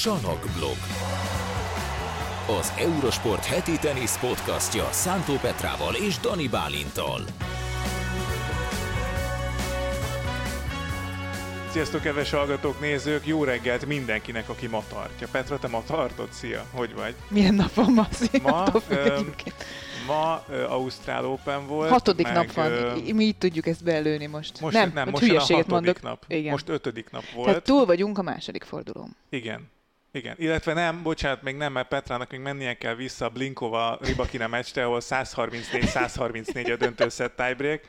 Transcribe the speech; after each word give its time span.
Sanok 0.00 0.46
blog. 0.56 0.76
Az 2.58 2.72
Eurosport 2.78 3.44
heti 3.44 3.78
tenisz 3.78 4.18
podcastja 4.18 4.88
Szántó 4.90 5.34
Petrával 5.34 5.94
és 5.94 6.18
Dani 6.18 6.48
Bálintal. 6.48 7.20
Sziasztok, 11.70 12.00
kedves 12.00 12.30
hallgatók, 12.30 12.80
nézők! 12.80 13.26
Jó 13.26 13.44
reggelt 13.44 13.86
mindenkinek, 13.86 14.48
aki 14.48 14.66
ma 14.66 14.82
tartja. 14.88 15.28
Petra, 15.30 15.58
te 15.58 15.68
ma 15.68 15.82
tartod? 15.86 16.32
Szia, 16.32 16.64
hogy 16.70 16.94
vagy? 16.94 17.14
Milyen 17.28 17.54
napon 17.54 17.92
ma? 17.92 18.06
Szia, 18.10 18.40
ma, 18.42 18.64
öm, 18.88 19.34
ma 20.06 20.44
uh, 20.48 20.72
Ausztrál 20.72 21.24
Open 21.26 21.66
volt. 21.66 21.90
Hatodik 21.90 22.26
meg, 22.26 22.34
nap 22.34 22.52
van. 22.52 22.72
ö, 22.72 22.92
Mi 23.14 23.24
így 23.24 23.36
tudjuk 23.38 23.66
ezt 23.66 23.84
beelőni 23.84 24.26
most. 24.26 24.60
most, 24.60 24.74
nem, 24.74 24.90
nem 24.94 25.08
most 25.08 25.10
most 25.10 25.22
a 25.22 25.26
hülyeséget 25.26 25.64
hatodik 25.66 25.72
mondok. 25.72 26.02
nap. 26.02 26.24
Igen. 26.28 26.50
Most 26.50 26.68
ötödik 26.68 27.10
nap 27.10 27.24
volt. 27.34 27.46
Tehát 27.48 27.62
túl 27.64 27.86
vagyunk 27.86 28.18
a 28.18 28.22
második 28.22 28.64
fordulón. 28.64 29.16
Igen. 29.30 29.74
Igen, 30.16 30.34
illetve 30.38 30.72
nem, 30.72 31.02
bocsánat, 31.02 31.42
még 31.42 31.56
nem, 31.56 31.72
mert 31.72 31.88
Petrának 31.88 32.30
még 32.30 32.40
mennie 32.40 32.74
kell 32.74 32.94
vissza 32.94 33.24
a 33.24 33.28
Blinkova 33.28 33.98
Ribakina 34.00 34.46
meccsre, 34.46 34.84
ahol 34.84 35.00
134-134 35.02 36.72
a 36.72 36.76
döntőszett 36.76 37.36
tiebreak. 37.36 37.80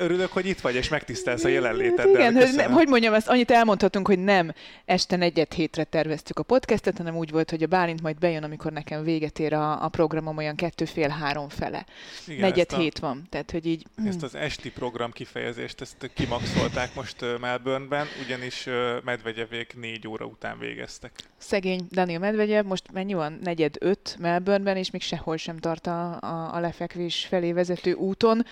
Örülök, 0.00 0.32
hogy 0.32 0.46
itt 0.46 0.60
vagy, 0.60 0.74
és 0.74 0.88
megtisztelsz 0.88 1.44
a 1.44 1.48
jelenléteddel. 1.48 2.14
Igen, 2.14 2.34
hogy, 2.34 2.54
nem, 2.54 2.72
hogy 2.72 2.88
mondjam, 2.88 3.14
ezt 3.14 3.28
annyit 3.28 3.50
elmondhatunk, 3.50 4.06
hogy 4.06 4.18
nem 4.18 4.52
este 4.84 5.16
negyed 5.16 5.52
hétre 5.52 5.84
terveztük 5.84 6.38
a 6.38 6.42
podcastet, 6.42 6.96
hanem 6.96 7.16
úgy 7.16 7.30
volt, 7.30 7.50
hogy 7.50 7.62
a 7.62 7.66
Bálint 7.66 8.02
majd 8.02 8.18
bejön, 8.18 8.42
amikor 8.42 8.72
nekem 8.72 9.02
véget 9.02 9.38
ér 9.38 9.52
a, 9.54 9.84
a 9.84 9.88
programom 9.88 10.36
olyan 10.36 10.54
kettő 10.54 10.84
fél 10.84 11.08
három 11.08 11.48
fele. 11.48 11.86
Igen, 12.26 12.40
negyed 12.40 12.72
a- 12.72 12.76
hét 12.76 12.98
van, 12.98 13.26
tehát 13.30 13.50
hogy 13.50 13.66
így... 13.66 13.84
Ezt 14.06 14.22
az 14.22 14.34
esti 14.34 14.70
program 14.70 15.12
kifejezést, 15.12 15.80
ezt 15.80 16.10
kimaxolták 16.14 16.94
most 16.94 17.24
Melbourneben, 17.40 18.06
ugyanis 18.24 18.66
Medvegyevék 19.04 19.74
négy 19.80 20.08
óra 20.08 20.24
után 20.24 20.58
végeztek. 20.58 21.12
Szegény 21.36 21.86
Daniel 21.90 22.18
Medvegyev, 22.18 22.64
most 22.64 22.92
mennyi 22.92 23.14
van? 23.14 23.38
Negyed 23.42 23.74
öt 23.80 24.16
Melbourneben, 24.20 24.76
és 24.76 24.90
még 24.90 25.02
sehol 25.02 25.36
sem 25.36 25.56
tart 25.56 25.86
a, 25.86 26.18
a, 26.20 26.54
a 26.54 26.60
lefekvés 26.60 27.26
felé 27.28 27.52
vezető 27.52 27.92
úton. 27.92 28.46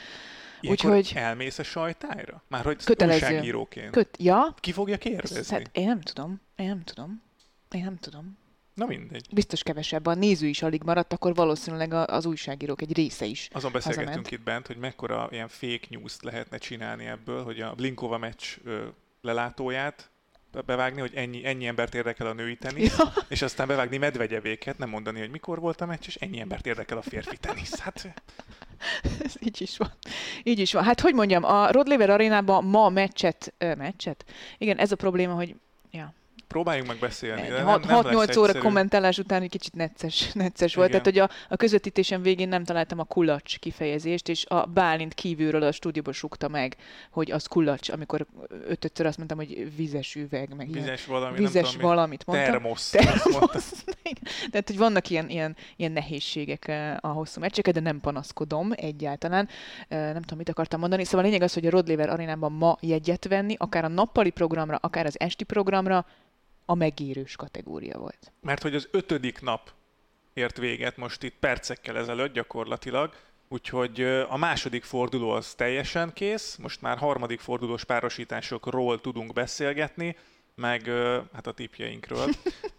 Ilyenkor 0.61 0.91
Úgyhogy- 0.91 1.13
elmész 1.17 1.59
a 1.59 1.63
sajtájra? 1.63 2.43
Már 2.49 2.65
hogy 2.65 2.85
Kötelező. 2.85 3.27
újságíróként. 3.27 3.91
Köt, 3.91 4.17
ja, 4.19 4.55
Ki 4.61 4.73
fogja 4.73 4.99
kérdezni? 4.99 5.57
hát 5.57 5.71
én 5.73 5.87
nem 5.87 6.01
tudom, 6.01 6.41
én 6.57 6.67
nem 6.67 6.83
tudom, 6.85 7.23
én 7.71 7.85
nem 7.85 7.97
tudom. 7.97 8.39
Na 8.75 8.87
mindegy. 8.87 9.27
Biztos 9.33 9.63
kevesebb, 9.63 10.07
a 10.07 10.15
néző 10.15 10.47
is 10.47 10.63
alig 10.63 10.83
maradt, 10.83 11.13
akkor 11.13 11.35
valószínűleg 11.35 11.93
az 11.93 12.27
újságírók 12.27 12.83
egy 12.83 12.93
része 12.97 13.25
is. 13.25 13.49
Azon 13.53 13.73
beszélgettünk 13.73 14.09
hazament. 14.09 14.31
itt 14.31 14.41
bent, 14.45 14.67
hogy 14.67 14.77
mekkora 14.77 15.29
ilyen 15.31 15.49
fake 15.49 15.87
news-t 15.91 16.23
lehetne 16.23 16.59
csinálni 16.59 17.05
ebből, 17.07 17.45
hogy 17.45 17.61
a 17.61 17.75
Blinkova 17.75 18.19
meccs 18.19 18.45
lelátóját 19.21 20.11
be- 20.53 20.61
bevágni, 20.61 21.01
hogy 21.01 21.13
ennyi, 21.15 21.47
ennyi 21.47 21.67
embert 21.67 21.95
érdekel 21.95 22.27
a 22.27 22.33
női 22.33 22.57
tenisz, 22.57 22.99
Ja. 22.99 23.13
és 23.29 23.43
aztán 23.43 23.67
bevágni 23.67 23.97
medvegyevéket, 23.97 24.79
nem 24.79 24.89
mondani, 24.89 25.19
hogy 25.19 25.31
mikor 25.31 25.61
volt 25.61 25.81
a 25.81 25.87
meccs, 25.87 26.05
és 26.07 26.15
ennyi 26.17 26.41
embert 26.41 26.67
érdekel 26.67 26.99
a 26.99 27.03
férfi 27.03 27.37
tenisz. 27.37 27.79
Hát 27.79 28.23
Ez 29.25 29.35
így 29.47 29.61
is 29.61 29.77
van. 29.77 29.93
Így 30.43 30.59
is 30.59 30.73
van. 30.73 30.85
Hát 30.85 31.01
hogy 31.01 31.15
mondjam, 31.15 31.45
a 31.45 31.71
Rod 31.71 31.89
Laver 31.89 32.11
arénában 32.11 32.65
ma 32.65 32.89
meccset, 32.89 33.55
ö, 33.59 33.75
meccset? 33.75 34.25
Igen, 34.59 34.77
ez 34.77 34.93
a 34.93 34.97
probléma, 34.97 35.35
hogy 35.35 35.55
ja, 35.91 36.13
próbáljunk 36.49 36.89
meg 36.89 36.99
beszélni. 36.99 37.49
de 37.49 37.63
nem- 37.63 37.81
6-8 37.83 38.03
nem 38.05 38.17
lesz 38.17 38.37
óra 38.37 38.59
kommentálás 38.59 39.19
után 39.19 39.43
egy 39.43 39.51
kicsit 39.51 39.75
necces, 39.75 40.33
necces 40.33 40.75
volt. 40.75 40.89
Igen. 40.89 41.03
Tehát, 41.03 41.19
hogy 41.19 41.31
a, 41.49 41.55
a 41.55 41.57
közvetítésen 41.57 42.23
végén 42.23 42.49
nem 42.49 42.65
találtam 42.65 42.99
a 42.99 43.05
kulacs 43.05 43.59
kifejezést, 43.59 44.29
és 44.29 44.47
a 44.47 44.65
Bálint 44.65 45.15
kívülről 45.15 45.63
a 45.63 45.73
stúdióban 45.73 46.13
sukta 46.13 46.49
meg, 46.49 46.77
hogy 47.11 47.31
az 47.31 47.47
kulacs, 47.47 47.89
amikor 47.89 48.27
ötötször 48.69 49.07
azt 49.07 49.17
mondtam, 49.17 49.39
hogy 49.39 49.77
vizes 49.77 50.15
üveg, 50.15 50.55
meg 50.55 50.69
ilyen 50.69 50.83
Vizes 50.83 51.07
valami, 51.07 51.37
vizes 51.37 51.63
nem 51.63 51.73
tudom, 51.73 51.89
valamit 51.89 52.27
mondtam. 52.27 52.51
Termosz. 52.51 52.91
Termosz. 52.91 53.85
Tehát, 54.51 54.67
hogy 54.67 54.79
vannak 54.79 55.11
ilyen, 55.11 55.29
ilyen, 55.29 55.57
ilyen 55.77 55.93
nehézségek 55.93 56.69
eh, 56.69 56.97
a 57.01 57.09
hosszú 57.09 57.41
meccseket, 57.41 57.75
de 57.75 57.81
nem 57.81 58.01
panaszkodom 58.01 58.71
egyáltalán. 58.75 59.49
Eh, 59.89 60.13
Nem 60.13 60.23
tudom, 60.23 60.39
mit 60.39 60.49
akartam 60.49 60.81
mondani. 60.81 61.05
Szóval 61.05 61.21
a 61.21 61.23
lényeg 61.29 61.43
az, 61.43 61.55
hogy 61.55 61.67
a 61.67 61.71
Rod 61.71 61.89
Laver 61.89 62.09
arénában 62.09 62.53
ma 62.53 62.77
jegyet 62.81 63.29
venni, 63.29 63.55
akár 63.59 63.85
a 63.85 63.89
nappali 63.89 64.31
programra, 64.31 64.79
akár 64.81 65.07
az 65.07 65.21
esti 65.21 65.45
programra, 65.45 66.07
a 66.67 66.75
megérős 66.75 67.37
kategória 67.37 67.99
volt. 67.99 68.33
Mert 68.41 68.63
hogy 68.63 68.75
az 68.75 68.89
ötödik 68.91 69.41
nap 69.41 69.71
ért 70.33 70.57
véget 70.57 70.97
most 70.97 71.23
itt 71.23 71.35
percekkel 71.41 71.97
ezelőtt 71.97 72.33
gyakorlatilag, 72.33 73.15
úgyhogy 73.49 74.01
a 74.29 74.37
második 74.37 74.85
forduló 74.85 75.31
az 75.31 75.55
teljesen 75.55 76.13
kész, 76.13 76.57
most 76.57 76.81
már 76.81 76.99
harmadik 76.99 77.41
fordulós 77.41 77.85
párosításokról 77.85 79.01
tudunk 79.01 79.33
beszélgetni, 79.33 80.17
meg 80.55 80.87
hát 81.33 81.47
a 81.47 81.53
tipjeinkről. 81.53 82.29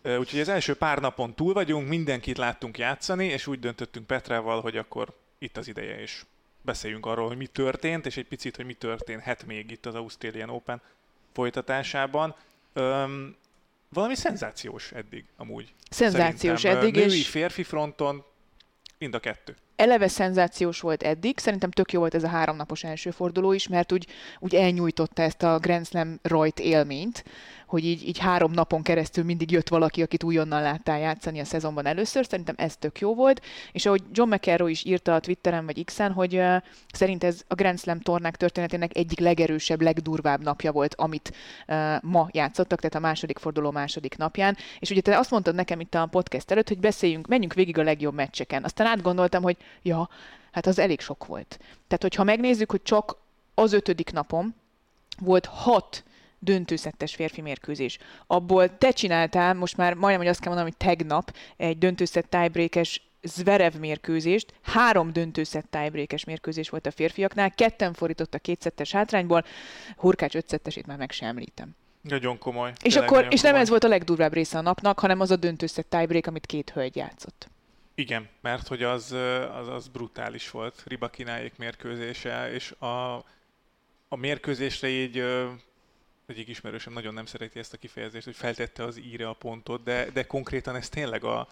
Úgyhogy 0.03 0.39
az 0.39 0.49
első 0.49 0.75
pár 0.75 0.99
napon 0.99 1.33
túl 1.33 1.53
vagyunk, 1.53 1.87
mindenkit 1.87 2.37
láttunk 2.37 2.77
játszani, 2.77 3.25
és 3.25 3.47
úgy 3.47 3.59
döntöttünk 3.59 4.07
Petrával, 4.07 4.61
hogy 4.61 4.77
akkor 4.77 5.13
itt 5.37 5.57
az 5.57 5.67
ideje, 5.67 6.01
és 6.01 6.25
beszéljünk 6.61 7.05
arról, 7.05 7.27
hogy 7.27 7.37
mi 7.37 7.47
történt, 7.47 8.05
és 8.05 8.17
egy 8.17 8.27
picit, 8.27 8.55
hogy 8.55 8.65
mi 8.65 8.73
történhet 8.73 9.45
még 9.45 9.71
itt 9.71 9.85
az 9.85 9.95
Australian 9.95 10.49
Open 10.49 10.81
folytatásában. 11.33 12.35
Valami 13.89 14.15
szenzációs 14.15 14.91
eddig, 14.91 15.25
amúgy. 15.37 15.73
Szenzációs 15.89 16.61
Szerintem, 16.61 16.87
eddig, 16.87 17.05
Női, 17.05 17.17
és 17.17 17.27
férfi 17.27 17.63
fronton 17.63 18.25
mind 18.99 19.13
a 19.13 19.19
kettő. 19.19 19.55
eleve 19.75 20.07
szenzációs 20.07 20.79
volt 20.79 21.03
eddig. 21.03 21.37
Szerintem 21.39 21.71
tök 21.71 21.91
jó 21.91 21.99
volt 21.99 22.13
ez 22.13 22.23
a 22.23 22.27
háromnapos 22.27 22.83
első 22.83 23.11
forduló 23.11 23.53
is, 23.53 23.67
mert 23.67 23.91
úgy, 23.91 24.07
úgy 24.39 24.55
elnyújtotta 24.55 25.21
ezt 25.21 25.43
a 25.43 25.59
Grand 25.59 25.87
Slam 25.87 26.19
rajt 26.21 26.59
élményt, 26.59 27.23
hogy 27.67 27.85
így, 27.85 28.07
így 28.07 28.17
három 28.17 28.51
napon 28.51 28.81
keresztül 28.81 29.23
mindig 29.23 29.51
jött 29.51 29.67
valaki, 29.67 30.01
akit 30.01 30.23
újonnan 30.23 30.61
láttál 30.61 30.99
játszani 30.99 31.39
a 31.39 31.45
szezonban 31.45 31.85
először. 31.85 32.25
Szerintem 32.25 32.55
ez 32.57 32.75
tök 32.77 32.99
jó 32.99 33.15
volt. 33.15 33.41
És 33.71 33.85
ahogy 33.85 34.03
John 34.11 34.33
McEnroe 34.33 34.69
is 34.69 34.85
írta 34.85 35.15
a 35.15 35.19
Twitteren 35.19 35.65
vagy 35.65 35.85
X-en, 35.85 36.11
hogy 36.11 36.35
uh, 36.35 36.55
szerint 36.93 37.23
ez 37.23 37.41
a 37.47 37.55
Grand 37.55 37.79
Slam 37.79 37.99
tornák 37.99 38.35
történetének 38.35 38.97
egyik 38.97 39.19
legerősebb, 39.19 39.81
legdurvább 39.81 40.43
napja 40.43 40.71
volt, 40.71 40.95
amit 40.95 41.33
uh, 41.67 42.01
ma 42.01 42.27
játszottak, 42.31 42.79
tehát 42.79 42.95
a 42.95 43.07
második 43.07 43.37
forduló 43.37 43.71
második 43.71 44.17
napján. 44.17 44.57
És 44.79 44.89
ugye 44.89 45.01
te 45.01 45.17
azt 45.17 45.31
mondtad 45.31 45.55
nekem 45.55 45.79
itt 45.79 45.93
a 45.93 46.05
podcast 46.05 46.51
előtt, 46.51 46.67
hogy 46.67 46.79
beszéljünk, 46.79 47.27
menjünk 47.27 47.53
végig 47.53 47.77
a 47.77 47.83
legjobb 47.83 48.13
meccseken. 48.13 48.63
Aztán 48.63 48.87
átgondoltam, 48.87 49.43
hogy 49.43 49.57
ja, 49.81 50.09
hát 50.51 50.65
az 50.65 50.79
elég 50.79 50.99
sok 50.99 51.25
volt. 51.25 51.59
Tehát, 51.87 52.01
hogyha 52.01 52.23
megnézzük, 52.23 52.71
hogy 52.71 52.83
csak 52.83 53.17
az 53.53 53.73
ötödik 53.73 54.11
napon 54.11 54.55
volt 55.19 55.45
hat 55.45 56.03
döntőszettes 56.39 57.15
férfi 57.15 57.41
mérkőzés. 57.41 57.97
Abból 58.27 58.77
te 58.77 58.91
csináltál, 58.91 59.53
most 59.53 59.77
már 59.77 59.93
majdnem, 59.93 60.19
hogy 60.19 60.29
azt 60.29 60.39
kell 60.39 60.53
mondanom, 60.53 60.73
hogy 60.77 60.87
tegnap 60.87 61.35
egy 61.57 61.77
döntőszett 61.77 62.29
tiebreakes 62.29 63.01
Zverev 63.21 63.73
mérkőzést, 63.73 64.53
három 64.61 65.13
döntőszett 65.13 65.65
tiebreakes 65.69 66.23
mérkőzés 66.23 66.69
volt 66.69 66.85
a 66.85 66.91
férfiaknál, 66.91 67.51
ketten 67.51 67.93
fordított 67.93 68.33
a 68.33 68.39
kétszettes 68.39 68.91
hátrányból, 68.91 69.45
Hurkács 69.97 70.35
ötszettesét 70.35 70.85
már 70.85 70.97
meg 70.97 71.11
sem 71.11 71.27
említem. 71.27 71.75
Nagyon 72.01 72.37
komoly. 72.37 72.71
És, 72.81 72.93
tényleg 72.93 73.11
akkor, 73.11 73.27
és 73.29 73.41
nem 73.41 73.51
komoly. 73.51 73.61
ez 73.61 73.69
volt 73.69 73.83
a 73.83 73.87
legdurvább 73.87 74.33
része 74.33 74.57
a 74.57 74.61
napnak, 74.61 74.99
hanem 74.99 75.19
az 75.19 75.31
a 75.31 75.35
döntőszett 75.35 75.89
tiebreak, 75.89 76.27
amit 76.27 76.45
két 76.45 76.69
hölgy 76.69 76.95
játszott. 76.95 77.49
Igen, 77.95 78.29
mert 78.41 78.67
hogy 78.67 78.83
az, 78.83 79.11
az, 79.59 79.67
az 79.67 79.87
brutális 79.87 80.51
volt 80.51 80.83
Ribakináék 80.85 81.57
mérkőzése, 81.57 82.51
és 82.53 82.71
a, 82.71 83.15
a 84.07 84.15
mérkőzésre 84.15 84.87
így 84.87 85.23
egyik 86.27 86.47
ismerősöm 86.47 86.93
nagyon 86.93 87.13
nem 87.13 87.25
szereti 87.25 87.59
ezt 87.59 87.73
a 87.73 87.77
kifejezést, 87.77 88.25
hogy 88.25 88.35
feltette 88.35 88.83
az 88.83 88.99
íre 88.99 89.27
a 89.27 89.33
pontot, 89.33 89.83
de, 89.83 90.07
de 90.13 90.23
konkrétan 90.23 90.75
ez 90.75 90.89
tényleg 90.89 91.23
a, 91.23 91.47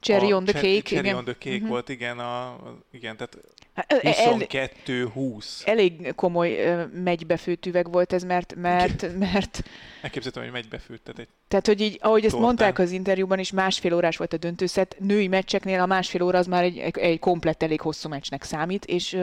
Cherry 0.00 0.32
a 0.32 0.36
on 0.36 0.44
the 0.44 0.52
cake, 0.52 0.80
Cherry 0.82 1.06
igen. 1.06 1.16
on 1.16 1.24
the 1.24 1.34
cake 1.38 1.58
Mhm. 1.58 1.66
volt, 1.68 1.88
igen, 1.88 2.18
a, 2.18 2.58
igen, 2.90 3.16
tehát 3.16 3.36
Hát, 3.74 3.92
el- 3.92 4.34
22-20. 4.38 5.44
elég 5.64 6.14
komoly 6.14 6.76
megybefőtt 6.94 7.66
üveg 7.66 7.90
volt 7.92 8.12
ez, 8.12 8.22
mert, 8.22 8.54
mert, 8.54 9.18
mert 9.18 9.62
Elképzeltem, 10.02 10.42
hogy 10.42 10.52
megy 10.52 10.68
befőtt, 10.68 11.04
tehát 11.04 11.18
egy 11.20 11.28
tehát, 11.48 11.66
hogy 11.66 11.80
így, 11.80 11.98
ahogy 12.00 12.20
ezt 12.24 12.30
Tortán. 12.30 12.46
mondták 12.46 12.78
az 12.78 12.90
interjúban 12.90 13.38
is, 13.38 13.50
másfél 13.52 13.94
órás 13.94 14.16
volt 14.16 14.32
a 14.32 14.36
döntőszet, 14.36 14.96
női 14.98 15.28
meccseknél 15.28 15.80
a 15.80 15.86
másfél 15.86 16.22
óra 16.22 16.38
az 16.38 16.46
már 16.46 16.62
egy, 16.62 16.78
egy, 16.78 17.18
komplett 17.18 17.62
elég 17.62 17.80
hosszú 17.80 18.08
meccsnek 18.08 18.42
számít, 18.42 18.84
és 18.84 19.18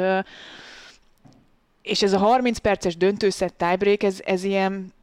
és 1.90 2.02
ez 2.02 2.14
a 2.14 2.18
30 2.18 2.58
perces 2.58 2.98
döntőszett 2.98 3.58
tiebreak, 3.58 4.04
ez, 4.04 4.20
ez 4.26 4.44
ilyen 4.44 4.94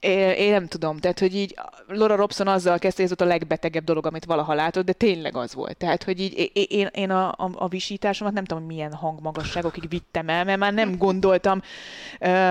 én, 0.00 0.50
nem 0.50 0.66
tudom, 0.66 0.98
tehát, 0.98 1.18
hogy 1.18 1.34
így 1.34 1.54
Laura 1.86 2.16
Robson 2.16 2.48
azzal 2.48 2.78
kezdte, 2.78 3.02
ez 3.02 3.08
volt 3.08 3.20
a 3.20 3.34
legbetegebb 3.34 3.84
dolog, 3.84 4.06
amit 4.06 4.24
valaha 4.24 4.54
látott, 4.54 4.84
de 4.84 4.92
tényleg 4.92 5.36
az 5.36 5.54
volt. 5.54 5.76
Tehát, 5.76 6.02
hogy 6.02 6.20
így 6.20 6.50
én, 6.52 6.88
én 6.92 7.10
a, 7.10 7.28
a, 7.28 7.50
a 7.54 7.68
visításomat 7.68 8.32
nem 8.32 8.44
tudom, 8.44 8.64
milyen 8.64 8.92
hangmagasságokig 8.92 9.88
vittem 9.88 10.28
el, 10.28 10.44
mert 10.44 10.58
már 10.58 10.72
nem 10.72 10.96
gondoltam 10.96 11.62
ö, 12.20 12.50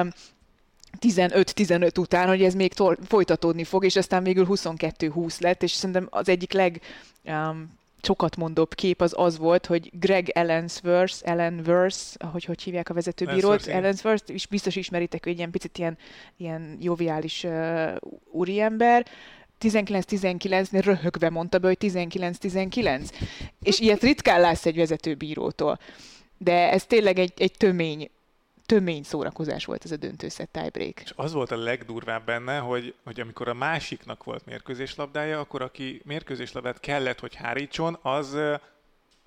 15-15 1.01 1.99
után, 1.99 2.27
hogy 2.27 2.43
ez 2.43 2.53
még 2.53 2.73
tor- 2.73 2.99
folytatódni 3.07 3.63
fog, 3.63 3.85
és 3.85 3.95
aztán 3.95 4.23
végül 4.23 4.45
22-20 4.49 5.41
lett, 5.41 5.63
és 5.63 5.71
szerintem 5.71 6.07
az 6.09 6.29
egyik 6.29 6.53
leg 6.53 6.81
um, 7.23 7.73
sokat 8.05 8.35
mondóbb 8.35 8.73
kép 8.75 9.01
az 9.01 9.13
az 9.17 9.37
volt, 9.37 9.65
hogy 9.65 9.89
Greg 9.99 10.29
Ellensworth, 10.29 11.15
Ellenworth, 11.21 11.99
ahogy 12.17 12.43
hogy 12.43 12.61
hívják 12.61 12.89
a 12.89 12.93
vezetőbírót. 12.93 13.67
Ellensworth, 13.67 14.33
és 14.33 14.47
biztos 14.47 14.75
ismeritek, 14.75 15.23
hogy 15.23 15.31
egy 15.31 15.37
ilyen 15.37 15.51
picit 15.51 15.77
ilyen, 15.77 15.97
ilyen 16.37 16.77
joviális 16.79 17.43
uh, 17.43 17.95
úriember, 18.31 19.05
19-19-nél 19.61 20.81
röhögve 20.83 21.29
mondta 21.29 21.57
be, 21.57 21.67
hogy 21.67 21.77
19-19. 21.79 23.09
És 23.61 23.79
ilyet 23.79 24.01
ritkán 24.01 24.39
látsz 24.39 24.65
egy 24.65 24.75
vezetőbírótól. 24.75 25.79
De 26.37 26.71
ez 26.71 26.85
tényleg 26.85 27.19
egy, 27.19 27.33
egy 27.37 27.53
tömény, 27.57 28.09
tömény 28.65 29.03
szórakozás 29.03 29.65
volt 29.65 29.83
ez 29.83 29.91
a 29.91 29.95
döntőszett 29.95 30.51
tiebreak. 30.51 31.01
És 31.01 31.13
az 31.15 31.33
volt 31.33 31.51
a 31.51 31.57
legdurvább 31.57 32.25
benne, 32.25 32.57
hogy, 32.57 32.93
hogy 33.03 33.19
amikor 33.19 33.47
a 33.47 33.53
másiknak 33.53 34.23
volt 34.23 34.45
mérkőzéslabdája, 34.45 35.39
akkor 35.39 35.61
aki 35.61 36.01
mérkőzéslabdát 36.05 36.79
kellett, 36.79 37.19
hogy 37.19 37.35
hárítson, 37.35 37.99
az 38.01 38.37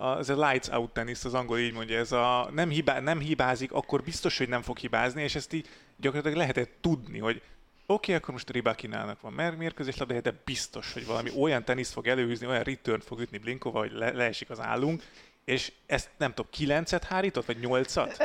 az 0.00 0.30
a 0.30 0.48
lights 0.48 0.68
out 0.68 0.92
tenisz, 0.92 1.24
az 1.24 1.34
angol 1.34 1.58
így 1.58 1.72
mondja, 1.72 1.98
ez 1.98 2.12
a 2.12 2.50
nem, 2.52 2.68
hibá, 2.68 3.00
nem 3.00 3.20
hibázik, 3.20 3.72
akkor 3.72 4.02
biztos, 4.02 4.38
hogy 4.38 4.48
nem 4.48 4.62
fog 4.62 4.78
hibázni, 4.78 5.22
és 5.22 5.34
ezt 5.34 5.52
így 5.52 5.68
gyakorlatilag 5.96 6.38
lehetett 6.38 6.70
tudni, 6.80 7.18
hogy 7.18 7.36
oké, 7.36 7.46
okay, 7.86 8.14
akkor 8.14 8.34
most 8.34 8.50
Ribakinának 8.50 9.20
van 9.20 9.32
mer- 9.32 9.56
mérkőzéslabdája, 9.56 10.20
de 10.20 10.40
biztos, 10.44 10.92
hogy 10.92 11.06
valami 11.06 11.30
olyan 11.40 11.64
tenisz 11.64 11.92
fog 11.92 12.06
előhűzni, 12.06 12.46
olyan 12.46 12.62
return 12.62 13.00
fog 13.00 13.20
ütni 13.20 13.38
Blinkova, 13.38 13.78
hogy 13.78 13.92
le- 13.92 14.12
leesik 14.12 14.50
az 14.50 14.60
állunk, 14.60 15.02
és 15.48 15.72
ezt 15.86 16.08
nem 16.18 16.30
tudom, 16.34 16.50
kilencet 16.50 17.04
hárított, 17.04 17.46
vagy 17.46 17.58
nyolcat? 17.60 18.22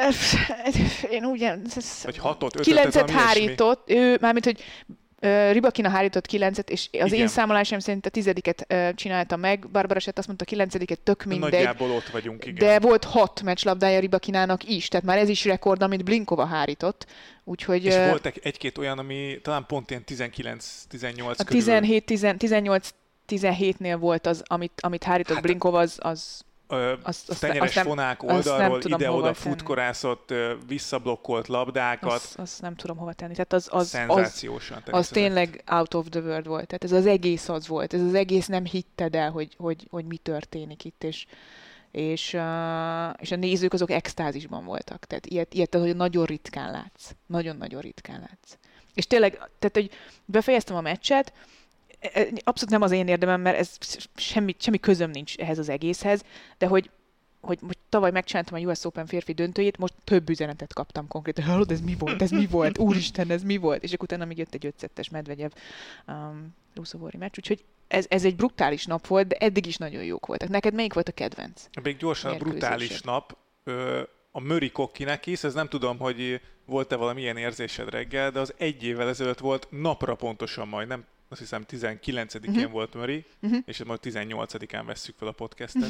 Én 1.10 1.26
úgy, 1.26 1.48
Vagy 2.04 2.18
hatot, 2.18 2.54
ötöt, 2.56 2.66
kilencet 2.66 3.10
hárított, 3.10 3.90
ő, 3.90 4.18
mármint, 4.22 4.46
hogy 4.46 4.64
Ribakina 5.52 5.90
hárított 5.90 6.26
kilencet, 6.26 6.70
és 6.70 6.88
az 6.92 7.08
Igen. 7.08 7.20
én 7.20 7.28
számolásom 7.28 7.80
szerint 7.80 8.06
a 8.06 8.10
tizediket 8.10 8.74
csinálta 8.96 9.36
meg, 9.36 9.70
Barbara 9.72 10.00
Sett 10.00 10.18
azt 10.18 10.28
mondta, 10.28 10.46
kilencediket 10.46 11.00
tök 11.00 11.24
mindegy, 11.24 11.52
Nagyjából 11.52 11.92
ott 11.92 12.08
vagyunk, 12.08 12.46
igen. 12.46 12.68
de 12.68 12.80
volt 12.80 13.04
hat 13.04 13.42
meccslabdája 13.42 14.00
Ribakinának 14.00 14.64
is, 14.64 14.88
tehát 14.88 15.06
már 15.06 15.18
ez 15.18 15.30
is 15.30 15.46
rekord, 15.46 15.82
amit 15.82 16.04
Blinkova 16.04 16.46
hárított, 16.46 17.06
úgyhogy 17.44 17.86
És 17.86 17.94
ö, 17.94 18.08
volt 18.08 18.26
egy- 18.26 18.40
egy-két 18.44 18.78
olyan, 18.78 19.00
ami 19.00 19.40
talán 19.42 19.66
pont 19.66 19.90
ilyen 19.90 20.04
19-18 20.08 21.40
a 21.40 21.44
körül. 21.44 21.60
17, 21.60 22.06
10, 22.06 22.28
18 22.38 22.90
17-nél 23.28 23.98
volt 24.00 24.28
az, 24.28 24.44
amit, 24.46 24.72
amit 24.82 25.04
hárított 25.04 25.34
Hát- 25.34 25.44
Blinkova, 25.44 25.80
az, 25.80 25.98
az 26.02 26.42
Ö, 26.68 26.94
azt- 27.04 27.30
azt- 27.30 27.40
tenyeres 27.40 27.62
azt 27.68 27.76
nem- 27.76 27.86
fonák 27.86 28.24
oldalról 28.24 28.82
ide-oda 28.84 29.22
tenni. 29.22 29.36
futkorászott, 29.36 30.34
visszablokkolt 30.68 31.48
labdákat. 31.48 32.12
azt, 32.12 32.40
azt 32.40 32.62
nem 32.62 32.76
tudom 32.76 32.98
hova 32.98 33.14
tenni. 33.14 33.32
Tehát 33.32 33.54
az, 33.54 33.68
az, 33.72 33.82
az, 33.82 33.88
szenzációsan 33.88 34.78
az 34.78 34.84
teniszezett. 34.84 35.14
tényleg 35.14 35.64
out 35.66 35.94
of 35.94 36.06
the 36.10 36.20
world 36.20 36.48
volt. 36.48 36.68
Tehát 36.68 36.84
ez 36.84 36.92
az 36.92 37.06
egész 37.06 37.50
az 37.50 37.68
volt. 37.68 37.94
Ez 37.94 38.02
az 38.02 38.14
egész 38.14 38.46
nem 38.48 38.66
hitted 38.66 39.16
el, 39.16 39.32
hogy, 39.32 39.54
hogy, 39.58 39.88
hogy 39.90 40.06
mi 40.06 40.18
történik 40.18 40.86
itt, 40.86 41.04
és, 41.04 41.26
és, 41.92 42.34
és 43.20 43.32
a 43.32 43.36
nézők 43.36 43.74
azok 43.74 43.92
extázisban 43.92 44.66
voltak. 44.66 45.06
Tehát 45.06 45.26
ilyet, 45.26 45.54
ilyet 45.54 45.76
hogy 45.76 45.96
nagyon 45.96 46.26
ritkán 46.26 46.72
látsz. 46.72 47.12
Nagyon-nagyon 47.26 47.82
ritkán 47.82 48.20
látsz. 48.20 48.58
És 48.94 49.08
tényleg, 49.08 49.32
tehát, 49.34 49.72
hogy 49.74 49.90
befejeztem 50.26 50.76
a 50.76 50.82
meccset, 50.82 51.34
abszolút 52.44 52.70
nem 52.70 52.82
az 52.82 52.92
én 52.92 53.08
érdemem, 53.08 53.42
mert 53.42 53.58
ez 53.58 53.78
semmi, 54.16 54.56
semmi 54.60 54.80
közöm 54.80 55.10
nincs 55.10 55.38
ehhez 55.38 55.58
az 55.58 55.70
egészhez, 55.70 56.24
de 56.58 56.68
hogy 56.68 56.90
hogy 57.42 57.60
most 57.62 57.78
tavaly 57.90 58.12
megcsináltam 58.12 58.58
a 58.58 58.60
US 58.60 58.86
Open 58.86 59.06
férfi 59.06 59.34
döntőjét, 59.34 59.78
most 59.78 59.94
több 60.04 60.30
üzenetet 60.30 60.74
kaptam 60.74 61.08
konkrétan. 61.08 61.44
Hallod, 61.44 61.72
ez 61.72 61.82
mi 61.82 61.96
volt? 62.00 62.22
Ez 62.22 62.32
mi 62.32 62.48
volt? 62.48 62.78
Úristen, 62.78 63.30
ez 63.30 63.44
mi 63.44 63.58
volt? 63.58 63.84
És 63.84 63.94
akkor 63.94 64.04
utána 64.04 64.26
még 64.26 64.38
jött 64.38 64.54
egy 64.54 64.66
ötszettes 64.66 65.10
Medvegyev 65.10 65.50
um, 66.08 66.56
Ruszovori 66.76 67.18
meccs, 67.18 67.38
úgyhogy 67.38 67.64
ez, 67.88 68.06
ez 68.10 68.26
egy 68.26 68.36
brutális 68.36 68.86
nap 68.86 69.08
volt, 69.08 69.28
de 69.28 69.36
eddig 69.36 69.66
is 69.66 69.78
nagyon 69.78 70.04
jók 70.04 70.26
voltak. 70.26 70.50
Neked 70.50 70.74
melyik 70.74 70.94
volt 70.94 71.08
a 71.08 71.12
kedvenc? 71.12 71.64
Még 71.84 71.98
gyorsan 71.98 72.34
a 72.34 72.38
brutális 72.38 73.02
nap. 73.02 73.38
Ö, 73.64 74.02
a 74.32 74.40
Möri 74.40 74.72
Kokkinek 74.72 75.26
is, 75.26 75.44
ez 75.44 75.54
nem 75.54 75.68
tudom, 75.68 75.98
hogy 75.98 76.42
volt-e 76.66 76.96
valami 76.96 77.22
ilyen 77.22 77.38
érzésed 77.38 77.90
reggel, 77.90 78.32
de 78.32 78.40
az 78.40 78.54
egy 78.58 78.84
évvel 78.84 79.08
ezelőtt 79.08 79.40
volt 79.40 79.68
napra 79.70 80.16
pontosan 80.16 80.68
majd, 80.68 80.88
nem 80.88 81.06
azt 81.34 81.42
hiszem 81.42 81.66
19-én 81.68 82.64
Mhm. 82.64 82.72
volt 82.72 82.94
Möri, 82.94 83.26
Mhm. 83.40 83.56
és 83.66 83.84
majd 83.84 84.00
18-án 84.04 84.84
vesszük 84.86 85.16
fel 85.20 85.28
a 85.28 85.32
podcastet. 85.32 85.90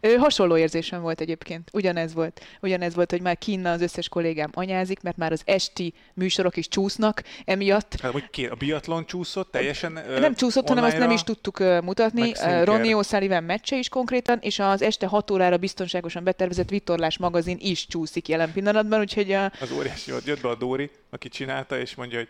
Ö, 0.00 0.14
hasonló 0.16 0.56
érzésem 0.56 1.00
volt 1.00 1.20
egyébként. 1.20 1.68
Ugyanez 1.72 2.14
volt. 2.14 2.40
Ugyanez 2.60 2.94
volt, 2.94 3.10
hogy 3.10 3.20
már 3.20 3.38
kinna 3.38 3.70
az 3.72 3.80
összes 3.80 4.08
kollégám 4.08 4.50
anyázik, 4.52 5.00
mert 5.02 5.16
már 5.16 5.32
az 5.32 5.42
esti 5.44 5.94
műsorok 6.14 6.56
is 6.56 6.68
csúsznak 6.68 7.22
emiatt. 7.44 8.00
Hát, 8.00 8.12
hogy 8.12 8.48
a 8.50 8.54
biatlon 8.54 9.06
csúszott 9.06 9.50
teljesen 9.50 9.96
ö, 9.96 10.18
nem 10.18 10.34
csúszott, 10.34 10.68
hanem 10.68 10.84
azt 10.84 10.98
nem 10.98 11.10
is 11.10 11.22
tudtuk 11.22 11.58
ö, 11.58 11.80
mutatni. 11.80 12.32
Ronnie 12.64 12.96
O'Sullivan 12.98 13.46
meccse 13.46 13.76
is 13.76 13.88
konkrétan, 13.88 14.38
és 14.40 14.58
az 14.58 14.82
este 14.82 15.06
6 15.06 15.30
órára 15.30 15.56
biztonságosan 15.56 16.24
betervezett 16.24 16.68
Vitorlás 16.68 17.18
magazin 17.18 17.56
is 17.60 17.86
csúszik 17.86 18.28
jelen 18.28 18.52
pillanatban, 18.52 19.00
úgyhogy 19.00 19.32
a, 19.32 19.44
Az 19.60 19.72
óriási 19.72 20.10
volt, 20.10 20.26
jött 20.26 20.40
be 20.40 20.48
a 20.48 20.54
Dóri, 20.54 20.90
aki 21.10 21.28
csinálta, 21.28 21.78
és 21.78 21.94
mondja, 21.94 22.18
hogy 22.18 22.28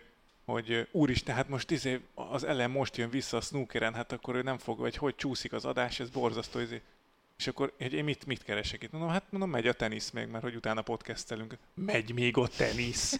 hogy 0.51 0.87
úristen, 0.91 1.35
hát 1.35 1.49
most 1.49 1.71
izé, 1.71 1.99
az 2.13 2.43
ellen 2.43 2.69
most 2.69 2.97
jön 2.97 3.09
vissza 3.09 3.37
a 3.37 3.41
snookeren, 3.41 3.93
hát 3.93 4.11
akkor 4.11 4.35
ő 4.35 4.41
nem 4.41 4.57
fog, 4.57 4.79
vagy 4.79 4.95
hogy 4.97 5.15
csúszik 5.15 5.53
az 5.53 5.65
adás, 5.65 5.99
ez 5.99 6.09
borzasztó, 6.09 6.59
izé. 6.59 6.81
És 7.37 7.47
akkor, 7.47 7.73
hogy 7.77 7.93
én 7.93 8.03
mit, 8.03 8.25
mit 8.25 8.43
keresek 8.43 8.83
itt? 8.83 8.91
Mondom, 8.91 9.09
hát 9.09 9.23
mondom, 9.29 9.49
megy 9.49 9.67
a 9.67 9.73
tenisz 9.73 10.09
még, 10.09 10.27
mert 10.27 10.43
hogy 10.43 10.55
utána 10.55 10.81
podcastelünk. 10.81 11.57
Megy 11.73 12.13
még 12.13 12.37
a 12.37 12.47
tenisz. 12.47 13.19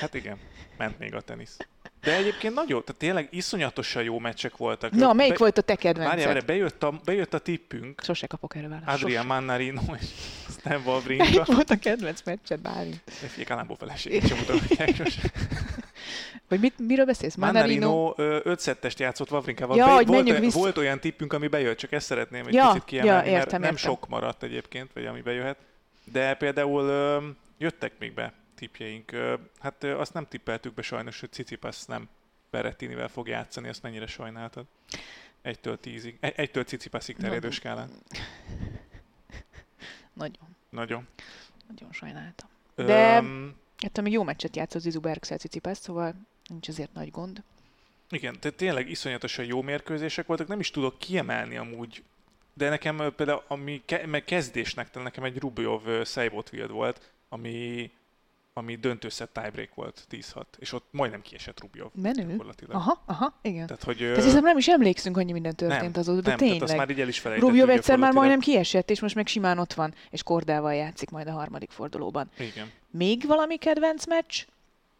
Hát 0.00 0.14
igen, 0.14 0.38
ment 0.76 0.98
még 0.98 1.14
a 1.14 1.20
tenisz. 1.20 1.56
De 2.00 2.16
egyébként 2.16 2.54
nagyon, 2.54 2.84
tehát 2.84 3.00
tényleg 3.00 3.28
iszonyatosan 3.30 4.02
jó 4.02 4.18
meccsek 4.18 4.56
voltak. 4.56 4.90
Na, 4.92 5.12
melyik 5.12 5.32
Be- 5.32 5.38
volt 5.38 5.58
a 5.58 5.62
te 5.62 5.74
kedvenced? 5.76 6.24
várjál, 6.24 6.40
bejött 6.44 6.82
a, 6.82 7.00
bejött 7.04 7.34
a 7.34 7.38
tippünk, 7.38 8.02
Sose 8.04 8.26
kapok 8.26 8.56
erre 8.56 8.68
választ. 8.68 8.88
Adrian 8.88 9.22
Sose. 9.22 9.34
Mannarino 9.34 9.94
és 10.00 10.06
Stan 10.50 10.72
Melyik 10.72 10.86
Wawrinka. 10.86 11.44
volt 11.44 11.70
a 11.70 11.76
kedvenc 11.78 12.22
meccsed, 12.24 12.60
Bálint? 12.60 13.02
Figyelj, 13.06 13.44
Kalambó 13.44 13.74
feleség, 13.74 14.26
sem 14.26 14.38
hogy 14.46 14.94
sose. 14.96 15.20
Vagy 16.48 16.60
mit, 16.60 16.78
miről 16.78 17.04
beszélsz? 17.04 17.34
Manarino? 17.34 17.88
Mannarino 17.90 18.32
ö, 18.34 18.50
öt 18.50 18.60
szettest 18.60 18.98
játszott 18.98 19.30
Wawrinkával. 19.30 19.76
Ja, 19.76 19.84
Be- 19.84 19.90
hogy 19.92 20.06
volt, 20.06 20.08
menjünk 20.18 20.30
olyan, 20.38 20.40
vissza. 20.50 20.58
volt 20.58 20.78
olyan 20.78 21.00
tippünk, 21.00 21.32
ami 21.32 21.46
bejött, 21.48 21.76
csak 21.78 21.92
ezt 21.92 22.06
szeretném 22.06 22.46
egy 22.46 22.54
Ja, 22.54 22.66
picit 22.66 22.84
kiemelni, 22.84 23.26
ja, 23.26 23.32
mert 23.32 23.44
értem, 23.44 23.60
nem 23.60 23.70
értem. 23.74 23.90
sok 23.90 24.08
maradt 24.08 24.42
egyébként, 24.42 24.92
vagy 24.92 25.06
ami 25.06 25.20
bejöhet. 25.20 25.56
De 26.04 26.34
például 26.34 26.82
ö, 26.84 27.26
jöttek 27.58 27.92
még 27.98 28.14
be 28.14 28.32
tippjeink. 28.54 29.12
Ö, 29.12 29.34
hát 29.60 29.84
ö, 29.84 29.98
azt 29.98 30.12
nem 30.14 30.26
tippeltük 30.28 30.74
be 30.74 30.82
sajnos, 30.82 31.20
hogy 31.20 31.32
Cicipas 31.32 31.84
nem 31.84 32.08
Berettinivel 32.50 33.08
fog 33.08 33.28
játszani, 33.28 33.68
azt 33.68 33.82
mennyire 33.82 34.06
sajnáltad? 34.06 34.64
Egytől 35.42 35.78
tízig. 35.80 36.16
Egy, 36.20 36.32
egytől 36.36 36.64
Cicipasig 36.64 37.16
terjedő 37.16 37.50
skálán. 37.50 37.88
Nagyon, 40.12 40.56
Nagyon. 40.70 41.06
nagyon 41.68 41.92
sajnáltam. 41.92 42.48
De- 42.74 43.16
Öm, 43.16 43.54
Hát 43.82 44.00
még 44.00 44.12
jó 44.12 44.22
meccset 44.22 44.56
játszott 44.56 44.82
Zizu 44.82 45.00
Bergsel 45.00 45.38
Cicipász, 45.38 45.80
szóval 45.80 46.14
nincs 46.48 46.68
azért 46.68 46.92
nagy 46.92 47.10
gond. 47.10 47.42
Igen, 48.10 48.40
tehát 48.40 48.56
tényleg 48.56 48.90
iszonyatosan 48.90 49.44
jó 49.44 49.62
mérkőzések 49.62 50.26
voltak, 50.26 50.48
nem 50.48 50.60
is 50.60 50.70
tudok 50.70 50.98
kiemelni 50.98 51.56
amúgy, 51.56 52.02
de 52.54 52.68
nekem 52.68 53.12
például, 53.16 53.42
ami 53.48 53.82
ke- 53.84 54.06
meg 54.06 54.24
kezdésnek, 54.24 54.94
nekem 54.94 55.24
egy 55.24 55.38
Rubjov 55.38 56.02
Szejbotfield 56.02 56.70
volt, 56.70 57.12
ami, 57.28 57.90
ami 58.58 58.76
döntőszett 58.76 59.32
tiebreak 59.32 59.74
volt 59.74 60.06
10-6, 60.10 60.42
és 60.58 60.72
ott 60.72 60.86
majdnem 60.90 61.22
kiesett 61.22 61.60
Rubjov. 61.60 61.90
Menő. 61.94 62.40
Aha, 62.68 63.02
aha, 63.06 63.38
igen. 63.42 63.66
Tehát, 63.66 63.82
hogy... 63.82 63.96
Tehát 63.96 64.24
hiszem 64.24 64.42
nem 64.42 64.58
is 64.58 64.68
emlékszünk, 64.68 65.16
hogy 65.16 65.32
minden 65.32 65.54
történt 65.54 65.80
nem, 65.80 66.00
azóta, 66.00 66.20
de 66.20 66.28
nem, 66.28 66.38
tehát 66.38 66.52
azt 66.52 66.60
tényleg. 66.60 66.76
már 66.76 66.90
így 66.90 67.00
el 67.00 67.08
is 67.08 67.24
Rubjov 67.24 67.68
egyszer 67.68 67.98
már 67.98 68.12
majdnem 68.12 68.40
kiesett, 68.40 68.90
és 68.90 69.00
most 69.00 69.14
meg 69.14 69.26
simán 69.26 69.58
ott 69.58 69.74
van, 69.74 69.94
és 70.10 70.22
Kordával 70.22 70.74
játszik 70.74 71.10
majd 71.10 71.28
a 71.28 71.32
harmadik 71.32 71.70
fordulóban. 71.70 72.30
Igen. 72.38 72.70
Még 72.90 73.26
valami 73.26 73.56
kedvenc 73.56 74.06
meccs? 74.06 74.44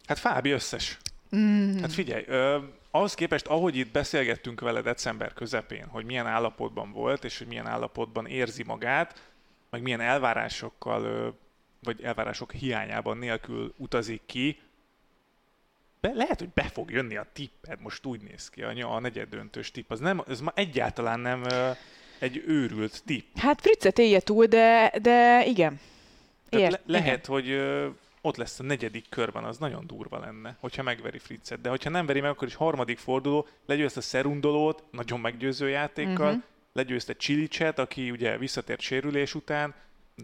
Hát 0.06 0.18
Fábi 0.18 0.50
összes. 0.50 0.98
Mm. 1.36 1.78
Hát 1.80 1.92
figyelj, 1.92 2.24
ö, 2.26 2.58
ahhoz 2.90 3.14
képest, 3.14 3.46
ahogy 3.46 3.76
itt 3.76 3.92
beszélgettünk 3.92 4.60
vele 4.60 4.80
december 4.80 5.32
közepén, 5.32 5.86
hogy 5.86 6.04
milyen 6.04 6.26
állapotban 6.26 6.92
volt, 6.92 7.24
és 7.24 7.38
hogy 7.38 7.46
milyen 7.46 7.66
állapotban 7.66 8.26
érzi 8.26 8.62
magát, 8.62 9.22
meg 9.70 9.82
milyen 9.82 10.00
elvárásokkal, 10.00 11.02
ö, 11.02 11.28
vagy 11.82 12.02
elvárások 12.02 12.52
hiányában 12.52 13.18
nélkül 13.18 13.74
utazik 13.76 14.22
ki, 14.26 14.60
be, 16.00 16.12
lehet, 16.14 16.38
hogy 16.38 16.48
be 16.48 16.62
fog 16.62 16.90
jönni 16.90 17.16
a 17.16 17.26
tipped, 17.32 17.80
most 17.80 18.06
úgy 18.06 18.20
néz 18.20 18.48
ki, 18.48 18.62
a, 18.62 18.94
a 18.94 19.00
negyed 19.00 19.28
döntős 19.28 19.70
tipp. 19.70 19.90
Az, 19.90 20.00
nem, 20.00 20.22
ez 20.28 20.40
ma 20.40 20.52
egyáltalán 20.54 21.20
nem 21.20 21.44
ö, 21.44 21.70
egy 22.18 22.42
őrült 22.46 23.02
tipp. 23.04 23.36
Hát 23.36 23.60
Fritzet 23.60 23.98
élje 23.98 24.20
túl, 24.20 24.46
de, 24.46 24.92
de 25.02 25.44
igen. 25.46 25.80
Ért, 26.48 26.70
le, 26.70 26.80
lehet, 26.86 27.26
hogy 27.26 27.50
ö, 27.50 27.88
ott 28.20 28.36
lesz 28.36 28.60
a 28.60 28.62
negyedik 28.62 29.08
körben, 29.08 29.44
az 29.44 29.58
nagyon 29.58 29.86
durva 29.86 30.18
lenne, 30.18 30.56
hogyha 30.60 30.82
megveri 30.82 31.18
Fritzet. 31.18 31.60
De 31.60 31.68
hogyha 31.68 31.90
nem 31.90 32.06
veri 32.06 32.20
meg, 32.20 32.30
akkor 32.30 32.48
is 32.48 32.54
harmadik 32.54 32.98
forduló, 32.98 33.46
legyőzte 33.66 34.00
Szerundolót, 34.00 34.84
nagyon 34.90 35.20
meggyőző 35.20 35.68
játékkal, 35.68 36.26
uh-huh. 36.26 36.42
legyőzte 36.72 37.12
Csilicset, 37.12 37.78
aki 37.78 38.10
ugye 38.10 38.38
visszatért 38.38 38.80
sérülés 38.80 39.34
után, 39.34 39.74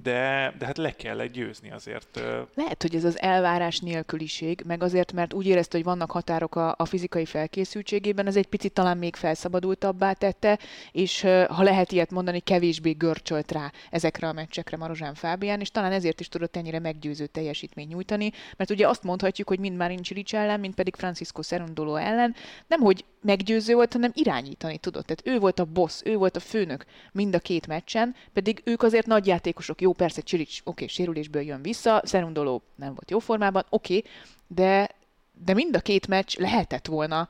de, 0.03 0.55
de 0.59 0.67
hát 0.67 0.79
le 0.79 0.91
kell 0.91 1.27
győzni 1.27 1.71
azért. 1.71 2.21
Lehet, 2.55 2.83
hogy 2.83 2.95
ez 2.95 3.05
az 3.05 3.21
elvárás 3.21 3.79
nélküliség, 3.79 4.63
meg 4.67 4.83
azért, 4.83 5.13
mert 5.13 5.33
úgy 5.33 5.47
érezte, 5.47 5.77
hogy 5.77 5.87
vannak 5.87 6.11
határok 6.11 6.57
a, 6.57 6.75
a 6.79 6.85
fizikai 6.85 7.25
felkészültségében, 7.25 8.27
ez 8.27 8.37
egy 8.37 8.47
picit 8.47 8.73
talán 8.73 8.99
még 8.99 9.17
felszabadultabbá 9.17 10.13
tette, 10.13 10.59
és 10.93 11.21
ha 11.49 11.63
lehet 11.63 11.93
ilyet 11.93 12.11
mondani, 12.11 12.41
kevésbé 12.41 12.91
görcsölt 12.91 13.53
rá 13.53 13.73
ezekre 13.91 14.29
a 14.29 14.33
meccsekre 14.33 14.77
Marozsán 14.77 15.15
Fábián, 15.15 15.61
és 15.61 15.71
talán 15.71 15.93
ezért 15.93 16.21
is 16.21 16.29
tudott 16.29 16.57
ennyire 16.57 16.79
meggyőző 16.79 17.27
teljesítményt 17.27 17.89
nyújtani, 17.89 18.33
mert 18.57 18.71
ugye 18.71 18.89
azt 18.89 19.03
mondhatjuk, 19.03 19.49
hogy 19.49 19.59
mind 19.59 19.77
Marin 19.77 20.03
Csilics 20.03 20.35
ellen, 20.35 20.61
mind 20.61 20.75
pedig 20.75 20.95
Francisco 20.97 21.43
Serundolo 21.43 21.95
ellen, 21.95 22.35
nem 22.67 22.81
hogy 22.81 23.05
meggyőző 23.21 23.75
volt, 23.75 23.93
hanem 23.93 24.11
irányítani 24.15 24.79
tudott. 24.79 25.07
Tehát 25.07 25.37
ő 25.37 25.41
volt 25.41 25.59
a 25.59 25.65
boss, 25.65 26.01
ő 26.05 26.17
volt 26.17 26.37
a 26.37 26.41
főnök 26.41 26.85
mind 27.13 27.35
a 27.35 27.39
két 27.39 27.67
meccsen, 27.67 28.15
pedig 28.33 28.63
ők 28.65 28.83
azért 28.83 29.07
nagy 29.07 29.27
játékosok. 29.27 29.81
Jó, 29.85 29.93
persze 29.93 30.21
Csilics, 30.21 30.61
oké, 30.61 30.71
okay, 30.71 30.87
sérülésből 30.87 31.43
jön 31.43 31.63
vissza, 31.63 32.03
Szerundoló 32.05 32.63
nem 32.75 32.89
volt 32.89 33.11
jó 33.11 33.19
formában, 33.19 33.65
oké, 33.69 33.97
okay, 33.97 34.11
de, 34.47 34.91
de 35.45 35.55
mind 35.55 35.77
a 35.77 35.81
két 35.81 36.07
meccs 36.07 36.37
lehetett 36.39 36.87
volna, 36.87 37.29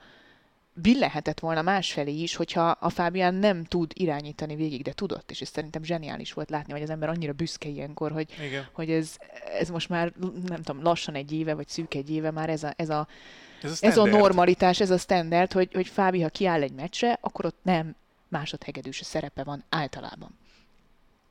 billenhetett 0.72 1.40
volna 1.40 1.62
másfelé 1.62 2.12
is, 2.12 2.36
hogyha 2.36 2.68
a 2.68 2.88
Fábián 2.88 3.34
nem 3.34 3.64
tud 3.64 3.92
irányítani 3.94 4.54
végig, 4.54 4.82
de 4.82 4.92
tudott, 4.92 5.30
és 5.30 5.40
ez 5.40 5.48
szerintem 5.48 5.82
zseniális 5.82 6.32
volt 6.32 6.50
látni, 6.50 6.72
hogy 6.72 6.82
az 6.82 6.90
ember 6.90 7.08
annyira 7.08 7.32
büszke 7.32 7.68
ilyenkor, 7.68 8.12
hogy, 8.12 8.32
hogy 8.72 8.90
ez, 8.90 9.16
ez 9.58 9.68
most 9.68 9.88
már, 9.88 10.12
nem 10.46 10.62
tudom, 10.62 10.82
lassan 10.82 11.14
egy 11.14 11.32
éve, 11.32 11.54
vagy 11.54 11.68
szűk 11.68 11.94
egy 11.94 12.10
éve 12.10 12.30
már 12.30 12.48
ez 12.48 12.62
a, 12.62 12.72
ez 12.76 12.88
a 12.88 13.08
ez 13.62 13.70
a, 13.70 13.86
ez 13.86 13.96
a 13.96 14.04
normalitás, 14.04 14.80
ez 14.80 14.90
a 14.90 14.98
standard, 14.98 15.52
hogy, 15.52 15.70
hogy 15.72 15.86
Fábi, 15.86 16.20
ha 16.20 16.28
kiáll 16.28 16.62
egy 16.62 16.72
meccsre, 16.72 17.18
akkor 17.20 17.44
ott 17.44 17.58
nem 17.62 17.96
másodhegedűs 18.28 19.00
szerepe 19.04 19.44
van 19.44 19.64
általában. 19.68 20.42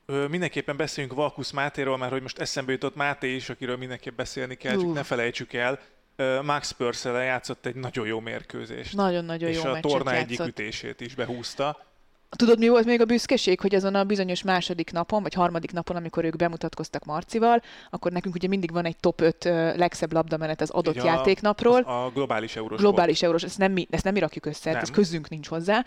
Ö, 0.06 0.28
mindenképpen 0.28 0.78
beszéljünk 0.78 1.16
Valkusz 1.16 1.52
Mátéról, 1.52 1.98
mert 1.98 2.12
hogy 2.12 2.22
most 2.22 2.40
eszembe 2.40 2.72
jutott 2.72 2.96
Máté 2.96 3.36
is, 3.36 3.50
akiről 3.50 3.78
mindenképp 3.78 4.16
beszélni 4.18 4.56
kell, 4.56 4.76
uh. 4.76 4.82
csak 4.82 4.94
ne 4.94 5.04
felejtsük 5.04 5.54
el. 5.54 5.80
Max 6.42 6.72
purcell 6.72 7.22
játszott 7.22 7.66
egy 7.66 7.76
nagyon 7.76 8.08
jó 8.08 8.20
mérkőzést. 8.20 8.96
Nagyon-nagyon 8.96 9.50
jó 9.50 9.60
És 9.60 9.66
a 9.66 9.80
torna 9.80 10.14
egyik 10.14 10.40
ütését 10.40 11.02
is 11.02 11.16
behúzta. 11.16 11.93
Tudod, 12.36 12.60
mi 12.60 12.68
volt 12.68 12.86
még 12.86 13.02
a 13.02 13.06
büszkeség, 13.06 13.60
hogy 13.60 13.76
azon 13.76 13.96
a 13.96 14.04
bizonyos 14.04 14.44
második 14.44 14.92
napon, 14.92 15.22
vagy 15.22 15.34
harmadik 15.34 15.72
napon, 15.72 15.96
amikor 15.96 16.26
ők 16.26 16.36
bemutatkoztak 16.36 17.06
Marcival, 17.06 17.62
akkor 17.90 18.12
nekünk 18.12 18.36
ugye 18.36 18.48
mindig 18.48 18.72
van 18.72 18.86
egy 18.86 18.98
top 18.98 19.22
5 19.22 19.44
legszebb 19.76 20.14
labdamenet 20.14 20.62
az 20.62 20.70
adott 20.70 20.98
a, 20.98 21.06
játéknapról. 21.06 21.82
A 21.82 22.12
globális 22.14 22.56
eurós. 22.56 22.80
Globális 22.80 23.22
eurós, 23.22 23.44
ezt 23.44 23.58
nem 23.58 23.72
mi, 23.72 23.88
ezt 23.90 24.04
nem 24.04 24.14
mi 24.14 24.20
rakjuk 24.20 24.46
össze, 24.46 24.72
nem. 24.72 24.82
ez 24.82 24.92
közünk 24.92 25.30
nincs 25.30 25.48
hozzá. 25.48 25.86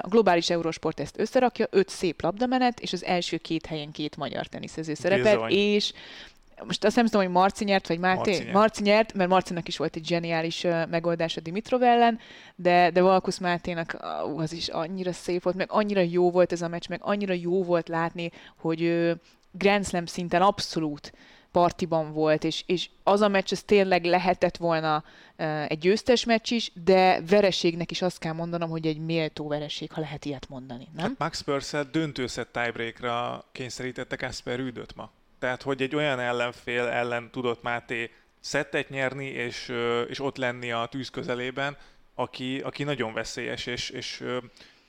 A 0.00 0.08
globális 0.08 0.50
eurósport 0.50 1.00
ezt 1.00 1.18
összerakja, 1.18 1.66
öt 1.70 1.88
szép 1.88 2.22
labdamenet, 2.22 2.80
és 2.80 2.92
az 2.92 3.04
első 3.04 3.36
két 3.36 3.66
helyen 3.66 3.90
két 3.90 4.16
magyar 4.16 4.46
teniszező 4.46 4.94
szerepel, 4.94 5.48
és 5.48 5.92
most 6.64 6.84
azt 6.84 6.96
nem 6.96 7.04
tudom, 7.04 7.22
hogy 7.22 7.30
Marci 7.30 7.64
nyert, 7.64 7.88
vagy 7.88 7.98
Máté? 7.98 8.30
Marci 8.30 8.42
nyert. 8.42 8.52
Marci 8.52 8.82
nyert, 8.82 9.14
mert 9.14 9.30
Marcinak 9.30 9.68
is 9.68 9.76
volt 9.76 9.96
egy 9.96 10.06
zseniális 10.06 10.64
uh, 10.64 10.88
megoldás 10.88 11.36
a 11.36 11.40
Dimitrov 11.40 11.82
ellen, 11.82 12.18
de, 12.54 12.90
de 12.90 13.00
Valkusz 13.00 13.38
Máténak 13.38 13.96
uh, 14.00 14.38
az 14.38 14.52
is 14.52 14.68
annyira 14.68 15.12
szép 15.12 15.42
volt, 15.42 15.56
meg 15.56 15.68
annyira 15.70 16.00
jó 16.00 16.30
volt 16.30 16.52
ez 16.52 16.62
a 16.62 16.68
meccs, 16.68 16.88
meg 16.88 17.00
annyira 17.02 17.32
jó 17.32 17.64
volt 17.64 17.88
látni, 17.88 18.30
hogy 18.56 18.82
uh, 18.82 19.10
Grand 19.50 19.86
Slam 19.86 20.06
szinten 20.06 20.42
abszolút 20.42 21.12
partiban 21.50 22.12
volt, 22.12 22.44
és, 22.44 22.62
és 22.66 22.88
az 23.02 23.20
a 23.20 23.28
meccs, 23.28 23.52
az 23.52 23.62
tényleg 23.62 24.04
lehetett 24.04 24.56
volna 24.56 25.04
uh, 25.38 25.70
egy 25.70 25.78
győztes 25.78 26.24
meccs 26.24 26.50
is, 26.50 26.72
de 26.84 27.20
vereségnek 27.28 27.90
is 27.90 28.02
azt 28.02 28.18
kell 28.18 28.32
mondanom, 28.32 28.70
hogy 28.70 28.86
egy 28.86 28.98
méltó 28.98 29.48
vereség, 29.48 29.92
ha 29.92 30.00
lehet 30.00 30.24
ilyet 30.24 30.48
mondani, 30.48 30.88
nem? 30.94 31.04
Hát 31.04 31.18
Max 31.18 31.40
Purcell 31.40 31.84
döntőszett 31.92 32.52
tiebreakra 32.52 33.44
kényszerítette 33.52 34.16
Kasper 34.16 34.56
Rüdöt 34.56 34.94
ma. 34.96 35.10
Tehát, 35.38 35.62
hogy 35.62 35.82
egy 35.82 35.94
olyan 35.94 36.20
ellenfél 36.20 36.84
ellen 36.84 37.30
tudott 37.30 37.62
Máté 37.62 38.10
szettet 38.40 38.88
nyerni, 38.88 39.26
és, 39.26 39.72
és 40.08 40.20
ott 40.20 40.36
lenni 40.36 40.72
a 40.72 40.86
tűz 40.90 41.10
közelében, 41.10 41.76
aki, 42.14 42.60
aki 42.60 42.82
nagyon 42.82 43.12
veszélyes, 43.12 43.66
és, 43.66 43.90
és 43.90 44.24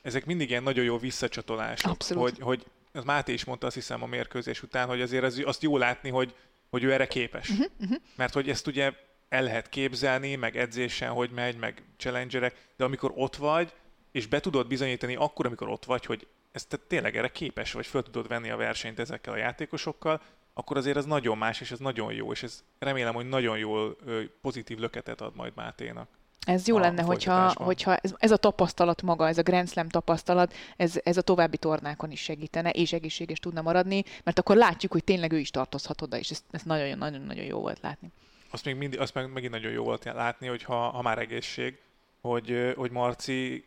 ezek 0.01 0.25
mindig 0.25 0.49
ilyen 0.49 0.63
nagyon 0.63 0.83
jó 0.83 0.97
visszacsatolások. 0.97 1.91
Abszolút. 1.91 2.23
Hogy, 2.23 2.39
hogy 2.39 2.65
az 2.91 3.03
Máté 3.03 3.33
is 3.33 3.45
mondta 3.45 3.65
azt 3.65 3.75
hiszem 3.75 4.03
a 4.03 4.05
mérkőzés 4.05 4.63
után, 4.63 4.87
hogy 4.87 5.01
azért 5.01 5.23
az, 5.23 5.41
azt 5.45 5.63
jó 5.63 5.77
látni, 5.77 6.09
hogy, 6.09 6.35
hogy 6.69 6.83
ő 6.83 6.93
erre 6.93 7.07
képes. 7.07 7.49
Uh-huh, 7.49 7.65
uh-huh. 7.79 7.97
Mert 8.15 8.33
hogy 8.33 8.49
ezt 8.49 8.67
ugye 8.67 8.91
el 9.29 9.43
lehet 9.43 9.69
képzelni, 9.69 10.35
meg 10.35 10.57
edzésen, 10.57 11.11
hogy 11.11 11.29
megy, 11.29 11.57
meg 11.57 11.83
challengerek, 11.97 12.55
de 12.77 12.83
amikor 12.83 13.11
ott 13.15 13.35
vagy, 13.35 13.73
és 14.11 14.27
be 14.27 14.39
tudod 14.39 14.67
bizonyítani 14.67 15.15
akkor, 15.15 15.45
amikor 15.45 15.69
ott 15.69 15.85
vagy, 15.85 16.05
hogy 16.05 16.27
ezt 16.51 16.69
te 16.69 16.77
tényleg 16.77 17.17
erre 17.17 17.31
képes 17.31 17.71
vagy, 17.71 17.85
föl 17.85 18.03
tudod 18.03 18.27
venni 18.27 18.49
a 18.49 18.55
versenyt 18.55 18.99
ezekkel 18.99 19.33
a 19.33 19.37
játékosokkal, 19.37 20.21
akkor 20.53 20.77
azért 20.77 20.97
ez 20.97 21.05
nagyon 21.05 21.37
más, 21.37 21.61
és 21.61 21.71
ez 21.71 21.79
nagyon 21.79 22.13
jó, 22.13 22.31
és 22.31 22.43
ez 22.43 22.63
remélem, 22.79 23.13
hogy 23.13 23.29
nagyon 23.29 23.57
jól 23.57 23.97
pozitív 24.41 24.77
löketet 24.77 25.21
ad 25.21 25.35
majd 25.35 25.53
Máténak. 25.55 26.07
Ez 26.47 26.67
jó 26.67 26.77
lenne, 26.77 27.01
hogyha, 27.01 27.53
hogyha 27.55 27.95
ez, 27.95 28.13
ez 28.17 28.31
a 28.31 28.37
tapasztalat 28.37 29.01
maga, 29.01 29.27
ez 29.27 29.37
a 29.37 29.41
Grand 29.41 29.69
Slam 29.69 29.89
tapasztalat, 29.89 30.53
ez, 30.77 30.99
ez 31.03 31.17
a 31.17 31.21
további 31.21 31.57
tornákon 31.57 32.11
is 32.11 32.21
segítene, 32.21 32.69
és 32.69 32.93
egészséges 32.93 33.39
tudna 33.39 33.61
maradni, 33.61 34.03
mert 34.23 34.39
akkor 34.39 34.55
látjuk, 34.55 34.91
hogy 34.91 35.03
tényleg 35.03 35.31
ő 35.31 35.37
is 35.37 35.49
tartozhat 35.49 36.01
oda, 36.01 36.17
és 36.17 36.29
ez, 36.29 36.43
ez 36.51 36.61
nagyon, 36.61 36.97
nagyon, 36.97 37.21
nagyon 37.21 37.45
jó 37.45 37.59
volt 37.59 37.79
látni. 37.81 38.11
Azt, 38.49 38.65
még 38.65 38.75
mindig, 38.75 38.99
azt 38.99 39.13
meg, 39.13 39.31
megint 39.31 39.51
nagyon 39.51 39.71
jó 39.71 39.83
volt 39.83 40.03
látni, 40.03 40.47
hogy 40.47 40.63
ha, 40.63 40.89
ha 40.89 41.01
már 41.01 41.17
egészség, 41.17 41.79
hogy, 42.21 42.73
hogy 42.75 42.91
Marci 42.91 43.65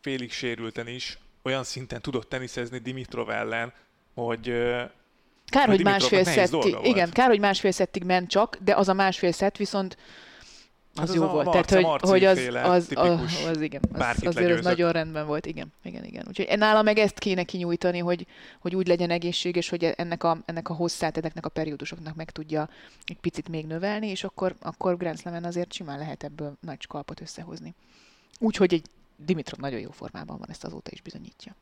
félig 0.00 0.32
sérülten 0.32 0.86
is 0.86 1.18
olyan 1.48 1.64
szinten 1.64 2.00
tudott 2.00 2.28
teniszezni 2.28 2.78
Dimitrov 2.78 3.30
ellen, 3.30 3.72
hogy, 4.14 4.52
Kár, 5.50 5.68
hogy 5.68 5.82
másfél 5.82 6.24
szettig, 6.24 6.76
igen, 6.82 7.10
kár, 7.10 7.28
hogy 7.28 7.40
másfél 7.40 7.70
szettig 7.70 8.04
ment 8.04 8.28
csak, 8.28 8.58
de 8.64 8.74
az 8.74 8.88
a 8.88 8.92
másfél 8.92 9.32
szett 9.32 9.56
viszont 9.56 9.96
az, 10.94 10.98
hát 10.98 11.08
az 11.08 11.14
jó 11.14 11.26
volt. 11.26 11.50
Tehát, 11.50 11.70
hogy, 11.70 11.84
hogy 12.00 12.24
az, 12.24 12.38
az, 12.62 12.90
az, 12.94 13.44
az, 13.46 13.60
igen, 13.60 13.80
az, 13.92 14.24
azért 14.24 14.58
az 14.58 14.64
nagyon 14.64 14.92
rendben 14.92 15.26
volt, 15.26 15.46
igen, 15.46 15.72
igen, 15.82 16.04
igen. 16.04 16.24
Úgyhogy 16.28 16.58
nála 16.58 16.82
meg 16.82 16.98
ezt 16.98 17.18
kéne 17.18 17.42
kinyújtani, 17.42 17.98
hogy, 17.98 18.26
hogy 18.60 18.74
úgy 18.74 18.86
legyen 18.86 19.10
egészséges, 19.10 19.68
hogy 19.68 19.84
ennek 19.84 20.24
a, 20.24 20.38
ennek 20.44 20.68
a 20.68 20.74
hosszát, 20.74 21.16
ennek 21.16 21.46
a 21.46 21.48
periódusoknak 21.48 22.14
meg 22.14 22.30
tudja 22.30 22.68
egy 23.04 23.18
picit 23.20 23.48
még 23.48 23.66
növelni, 23.66 24.08
és 24.08 24.24
akkor, 24.24 24.54
akkor 24.60 24.96
Grand 24.96 25.18
Slam-en 25.18 25.44
azért 25.44 25.72
simán 25.72 25.98
lehet 25.98 26.24
ebből 26.24 26.56
nagy 26.60 26.80
skalpot 26.80 27.20
összehozni. 27.20 27.74
Úgyhogy 28.38 28.74
egy 28.74 28.86
Dimitrov 29.20 29.60
nagyon 29.60 29.80
jó 29.80 29.90
formában 29.90 30.38
van, 30.38 30.50
ezt 30.50 30.64
azóta 30.64 30.90
is 30.92 31.00
bizonyítja. 31.00 31.54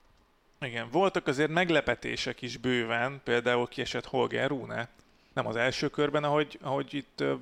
Igen, 0.61 0.91
voltak 0.91 1.27
azért 1.27 1.51
meglepetések 1.51 2.43
is 2.43 2.57
bőven, 2.57 3.21
például 3.25 3.69
kiesett 3.69 4.07
Holger 4.07 4.49
Rune, 4.49 4.89
nem 5.33 5.47
az 5.47 5.57
első 5.57 5.89
körben, 5.89 6.25
ahogy, 6.25 6.59
ahogy 6.63 6.95
itt 6.95 7.21
ö, 7.21 7.35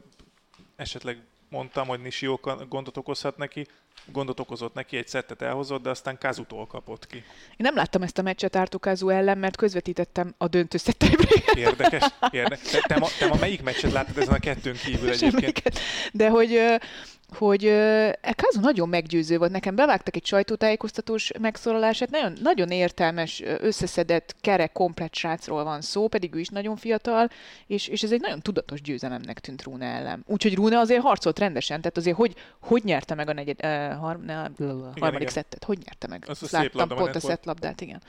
esetleg 0.77 1.23
mondtam, 1.49 1.87
hogy 1.87 2.01
Nishio 2.01 2.39
gondot 2.69 2.97
okozhat 2.97 3.37
neki, 3.37 3.67
gondot 4.13 4.41
okozott 4.41 4.75
neki, 4.75 4.97
egy 4.97 5.09
szettet 5.09 5.43
elhozott, 5.43 5.83
de 5.83 5.91
aztán 5.91 6.19
Kazutól 6.19 6.67
kapott 6.67 7.07
ki. 7.07 7.17
Én 7.17 7.57
nem 7.57 7.75
láttam 7.75 8.03
ezt 8.03 8.19
a 8.19 8.23
meccset 8.23 8.55
Artukazu 8.55 9.09
ellen, 9.09 9.39
mert 9.39 9.57
közvetítettem 9.57 10.35
a 10.39 10.49
döntő 10.49 10.79
Érdekes, 11.55 12.05
érdekes. 12.31 12.71
Te, 12.71 12.81
te, 12.87 12.99
ma, 12.99 13.07
te 13.19 13.27
ma 13.27 13.37
melyik 13.41 13.63
meccset 13.63 13.93
láttad 13.93 14.19
ezen 14.19 14.35
a 14.35 14.39
kettőn 14.39 14.77
kívül 14.85 15.11
egyébként? 15.11 15.79
De 16.13 16.29
hogy 16.29 16.61
hogy 17.35 17.63
Kazu 18.37 18.61
nagyon 18.61 18.89
meggyőző 18.89 19.39
volt. 19.39 19.51
Nekem 19.51 19.75
bevágtak 19.75 20.17
egy 20.17 20.27
sajtótájékoztatós 20.27 21.31
megszólalását, 21.41 22.11
nagyon, 22.11 22.33
nagyon 22.43 22.71
értelmes, 22.71 23.43
összeszedett, 23.61 24.37
kerek, 24.41 24.73
komplet 24.73 25.15
srácról 25.15 25.65
van 25.65 25.81
szó, 25.81 26.09
pedig 26.09 26.35
ő 26.35 26.39
is 26.39 26.49
nagyon 26.49 26.77
fiatal, 26.77 27.31
és, 27.67 27.89
és 27.89 28.03
ez 28.03 28.13
egy 28.13 28.21
nagyon 28.21 28.41
tudatos 28.41 28.81
győzelemnek 28.81 29.41
tűnt 29.41 29.63
Rune 29.63 29.87
ellen. 29.87 30.25
Úgyhogy 30.27 30.55
Rune 30.55 30.79
azért 30.79 31.03
harcolt 31.03 31.39
rendesen, 31.39 31.81
tehát 31.81 31.97
azért 31.97 32.17
hogy, 32.17 32.35
hogy 32.61 32.85
nyerte 32.85 33.15
meg 33.15 33.29
a 33.29 33.33
negyed, 33.33 33.61
har, 33.89 34.21
ne, 34.21 34.35
harmadik 34.37 35.15
igen. 35.15 35.29
szettet? 35.29 35.65
Hogy 35.65 35.79
nyerte 35.85 36.07
meg? 36.07 36.25
Azt 36.29 36.51
Láttam 36.51 36.89
pont 36.89 37.15
a 37.15 37.21
szettlabdát, 37.21 37.81
igen. 37.81 38.03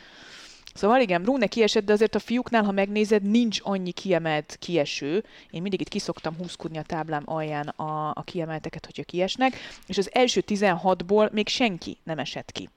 Szóval 0.75 1.01
igen, 1.01 1.21
Brune 1.21 1.47
kiesett, 1.47 1.85
de 1.85 1.93
azért 1.93 2.15
a 2.15 2.19
fiúknál, 2.19 2.63
ha 2.63 2.71
megnézed, 2.71 3.23
nincs 3.23 3.59
annyi 3.63 3.91
kiemelt 3.91 4.55
kieső. 4.59 5.23
Én 5.49 5.61
mindig 5.61 5.81
itt 5.81 5.87
kiszoktam 5.87 6.35
húzkudni 6.37 6.77
a 6.77 6.81
táblám 6.81 7.23
alján 7.25 7.67
a, 7.67 8.09
a 8.09 8.23
kiemelteket, 8.23 8.85
hogyha 8.85 9.03
kiesnek, 9.03 9.53
és 9.87 9.97
az 9.97 10.09
első 10.13 10.43
16-ból 10.47 11.31
még 11.31 11.47
senki 11.47 11.97
nem 12.03 12.19
esett 12.19 12.51
ki. 12.51 12.69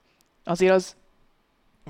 Azért 0.45 0.73
az... 0.73 0.97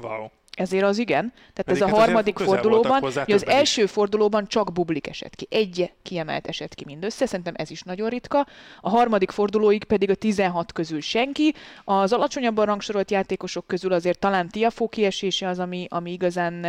Wow. 0.03 0.27
Ezért 0.59 0.85
az 0.85 0.99
igen. 0.99 1.33
Tehát 1.35 1.63
Pedig 1.65 1.83
ez 1.83 1.89
a 1.93 1.97
harmadik 1.97 2.39
fordulóban, 2.39 3.01
hogy 3.01 3.33
az 3.33 3.47
első 3.47 3.83
is. 3.83 3.91
fordulóban 3.91 4.47
csak 4.47 4.73
bublik 4.73 5.07
esett 5.07 5.35
ki. 5.35 5.47
Egy 5.51 5.93
kiemelt 6.03 6.47
esett 6.47 6.75
ki 6.75 6.85
mindössze, 6.87 7.27
szerintem 7.27 7.55
ez 7.57 7.71
is 7.71 7.83
nagyon 7.83 8.09
ritka. 8.09 8.47
A 8.81 8.89
harmadik 8.89 9.31
fordulóig 9.31 9.85
pedig 9.85 10.11
a 10.11 10.15
16 10.15 10.73
közül 10.73 11.01
senki. 11.01 11.55
Az 11.85 12.13
alacsonyabban 12.13 12.67
rangsorolt 12.67 13.11
játékosok 13.11 13.67
közül 13.67 13.93
azért 13.93 14.19
talán 14.19 14.49
Tiafó 14.49 14.89
kiesése 14.89 15.49
az, 15.49 15.59
ami, 15.59 15.87
ami 15.91 16.13
igazán 16.13 16.67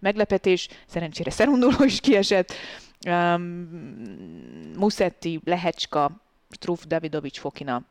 meglepetés. 0.00 0.68
Szerencsére 0.86 1.30
Szerunduló 1.30 1.84
is 1.84 2.00
kiesett. 2.00 2.52
Um, 3.08 3.42
Musetti, 4.76 5.40
Lehecska, 5.44 6.10
Struff, 6.50 6.80
Davidovics, 6.86 7.38
Fokina. 7.38 7.82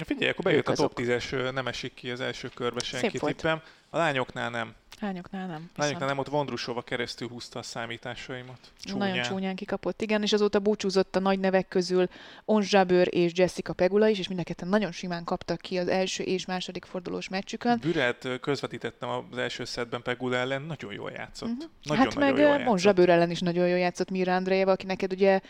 Ja, 0.00 0.06
figyelj, 0.06 0.30
akkor 0.30 0.44
bejött 0.44 0.68
a 0.68 0.72
top 0.72 0.92
10-es, 0.96 1.52
nem 1.52 1.66
esik 1.66 1.94
ki 1.94 2.10
az 2.10 2.20
első 2.20 2.50
körbe 2.54 2.80
senki 2.80 3.18
tippem. 3.18 3.62
A 3.90 3.96
lányoknál 3.96 4.50
nem. 4.50 4.74
Lányoknál 5.00 5.46
nem. 5.46 5.70
Lányoknál 5.76 6.08
nem, 6.08 6.18
ott 6.18 6.28
Vondrusova 6.28 6.82
keresztül 6.82 7.28
húzta 7.28 7.58
a 7.58 7.62
számításaimat. 7.62 8.58
Csúnyán. 8.78 9.08
Nagyon 9.08 9.22
csúnyán 9.22 9.54
kikapott, 9.54 10.02
igen, 10.02 10.22
és 10.22 10.32
azóta 10.32 10.58
búcsúzott 10.58 11.16
a 11.16 11.20
nagy 11.20 11.38
nevek 11.38 11.68
közül 11.68 12.08
Onzsábőr 12.44 13.08
és 13.10 13.32
Jessica 13.34 13.72
Pegula 13.72 14.08
is, 14.08 14.18
és 14.18 14.28
mind 14.28 14.40
a 14.40 14.42
ketten 14.42 14.68
nagyon 14.68 14.92
simán 14.92 15.24
kaptak 15.24 15.58
ki 15.60 15.78
az 15.78 15.88
első 15.88 16.22
és 16.22 16.46
második 16.46 16.84
fordulós 16.84 17.28
meccsükön. 17.28 17.78
Bürelt 17.80 18.28
közvetítettem 18.40 19.08
az 19.08 19.38
első 19.38 19.64
szedben 19.64 20.02
Pegula 20.02 20.36
ellen, 20.36 20.62
nagyon 20.62 20.92
jól 20.92 21.10
játszott. 21.10 21.48
Uh-huh. 21.48 21.64
Nagyon, 21.82 22.04
hát 22.04 22.14
nagyon 22.14 22.34
meg 22.34 22.60
jól 22.60 22.68
Onzsábőr 22.68 23.08
ellen 23.08 23.30
is 23.30 23.40
nagyon 23.40 23.68
jól 23.68 23.78
játszott 23.78 24.10
Mira 24.10 24.34
Andrejeva, 24.34 24.70
aki 24.70 24.86
neked 24.86 25.12
ugye 25.12 25.40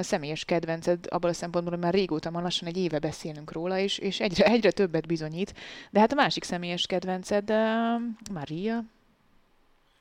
személyes 0.00 0.44
kedvenced, 0.44 1.06
abban 1.08 1.30
a 1.30 1.32
szempontból, 1.32 1.74
hogy 1.74 1.82
már 1.82 1.94
régóta, 1.94 2.30
már 2.30 2.42
lassan 2.42 2.68
egy 2.68 2.76
éve 2.76 2.98
beszélünk 2.98 3.52
róla, 3.52 3.78
és, 3.78 3.98
és 3.98 4.20
egyre, 4.20 4.44
egyre 4.44 4.70
többet 4.70 5.06
bizonyít. 5.06 5.54
De 5.90 6.00
hát 6.00 6.12
a 6.12 6.14
másik 6.14 6.44
személyes 6.44 6.86
kedvenced, 6.86 7.52
Maria, 8.32 8.84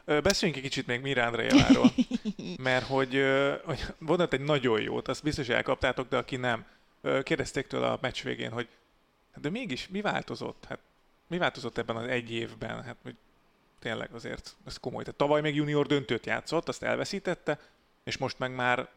Beszéljünk 0.06 0.64
egy 0.64 0.70
kicsit 0.70 0.88
még 0.88 1.02
Mirandra 1.02 1.42
Jeláról, 1.42 1.92
mert 2.58 2.86
hogy, 2.86 3.24
hogy 3.64 3.86
vonat 4.00 4.34
egy 4.34 4.42
nagyon 4.42 4.82
jót, 4.82 5.08
azt 5.08 5.24
biztos 5.24 5.50
elkaptátok, 5.50 6.10
de 6.10 6.18
aki 6.18 6.36
nem, 6.36 6.66
kérdezték 7.24 7.68
tőle 7.68 7.92
a 7.92 7.98
meccs 8.02 8.24
végén, 8.24 8.52
hogy 8.52 8.68
de 9.36 9.50
mégis 9.50 9.88
mi 9.88 10.02
változott? 10.02 10.66
Hát 10.70 10.80
mi 11.28 11.38
változott 11.38 11.78
ebben 11.78 11.96
az 11.96 12.08
egy 12.08 12.32
évben? 12.32 12.84
Hát 12.84 12.98
hogy 13.04 13.16
tényleg 13.80 14.14
azért 14.14 14.56
ez 14.66 14.78
komoly. 14.78 15.04
Tehát 15.04 15.20
tavaly 15.20 15.42
még 15.42 15.56
junior 15.56 15.88
döntőt 15.88 16.26
játszott, 16.26 16.68
azt 16.68 16.84
elveszítette, 16.84 17.60
és 18.04 18.18
most 18.18 18.40
meg 18.40 18.56
már 18.56 18.90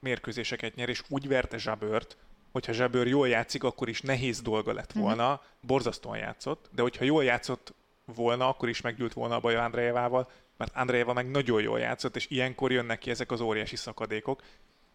mérkőzéseket 0.00 0.74
nyer, 0.74 0.88
és 0.88 1.02
úgy 1.08 1.28
verte 1.28 1.58
Zsabört, 1.58 2.16
hogyha 2.52 2.72
Zsabőr 2.72 3.06
jól 3.06 3.28
játszik, 3.28 3.64
akkor 3.64 3.88
is 3.88 4.00
nehéz 4.00 4.42
dolga 4.42 4.72
lett 4.72 4.94
mhm. 4.94 5.02
volna, 5.02 5.26
mm-hmm. 5.26 5.40
borzasztóan 5.60 6.18
játszott, 6.18 6.68
de 6.72 6.82
hogyha 6.82 7.04
jól 7.04 7.24
játszott 7.24 7.74
volna, 8.04 8.48
akkor 8.48 8.68
is 8.68 8.80
meggyűlt 8.80 9.12
volna 9.12 9.34
a 9.34 9.40
Baja 9.40 9.64
Andrejevával, 9.64 10.30
mert 10.56 10.76
Andrejeva 10.76 11.12
meg 11.12 11.30
nagyon 11.30 11.62
jól 11.62 11.78
játszott, 11.78 12.16
és 12.16 12.26
ilyenkor 12.30 12.72
jönnek 12.72 12.98
ki 12.98 13.10
ezek 13.10 13.30
az 13.30 13.40
óriási 13.40 13.76
szakadékok, 13.76 14.42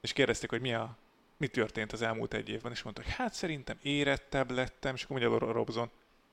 és 0.01 0.13
kérdezték, 0.13 0.49
hogy 0.49 0.61
mi 0.61 0.73
a, 0.73 0.97
mi 1.37 1.47
történt 1.47 1.91
az 1.91 2.01
elmúlt 2.01 2.33
egy 2.33 2.49
évben, 2.49 2.71
és 2.71 2.81
mondta, 2.81 3.01
hogy 3.03 3.13
hát 3.13 3.33
szerintem 3.33 3.77
érettebb 3.81 4.51
lettem, 4.51 4.95
és 4.95 5.03
akkor 5.03 5.19
mondja 5.19 5.51
Robson, 5.51 5.89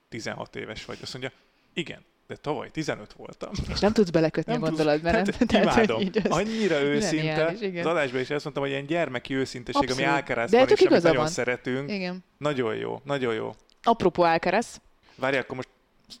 16 0.09 0.55
éves 0.55 0.85
vagy. 0.85 0.97
Azt 1.01 1.13
mondja, 1.13 1.31
igen, 1.73 2.05
de 2.27 2.35
tavaly 2.35 2.69
15 2.69 3.13
voltam. 3.13 3.51
És 3.73 3.79
nem 3.79 3.93
tudsz 3.93 4.09
belekötni 4.09 4.51
nem 4.51 4.63
a 4.63 4.67
gondolatban. 4.67 5.13
Hát, 5.13 5.37
tehát, 5.47 5.65
imádom. 5.65 5.97
Hogy 5.97 6.21
Annyira 6.29 6.81
őszinte. 6.81 7.45
Az 7.79 7.85
adásban 7.85 8.21
is 8.21 8.29
azt 8.29 8.43
mondtam, 8.43 8.63
hogy 8.63 8.71
ilyen 8.71 8.85
gyermeki 8.85 9.33
őszinteség, 9.33 9.81
Abszolút. 9.81 10.05
ami 10.05 10.15
Alcarazban 10.15 10.69
is, 10.69 10.81
amit 10.81 11.01
nagyon 11.01 11.17
van. 11.17 11.27
szeretünk. 11.27 11.91
Igen. 11.91 12.23
Nagyon 12.37 12.75
jó, 12.75 13.01
nagyon 13.03 13.33
jó. 13.33 13.55
Apropó 13.83 14.23
Alcaraz. 14.23 14.81
Várj, 15.15 15.37
akkor 15.37 15.55
most 15.55 15.69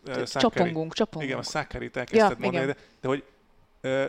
uh, 0.05 0.23
csapongunk, 0.23 0.93
csapongunk. 0.93 1.31
Igen, 1.31 1.43
a 1.43 1.43
Szákárit 1.43 1.97
elkezdted 1.97 2.39
ja, 2.39 2.43
mondani, 2.43 2.65
de, 2.65 2.75
de 3.01 3.07
hogy 3.07 3.23
uh, 3.83 4.05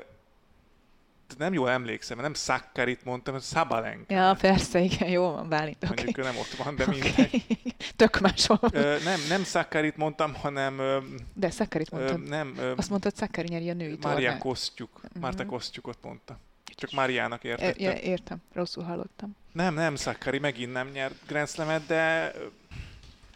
nem 1.39 1.53
jól 1.53 1.71
emlékszem, 1.71 2.17
mert 2.17 2.29
nem 2.29 2.37
Szakkarit 2.37 3.05
mondtam, 3.05 3.35
hanem 3.35 3.49
Szabalenka. 3.49 4.15
Ja, 4.15 4.37
persze, 4.41 4.81
igen, 4.81 5.09
jó 5.09 5.23
van, 5.31 5.49
Bálint. 5.49 5.87
Mondjuk 5.87 6.09
okay. 6.09 6.25
ő 6.25 6.27
nem 6.27 6.39
ott 6.39 6.65
van, 6.65 6.77
de 6.77 6.87
mindegy. 6.87 7.45
Tök 7.97 8.21
máshol. 8.21 8.59
Ö, 8.73 8.97
nem, 9.05 9.21
nem 9.29 9.45
Szakkarit 9.45 9.97
mondtam, 9.97 10.35
hanem... 10.35 10.79
Ö, 10.79 10.99
de 11.35 11.51
Szakkarit 11.51 11.91
mondtam. 11.91 12.23
Ö, 12.25 12.29
nem. 12.29 12.55
Ö, 12.59 12.73
Azt 12.77 12.91
mondtad, 12.91 13.17
Szakkari 13.17 13.49
nyeri 13.49 13.71
a 13.71 13.75
női 13.75 13.99
Mária 14.03 14.39
Kosztyuk. 14.39 14.91
Mm-hmm. 14.91 15.21
Márta 15.21 15.47
Kosztyukot 15.47 15.99
mondta. 16.03 16.39
Csak 16.65 16.91
Máriának 16.93 17.45
értettem. 17.45 17.85
Ja, 17.85 17.93
értem, 17.93 18.39
rosszul 18.53 18.85
hallottam. 18.85 19.37
Nem, 19.53 19.75
nem, 19.75 19.97
Szakkari 19.97 20.39
megint 20.39 20.73
nem 20.73 20.89
nyert 20.89 21.15
Grand 21.27 21.49
Slam-et, 21.49 21.87
de 21.87 22.33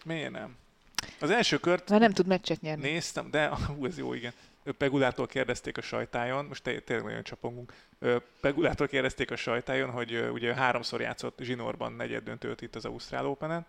miért 0.04 0.30
nem? 0.30 0.56
Az 1.20 1.30
első 1.30 1.58
kört... 1.58 1.90
Már 1.90 2.00
nem 2.00 2.12
tud 2.12 2.26
meccset 2.26 2.60
nyerni. 2.60 2.90
Néztem, 2.90 3.30
de 3.30 3.48
hú, 3.66 3.86
ez 3.86 3.98
jó, 3.98 4.14
igen. 4.14 4.32
Pegulától 4.78 5.26
kérdezték 5.26 5.78
a 5.78 5.82
sajtájon, 5.82 6.44
most 6.44 6.62
tényleg 6.62 7.04
nagyon 7.04 7.22
csapongunk, 7.22 7.72
Pegulától 8.40 8.86
kérdezték 8.86 9.30
a 9.30 9.36
sajtájon, 9.36 9.90
hogy 9.90 10.28
ugye 10.32 10.54
háromszor 10.54 11.00
játszott 11.00 11.38
zsinórban 11.42 11.92
negyed 11.92 12.24
döntőt 12.24 12.60
itt 12.60 12.74
az 12.74 12.84
Ausztrál 12.84 13.26
open 13.26 13.66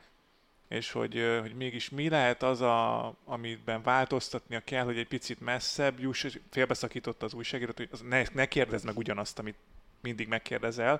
és 0.67 0.91
hogy, 0.91 1.37
hogy 1.41 1.55
mégis 1.55 1.89
mi 1.89 2.09
lehet 2.09 2.43
az, 2.43 2.61
a, 2.61 3.13
amiben 3.23 3.81
változtatnia 3.81 4.59
kell, 4.59 4.83
hogy 4.83 4.97
egy 4.97 5.07
picit 5.07 5.39
messzebb 5.39 5.99
juss, 5.99 6.23
és 6.23 6.39
félbeszakította 6.49 7.25
az 7.25 7.33
újságírót, 7.33 7.77
hogy 7.77 7.89
ne, 8.03 8.23
ne 8.33 8.45
kérdezd 8.45 8.85
meg 8.85 8.97
ugyanazt, 8.97 9.39
amit 9.39 9.55
mindig 10.01 10.27
megkérdezel. 10.27 10.93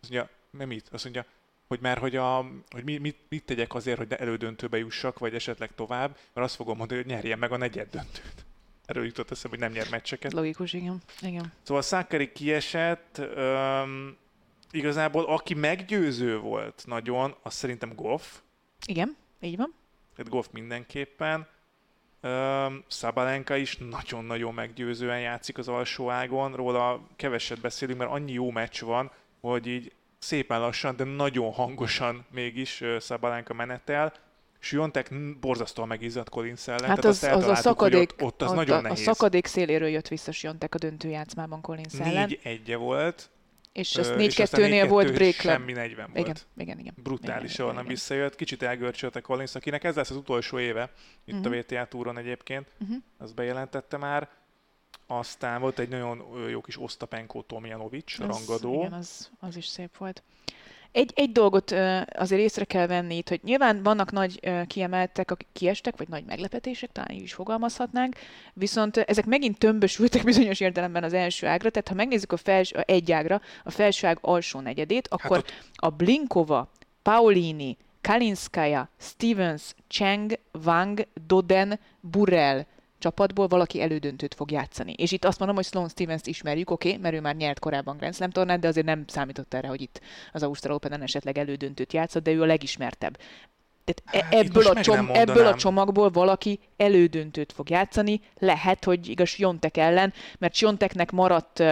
Azt 0.00 0.10
mondja, 0.10 0.30
nem 0.50 0.68
mit? 0.68 0.88
Azt 0.92 1.04
mondja, 1.04 1.24
hogy 1.70 1.80
már 1.80 1.98
hogy, 1.98 2.16
a, 2.16 2.46
hogy 2.70 2.84
mi, 2.84 2.98
mit, 2.98 3.16
mit 3.28 3.44
tegyek 3.44 3.74
azért, 3.74 3.98
hogy 3.98 4.12
elődöntőbe 4.12 4.78
jussak, 4.78 5.18
vagy 5.18 5.34
esetleg 5.34 5.74
tovább, 5.74 6.16
mert 6.32 6.46
azt 6.46 6.54
fogom 6.54 6.76
mondani, 6.76 7.00
hogy 7.00 7.10
nyerjen 7.10 7.38
meg 7.38 7.52
a 7.52 7.56
negyed 7.56 7.90
döntőt. 7.90 8.44
Erről 8.86 9.04
jutott 9.04 9.30
eszembe, 9.30 9.56
hogy 9.56 9.66
nem 9.66 9.76
nyer 9.76 9.90
meccseket. 9.90 10.32
Logikus, 10.32 10.72
igen. 10.72 10.98
igen. 11.20 11.52
Szóval 11.62 11.82
Szákari 11.82 12.32
kiesett, 12.32 13.20
um, 13.36 14.16
igazából 14.70 15.24
aki 15.24 15.54
meggyőző 15.54 16.38
volt 16.38 16.82
nagyon, 16.86 17.34
az 17.42 17.54
szerintem 17.54 17.94
Goff. 17.94 18.38
Igen, 18.86 19.16
így 19.40 19.56
van. 19.56 19.74
Tehát 20.16 20.30
Goff 20.30 20.46
mindenképpen. 20.52 21.46
Um, 22.22 22.84
Szabalenka 22.88 23.56
is 23.56 23.76
nagyon-nagyon 23.76 24.54
meggyőzően 24.54 25.20
játszik 25.20 25.58
az 25.58 25.68
alsó 25.68 26.10
ágon, 26.10 26.54
róla 26.54 27.06
keveset 27.16 27.60
beszélünk, 27.60 27.98
mert 27.98 28.10
annyi 28.10 28.32
jó 28.32 28.50
meccs 28.50 28.80
van, 28.80 29.10
hogy 29.40 29.66
így 29.66 29.92
szépen 30.20 30.60
lassan, 30.60 30.96
de 30.96 31.04
nagyon 31.04 31.52
hangosan 31.52 32.26
mégis 32.30 32.84
Szabalenka 32.98 33.54
menetel. 33.54 34.12
Siontek 34.58 35.10
borzasztóan 35.40 35.88
megizzadt 35.88 36.28
Collins 36.28 36.68
ellen. 36.68 36.88
Hát 36.88 37.04
az, 37.04 37.22
az 37.22 37.44
a 37.44 37.54
szakadék, 37.54 38.12
ott, 38.12 38.22
ott 38.22 38.42
az 38.42 38.50
ott 38.50 38.56
nagyon 38.56 38.78
a, 38.78 38.80
nehéz. 38.80 38.98
A 38.98 39.02
szakadék 39.02 39.46
széléről 39.46 39.88
jött 39.88 40.08
vissza 40.08 40.32
Siontek 40.32 40.74
a 40.74 40.78
döntőjátszmában 40.78 41.60
Collins 41.60 41.94
ellen. 42.00 42.26
Négy 42.26 42.40
egye 42.42 42.76
volt. 42.76 43.30
És 43.72 43.96
az 43.96 44.12
4-2-nél 44.16 44.86
volt 44.88 45.12
break 45.12 45.32
Semmi 45.32 45.72
40 45.72 46.10
volt. 46.12 46.26
Igen, 46.26 46.36
igen, 46.56 46.78
igen. 46.78 46.94
Brutális, 47.02 47.58
ahol 47.58 47.72
nem 47.72 47.86
visszajött. 47.86 48.36
Kicsit 48.36 48.62
elgörcsölte 48.62 49.20
Collins, 49.20 49.54
akinek 49.54 49.84
ez 49.84 49.94
lesz 49.94 50.10
az 50.10 50.16
utolsó 50.16 50.58
éve 50.58 50.90
itt 51.24 51.34
uh-huh. 51.34 51.52
a 51.52 51.56
mhm. 51.56 51.58
VTA 51.58 51.86
túron 51.86 52.18
egyébként. 52.18 52.66
Uh-huh. 52.80 52.96
Azt 53.18 53.34
bejelentette 53.34 53.96
már. 53.96 54.28
Aztán 55.12 55.60
volt 55.60 55.78
egy 55.78 55.88
nagyon 55.88 56.24
jó 56.50 56.60
kis 56.60 56.80
Ostapenko 56.80 57.42
Tomjanovic, 57.42 58.18
rangadó. 58.18 58.74
Igen, 58.74 58.92
az, 58.92 59.30
az 59.40 59.56
is 59.56 59.66
szép 59.66 59.96
volt. 59.96 60.22
Egy, 60.92 61.12
egy 61.14 61.32
dolgot 61.32 61.70
azért 62.12 62.40
észre 62.40 62.64
kell 62.64 62.86
venni 62.86 63.16
itt, 63.16 63.28
hogy 63.28 63.40
nyilván 63.42 63.82
vannak 63.82 64.12
nagy 64.12 64.40
kiemeltek, 64.66 65.30
akik 65.30 65.48
kiestek, 65.52 65.96
vagy 65.96 66.08
nagy 66.08 66.24
meglepetések, 66.24 66.92
talán 66.92 67.10
így 67.10 67.22
is 67.22 67.32
fogalmazhatnánk, 67.32 68.16
viszont 68.52 68.96
ezek 68.96 69.26
megint 69.26 69.58
tömbösültek 69.58 70.24
bizonyos 70.24 70.60
értelemben 70.60 71.04
az 71.04 71.12
első 71.12 71.46
ágra, 71.46 71.70
tehát 71.70 71.88
ha 71.88 71.94
megnézzük 71.94 72.32
a 72.32 72.36
felső, 72.36 72.76
egy 72.86 73.12
ágra, 73.12 73.40
a 73.64 73.70
felső 73.70 74.06
ág 74.06 74.18
alsó 74.20 74.60
negyedét, 74.60 75.08
hát 75.10 75.20
akkor 75.20 75.36
hát 75.36 75.46
ott... 75.46 75.70
a 75.74 75.90
Blinkova, 75.90 76.70
Paulini, 77.02 77.76
Kalinskaya, 78.00 78.88
Stevens, 78.98 79.74
Cheng, 79.88 80.38
Wang, 80.64 81.06
Doden, 81.26 81.80
Burrell, 82.00 82.64
csapatból 83.00 83.46
valaki 83.46 83.80
elődöntőt 83.80 84.34
fog 84.34 84.50
játszani. 84.50 84.92
És 84.92 85.12
itt 85.12 85.24
azt 85.24 85.38
mondom, 85.38 85.56
hogy 85.56 85.66
Sloan 85.66 85.88
Stevens-t 85.88 86.26
ismerjük, 86.26 86.70
oké, 86.70 86.88
okay, 86.88 87.00
mert 87.00 87.14
ő 87.14 87.20
már 87.20 87.36
nyert 87.36 87.58
korábban 87.58 87.96
Grand 87.96 88.14
Slam 88.14 88.30
tornát, 88.30 88.60
de 88.60 88.68
azért 88.68 88.86
nem 88.86 89.04
számított 89.06 89.54
erre, 89.54 89.68
hogy 89.68 89.80
itt 89.80 90.00
az 90.32 90.42
Ausztral 90.42 90.74
Open-en 90.74 91.02
esetleg 91.02 91.38
elődöntőt 91.38 91.92
játszott, 91.92 92.22
de 92.22 92.30
ő 92.30 92.42
a 92.42 92.46
legismertebb. 92.46 93.18
Tehát 93.84 94.24
hát, 94.24 94.34
ebből, 94.34 94.66
a 94.66 94.80
csom- 94.80 95.16
ebből 95.16 95.46
a 95.46 95.54
csomagból 95.54 96.10
valaki 96.10 96.60
elődöntőt 96.76 97.52
fog 97.52 97.70
játszani, 97.70 98.20
lehet, 98.38 98.84
hogy 98.84 99.08
igaz 99.08 99.36
Jontek 99.36 99.76
ellen, 99.76 100.12
mert 100.38 100.58
Jonteknek 100.58 101.10
maradt 101.10 101.62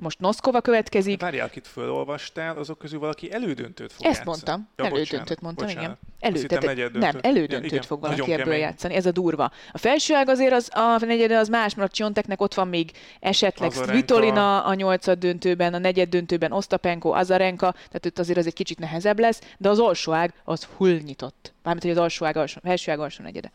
most 0.00 0.18
Noszkova 0.18 0.60
következik. 0.60 1.20
Várjál, 1.20 1.46
akit 1.46 1.66
fölolvastál, 1.66 2.56
azok 2.56 2.78
közül 2.78 2.98
valaki 2.98 3.32
elődöntőt 3.32 3.92
fog 3.92 4.06
Ezt 4.06 4.16
játszani. 4.16 4.26
mondtam. 4.26 4.68
Ja, 4.76 4.84
elődöntőt 4.84 5.40
mondtam, 5.40 5.66
bocsánat. 5.66 5.98
igen. 6.20 6.32
Elődöntőt, 6.32 6.92
nem, 6.92 7.18
elődöntőt 7.20 7.70
ja, 7.72 7.82
fog 7.82 8.00
valaki 8.00 8.32
ebből 8.32 8.44
kemény. 8.44 8.60
játszani. 8.60 8.94
Ez 8.94 9.06
a 9.06 9.10
durva. 9.10 9.50
A 9.72 9.78
felső 9.78 10.14
ág 10.14 10.28
azért 10.28 10.52
az, 10.52 10.68
a 10.72 11.04
negyede 11.04 11.38
az 11.38 11.48
más, 11.48 11.74
mert 11.74 11.92
Csonteknek 11.92 12.40
ott 12.40 12.54
van 12.54 12.68
még 12.68 12.90
esetleg 13.20 13.72
Svitolina 13.72 14.64
a 14.64 14.74
nyolcad 14.74 15.18
döntőben, 15.18 15.74
a 15.74 15.78
negyed 15.78 16.08
döntőben 16.08 16.52
Ostapenko, 16.52 17.10
Azarenka, 17.10 17.72
tehát 17.72 18.06
ott 18.06 18.18
azért 18.18 18.38
az 18.38 18.46
egy 18.46 18.54
kicsit 18.54 18.78
nehezebb 18.78 19.18
lesz, 19.18 19.40
de 19.58 19.68
az 19.68 19.78
alsó 19.78 20.12
ág 20.12 20.34
az 20.44 20.64
hull 20.64 20.96
nyitott. 21.04 21.52
Mármint, 21.62 21.84
hogy 21.84 21.92
az 21.94 21.98
alsó 21.98 22.24
ág, 22.26 22.36
alsó, 22.36 22.60
felső 22.62 22.92
ág 22.92 23.00
alsó 23.00 23.22
negyede. 23.22 23.52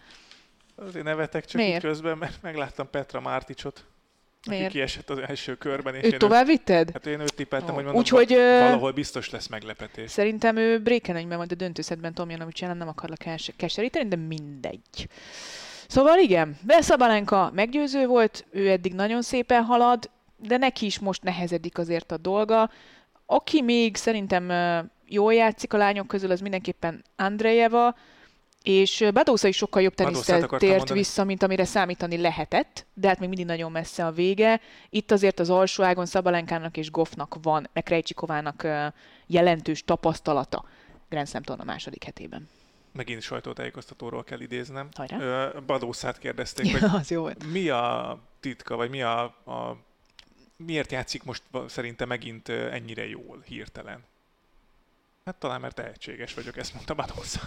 Azért 0.76 1.06
nevetek 1.06 1.46
csak 1.46 1.62
Miért? 1.62 1.82
közben, 1.84 2.18
mert 2.18 2.42
megláttam 2.42 2.90
Petra 2.90 3.22
Márticsot. 3.22 3.86
Miért? 4.48 4.64
Aki 4.64 4.74
kiesett 4.74 5.10
az 5.10 5.18
első 5.18 5.56
körben. 5.56 5.96
És 5.96 6.14
őt 6.14 6.20
tovább 6.20 6.46
vitted? 6.46 6.90
Hát 6.92 7.06
én 7.06 7.20
őt 7.20 7.36
tippeltem, 7.36 7.70
oh. 7.70 7.76
hogy 7.76 7.84
mondom, 7.84 8.02
Úgyhogy, 8.02 8.30
valahol 8.34 8.92
biztos 8.92 9.30
lesz 9.30 9.48
meglepetés. 9.48 10.12
Szerintem 10.12 10.56
ő 10.56 10.80
Brékenegyben 10.80 11.38
majd 11.38 11.52
a 11.52 11.56
döntőszedben 11.56 12.14
Tomjanovics 12.14 12.64
ellen 12.64 12.78
nem 12.78 12.88
akarlak 12.88 13.20
keseríteni, 13.58 14.08
de 14.08 14.16
mindegy. 14.16 15.08
Szóval 15.88 16.20
igen, 16.20 16.58
Beszabalenka 16.62 17.52
meggyőző 17.54 18.06
volt, 18.06 18.46
ő 18.52 18.70
eddig 18.70 18.94
nagyon 18.94 19.22
szépen 19.22 19.64
halad, 19.64 20.10
de 20.38 20.58
neki 20.58 20.86
is 20.86 21.00
most 21.00 21.24
nehezedik 21.24 21.78
azért 21.78 22.12
a 22.12 22.18
dolga. 22.18 22.70
Aki 23.26 23.62
még 23.62 23.96
szerintem 23.96 24.52
jól 25.06 25.34
játszik 25.34 25.74
a 25.74 25.78
lányok 25.78 26.08
közül, 26.08 26.32
az 26.32 26.40
mindenképpen 26.40 27.04
Andrejeva, 27.16 27.96
És 28.70 29.06
Badósa 29.14 29.48
is 29.48 29.56
sokkal 29.56 29.82
jobb 29.82 29.94
tenisztel 29.94 30.48
tért 30.48 30.78
mondani. 30.78 31.00
vissza, 31.00 31.24
mint 31.24 31.44
amire 31.44 31.66
számítani 31.66 32.18
lehetett, 32.18 32.86
de 32.94 33.08
hát 33.08 33.20
még 33.20 33.28
mindig 33.28 33.48
nagyon 33.48 33.72
messze 33.72 34.06
a 34.06 34.12
vége. 34.12 34.62
Itt 34.90 35.12
azért 35.12 35.40
az 35.40 35.50
alsó 35.50 35.84
ágon 35.84 36.06
Szabalenkának 36.06 36.78
és 36.78 36.92
Goffnak 36.92 37.38
van, 37.42 37.70
meg 37.74 37.84
Krejcsikovának 37.84 38.68
jelentős 39.26 39.84
tapasztalata 39.84 40.66
Grand 41.10 41.28
Slam 41.28 41.44
torna 41.44 41.64
második 41.64 42.04
hetében. 42.04 42.50
Megint 42.94 43.22
sajtótájékoztatóról 43.22 44.24
kell 44.24 44.40
idéznem. 44.40 44.90
Hajrá. 44.96 45.50
Badószát 45.66 46.18
kérdezték, 46.18 46.72
hogy 46.72 46.82
Ja, 46.82 46.92
az 46.92 47.10
jó 47.12 47.22
volt. 47.22 47.52
mi 47.52 47.70
a 47.70 48.18
titka, 48.40 48.76
vagy 48.76 48.90
mi 48.90 49.02
a, 49.02 49.22
a 49.24 49.78
miért 50.56 50.92
játszik 50.92 51.24
most 51.24 51.44
szerintem 51.68 52.08
megint 52.08 52.50
ennyire 52.50 53.08
jól, 53.08 53.44
hirtelen? 53.46 54.04
Hát 55.26 55.36
talán 55.36 55.62
mert 55.62 55.76
tehetséges 55.76 56.34
vagyok, 56.34 56.58
ezt 56.58 56.74
mondta 56.74 56.94
Badósa. 56.94 57.40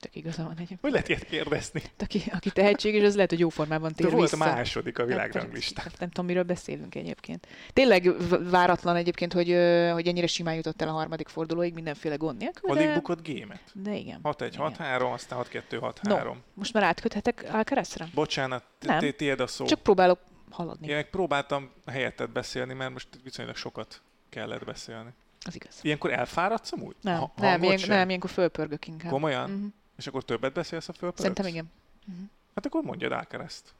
Tök 0.00 0.16
igaza 0.16 0.42
van 0.42 0.52
egyébként. 0.52 0.80
Hogy 0.80 0.90
lehet 0.90 1.08
ilyet 1.08 1.24
kérdezni? 1.24 1.82
Aki, 1.98 2.22
aki 2.32 2.50
tehetséges, 2.50 3.04
az 3.04 3.14
lehet, 3.14 3.30
hogy 3.30 3.38
jó 3.38 3.48
formában 3.48 3.92
tér 3.92 4.06
De 4.06 4.12
volt 4.16 4.30
vissza. 4.30 4.44
a 4.44 4.54
második 4.54 4.98
a 4.98 5.00
Hát, 5.02 5.10
világranglistán. 5.10 5.84
hát 5.84 5.98
nem 5.98 6.08
tudom, 6.08 6.26
miről 6.26 6.42
beszélünk 6.42 6.94
egyébként. 6.94 7.46
Tényleg 7.72 8.12
váratlan 8.50 8.96
egyébként, 8.96 9.32
hogy, 9.32 9.46
hogy 9.92 10.06
ennyire 10.08 10.26
simán 10.26 10.54
jutott 10.54 10.82
el 10.82 10.88
a 10.88 10.92
harmadik 10.92 11.28
fordulóig 11.28 11.74
mindenféle 11.74 12.14
gond 12.16 12.38
nélkül, 12.38 12.70
Alig 12.70 12.86
de, 12.86 12.94
bukott 12.94 13.22
gémet. 13.22 13.60
de 13.74 13.94
igen. 13.94 14.20
6-1, 14.22 14.48
igen. 14.52 14.74
6-3, 14.78 15.12
aztán 15.12 15.44
6-2, 15.52 15.62
6-3. 15.70 16.22
No, 16.24 16.34
most 16.54 16.72
már 16.72 16.82
átköthetek 16.82 17.44
Alcarazra? 17.52 18.06
Bocsánat, 18.14 18.64
Nem. 18.80 19.10
tiéd 19.16 19.40
a 19.40 19.46
szó. 19.46 19.64
Csak 19.64 19.80
próbálok 19.80 20.18
haladni. 20.50 20.88
Én 20.88 20.94
meg 20.94 21.10
próbáltam 21.10 21.70
helyetted 21.86 22.30
beszélni, 22.30 22.74
mert 22.74 22.92
most 22.92 23.08
viszonylag 23.24 23.56
sokat 23.56 24.02
kellett 24.28 24.64
beszélni. 24.64 25.10
Az 25.46 25.54
igaz. 25.54 25.78
Ilyenkor 25.82 26.12
elfáradsz 26.12 26.72
amúgy? 26.72 26.94
Nem, 27.00 27.18
Ha- 27.18 27.32
nem, 27.36 27.62
ilyen, 27.62 27.76
sem? 27.78 27.96
nem, 27.96 28.06
ilyenkor 28.08 28.30
fölpörgök 28.30 28.86
inkább. 28.86 29.10
Komolyan? 29.12 29.50
Mhm. 29.50 29.66
És 30.00 30.06
akkor 30.06 30.24
többet 30.24 30.52
beszélsz 30.52 30.88
a 30.88 30.92
fölpöröksz? 30.92 31.20
Szerintem 31.20 31.46
igen. 31.46 31.70
Hát 32.54 32.66
akkor 32.66 32.82
mondjad 32.82 33.12
Alcarazt. 33.12 33.74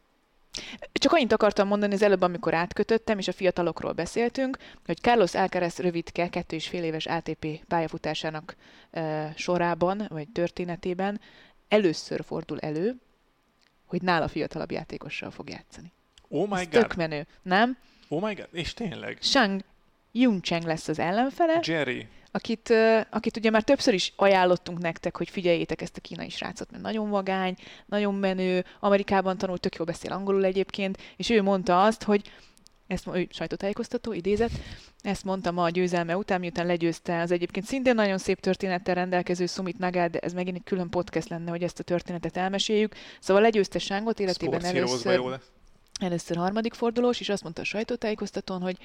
Csak 0.93 1.13
annyit 1.13 1.33
akartam 1.33 1.69
mondani 1.69 1.95
az 1.95 2.03
előbb, 2.03 2.21
amikor 2.23 2.55
átkötöttem, 2.55 3.19
és 3.19 3.29
a 3.29 3.33
fiatalokról 3.33 3.93
beszéltünk, 3.93 4.59
hogy 4.87 4.99
Carlos 4.99 5.35
Alcaraz 5.35 5.79
rövidke, 5.79 6.29
kettő 6.29 6.57
és 6.57 6.69
fél 6.69 6.85
éves 6.85 7.07
ATP 7.07 7.65
pályafutásának 7.69 8.57
e, 8.91 9.33
sorában, 9.37 10.07
vagy 10.09 10.29
történetében 10.29 11.21
először 11.69 12.25
fordul 12.25 12.59
elő, 12.59 12.97
hogy 13.87 14.03
nála 14.03 14.29
fiatalabb 14.29 14.71
játékossal 14.71 15.31
fog 15.31 15.51
játszani. 15.51 15.93
Oh 16.29 16.49
my 16.49 16.61
Ez 16.61 16.69
god. 16.69 16.71
tök 16.71 16.95
menő, 16.95 17.27
nem? 17.43 17.77
Oh 18.09 18.23
my 18.23 18.35
god. 18.35 18.49
És 18.53 18.75
tényleg. 18.75 19.19
Shang 19.21 19.65
Yuncheng 20.13 20.65
lesz 20.65 20.89
az 20.89 20.99
ellenfele, 20.99 21.61
Jerry. 21.63 22.09
Akit, 22.31 22.75
akit 23.11 23.37
ugye 23.37 23.51
már 23.51 23.63
többször 23.63 23.95
is 23.95 24.13
ajánlottunk 24.17 24.79
nektek, 24.79 25.17
hogy 25.17 25.31
figyeljétek 25.31 25.83
ezt 25.83 25.97
a 25.97 26.01
kínai 26.01 26.29
srácot, 26.29 26.71
mert 26.71 26.83
nagyon 26.83 27.11
vagány, 27.11 27.57
nagyon 27.87 28.15
menő, 28.15 28.65
Amerikában 28.81 29.39
tanult, 29.39 29.61
tök 29.61 29.75
jól 29.75 29.87
beszél 29.87 30.13
angolul 30.13 30.45
egyébként, 30.45 30.99
és 31.17 31.31
ő 31.31 31.43
mondta 31.43 31.83
azt, 31.83 32.03
hogy 32.03 32.31
ezt 32.87 33.07
ő 33.15 33.27
sajtótájékoztató, 33.31 34.13
idézet, 34.13 34.51
ezt 35.03 35.25
mondta 35.25 35.51
ma 35.51 35.63
a 35.63 35.69
győzelme 35.69 36.17
után, 36.17 36.41
miután 36.41 36.67
legyőzte 36.67 37.21
az 37.21 37.31
egyébként 37.31 37.67
szintén 37.67 37.95
nagyon 37.95 38.19
szép 38.19 38.41
történettel 38.41 38.95
rendelkező 38.95 39.47
Sumit 39.47 39.79
Nagát, 39.79 40.11
de 40.11 40.19
ez 40.19 40.33
megint 40.33 40.57
egy 40.57 40.65
külön 40.65 40.91
podcast 40.91 41.29
lenne, 41.29 41.51
hogy 41.51 41.63
ezt 41.63 41.79
a 41.79 41.83
történetet 41.83 42.37
elmeséljük. 42.37 42.95
Szóval 43.21 43.43
legyőzte 43.43 43.79
Sángot 43.79 44.21
életében 44.21 44.65
először 44.65 45.15
jó 45.15 45.31
először 46.01 46.37
harmadik 46.37 46.75
fordulós, 46.75 47.21
és 47.21 47.29
azt 47.29 47.43
mondta 47.43 47.61
a 47.61 47.65
sajtótájékoztatón, 47.65 48.63
hogy 48.63 48.77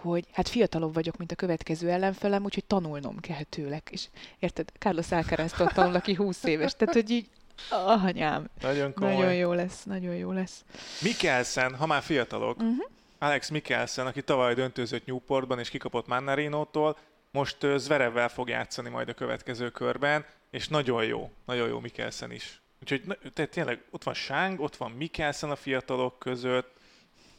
hogy 0.00 0.24
hát 0.32 0.48
fiatalabb 0.48 0.94
vagyok, 0.94 1.16
mint 1.16 1.32
a 1.32 1.34
következő 1.34 1.90
ellenfelem, 1.90 2.44
úgyhogy 2.44 2.64
tanulnom 2.64 3.20
kell 3.20 3.42
tőlek. 3.42 3.88
És 3.92 4.08
érted, 4.38 4.72
Carlos 4.78 5.12
Alcaraz-tól 5.12 5.66
tanul, 5.68 5.94
aki 5.94 6.14
20 6.14 6.44
éves. 6.44 6.74
Tehát, 6.76 6.94
hogy 6.94 7.10
így, 7.10 7.28
ah, 7.70 8.04
anyám, 8.04 8.48
Nagyon 8.60 8.94
komoly. 8.94 9.14
nagyon 9.14 9.34
jó 9.34 9.52
lesz, 9.52 9.84
nagyon 9.84 10.14
jó 10.14 10.32
lesz. 10.32 10.64
Mikkelsen, 11.02 11.74
ha 11.74 11.86
már 11.86 12.02
fiatalok, 12.02 12.56
uh-huh. 12.56 12.86
Alex 13.18 13.48
Mikkelsen, 13.48 14.06
aki 14.06 14.22
tavaly 14.22 14.54
döntőzött 14.54 15.06
Newportban 15.06 15.58
és 15.58 15.70
kikapott 15.70 16.06
Mannarino-tól, 16.06 16.96
most 17.30 17.56
Zverevvel 17.76 18.28
fog 18.28 18.48
játszani 18.48 18.88
majd 18.88 19.08
a 19.08 19.14
következő 19.14 19.70
körben, 19.70 20.24
és 20.50 20.68
nagyon 20.68 21.04
jó, 21.04 21.30
nagyon 21.44 21.68
jó 21.68 21.80
Mikkelsen 21.80 22.32
is. 22.32 22.60
Úgyhogy 22.82 23.02
tehát 23.34 23.50
tényleg 23.50 23.84
ott 23.90 24.04
van 24.04 24.14
Sáng, 24.14 24.60
ott 24.60 24.76
van 24.76 24.90
Mikkelsen 24.90 25.50
a 25.50 25.56
fiatalok 25.56 26.18
között, 26.18 26.79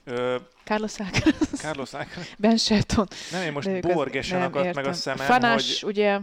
ö, 0.03 0.35
Carlos 0.63 0.99
Alcaraz, 0.99 1.49
Carlos 1.59 1.93
Alcaraz, 1.93 2.27
Ben 2.37 2.57
Shelton. 2.57 3.07
nem, 3.31 3.41
én 3.41 3.47
De 3.47 3.51
most 3.51 3.67
az- 3.67 3.93
Borgesen 3.93 4.41
akadt 4.41 4.75
meg 4.75 4.85
a 4.85 4.93
szemem, 4.93 5.25
Fanás, 5.25 5.81
hogy 5.81 5.89
ugye, 5.91 6.19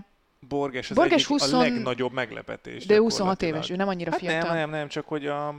Borges 0.49 0.91
az 0.91 0.97
Borges 0.97 1.15
egyik 1.15 1.27
20 1.27 1.53
a 1.53 1.59
legnagyobb 1.59 2.13
meglepetés. 2.13 2.87
de 2.87 2.97
26 2.99 3.11
gyakorlatilag. 3.19 3.55
éves, 3.55 3.71
ő 3.71 3.77
nem 3.77 3.89
annyira 3.89 4.11
Hát 4.11 4.21
fiatal. 4.21 4.41
nem, 4.49 4.59
nem, 4.59 4.71
nem, 4.71 4.89
csak 4.89 5.07
hogy 5.09 5.27
a, 5.27 5.55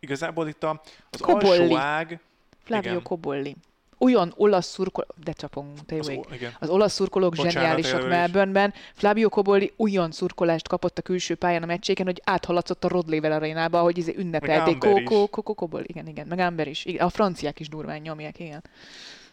igazából 0.00 0.48
itt 0.48 0.64
a, 0.64 0.82
az 1.10 1.20
Kobolli. 1.20 1.60
alsó 1.62 1.76
ág, 1.76 2.20
Flavio 2.64 2.90
igen. 2.90 3.02
Cobolli. 3.02 3.56
Olyan 3.98 4.32
olasz 4.36 4.66
szurkoló, 4.66 5.06
de 5.24 5.32
csapongunk, 5.32 5.86
te 5.86 5.96
az, 5.96 6.08
o-. 6.08 6.24
Az 6.58 6.68
olasz 6.68 6.92
szurkolók 6.92 7.30
Bocsánat, 7.30 7.52
zseniálisak. 7.52 8.08
Melbourneben. 8.08 8.74
Flavio 8.94 9.28
Cobolli 9.28 9.72
olyan 9.76 10.10
szurkolást 10.10 10.68
kapott 10.68 10.98
a 10.98 11.02
külső 11.02 11.34
pályán 11.34 11.62
a 11.62 11.66
meccséken, 11.66 12.06
hogy 12.06 12.20
áthaladszott 12.24 12.84
a 12.84 12.88
Rod 12.88 13.08
Laver 13.08 13.32
arénába, 13.32 13.80
hogy 13.80 13.98
izé 13.98 14.14
ünnepelték. 14.16 14.78
Kókó, 14.78 15.26
Kókó, 15.26 15.54
Cobolli, 15.54 15.86
igen, 15.88 16.06
igen. 16.06 16.26
Meg 16.26 16.38
Amber 16.38 16.68
is. 16.68 16.84
Igen. 16.84 17.06
A 17.06 17.08
franciák 17.08 17.60
is 17.60 17.68
durván 17.68 18.00
nyomják, 18.00 18.38
igen. 18.38 18.64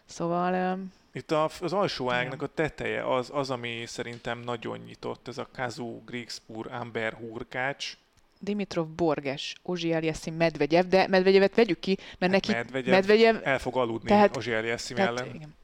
Szóval 0.04 0.54
öm, 0.54 0.92
Itt 1.12 1.30
a, 1.30 1.50
az 1.60 1.72
alsó 1.72 2.10
ágnak 2.10 2.42
a 2.42 2.46
teteje 2.46 3.14
az, 3.14 3.30
az, 3.32 3.50
ami 3.50 3.82
szerintem 3.86 4.40
nagyon 4.40 4.78
nyitott, 4.78 5.28
ez 5.28 5.38
a 5.38 5.48
Kazu, 5.52 6.00
Grigspur, 6.04 6.72
Amber, 6.72 7.12
Hurkács, 7.12 7.96
Dimitrov, 8.44 8.88
Borges, 8.88 9.54
Ozsi 9.62 9.92
Aliassim, 9.92 10.34
Medvegyev, 10.34 10.86
de 10.86 11.06
Medvegyevet 11.08 11.54
vegyük 11.54 11.80
ki, 11.80 11.98
mert 12.18 12.32
neki 12.32 12.52
Medvegyev, 12.52 12.94
Medvegyev 12.94 13.36
el 13.42 13.58
fog 13.58 13.76
aludni 13.76 14.08
Tehát- 14.08 14.36
Ozsi 14.36 14.52
Eliassim 14.52 14.96
Tehát, 14.96 15.20
ellen. 15.20 15.34
igen. 15.34 15.54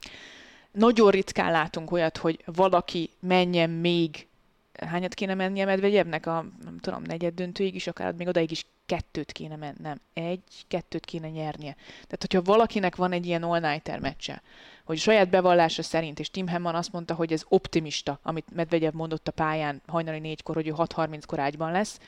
Nagyon 0.73 1.11
ritkán 1.11 1.51
látunk 1.51 1.93
olyat, 1.93 2.17
hogy 2.17 2.43
valaki 2.45 3.11
menjen 3.21 3.71
még, 3.71 4.27
hányat 4.87 5.15
kéne 5.15 5.35
mennie 5.35 5.65
Medvegyevnek? 5.65 6.27
A, 6.27 6.47
nem 6.65 6.79
tudom, 6.79 7.03
negyed 7.03 7.35
döntőig 7.35 7.75
is, 7.75 7.87
akár 7.87 8.13
még 8.13 8.29
odaig 8.29 8.51
is 8.51 8.67
kettőt 8.87 9.33
kéne 9.33 9.57
menni, 9.57 9.77
nem, 9.83 10.01
egy, 10.13 10.43
kettőt 10.69 11.05
kéne 11.05 11.29
nyernie. 11.29 11.75
Tehát, 11.91 12.19
hogyha 12.21 12.43
valakinek 12.43 12.97
van 12.97 13.13
egy 13.13 13.27
ilyen 13.27 13.43
all-nighter 13.43 14.01
meccse, 14.01 14.43
hogy 14.85 14.99
saját 14.99 15.31
bevallása 15.31 15.83
szerint, 15.83 16.19
és 16.19 16.31
Tim 16.31 16.47
Hemman 16.47 16.75
azt 16.75 16.93
mondta, 16.93 17.15
hogy 17.15 17.33
ez 17.33 17.43
optimista, 17.49 18.19
amit 18.23 18.55
Medvegyev 18.55 18.93
mondott 18.93 19.29
a 19.29 19.33
pályán 19.33 19.83
hajnali 19.87 20.19
négykor, 20.19 20.55
hogy 20.55 20.67
ő 20.67 20.73
6.30-kor 20.77 21.39
ágyban 21.39 21.73
lesz, 21.73 21.99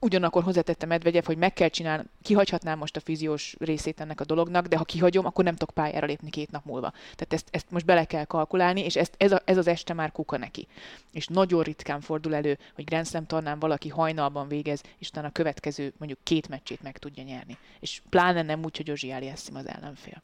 Ugyanakkor 0.00 0.42
hozzátette 0.42 0.86
Medvegyev, 0.86 1.24
hogy 1.24 1.36
meg 1.36 1.52
kell 1.52 1.68
csinálni, 1.68 2.04
kihagyhatnám 2.22 2.78
most 2.78 2.96
a 2.96 3.00
fiziós 3.00 3.56
részét 3.58 4.00
ennek 4.00 4.20
a 4.20 4.24
dolognak, 4.24 4.66
de 4.66 4.76
ha 4.76 4.84
kihagyom, 4.84 5.26
akkor 5.26 5.44
nem 5.44 5.56
tudok 5.56 5.74
pályára 5.74 6.06
lépni 6.06 6.30
két 6.30 6.50
nap 6.50 6.64
múlva. 6.64 6.90
Tehát 6.90 7.32
ezt, 7.32 7.48
ezt 7.50 7.70
most 7.70 7.84
bele 7.84 8.04
kell 8.04 8.24
kalkulálni, 8.24 8.84
és 8.84 8.96
ezt, 8.96 9.14
ez, 9.16 9.32
a, 9.32 9.42
ez 9.44 9.56
az 9.56 9.66
este 9.66 9.92
már 9.92 10.12
kuka 10.12 10.36
neki. 10.36 10.66
És 11.12 11.26
nagyon 11.26 11.62
ritkán 11.62 12.00
fordul 12.00 12.34
elő, 12.34 12.58
hogy 12.74 12.84
Grand 12.84 13.06
Slam 13.06 13.26
tornán 13.26 13.58
valaki 13.58 13.88
hajnalban 13.88 14.48
végez, 14.48 14.82
és 14.98 15.08
utána 15.08 15.26
a 15.26 15.30
következő 15.30 15.92
mondjuk 15.98 16.18
két 16.22 16.48
meccsét 16.48 16.82
meg 16.82 16.98
tudja 16.98 17.22
nyerni. 17.22 17.58
És 17.80 18.02
pláne 18.08 18.42
nem 18.42 18.64
úgy, 18.64 18.76
hogy 18.76 18.90
Ozsi 18.90 19.10
Aliassim 19.10 19.54
az 19.54 19.68
ellenfél. 19.68 20.22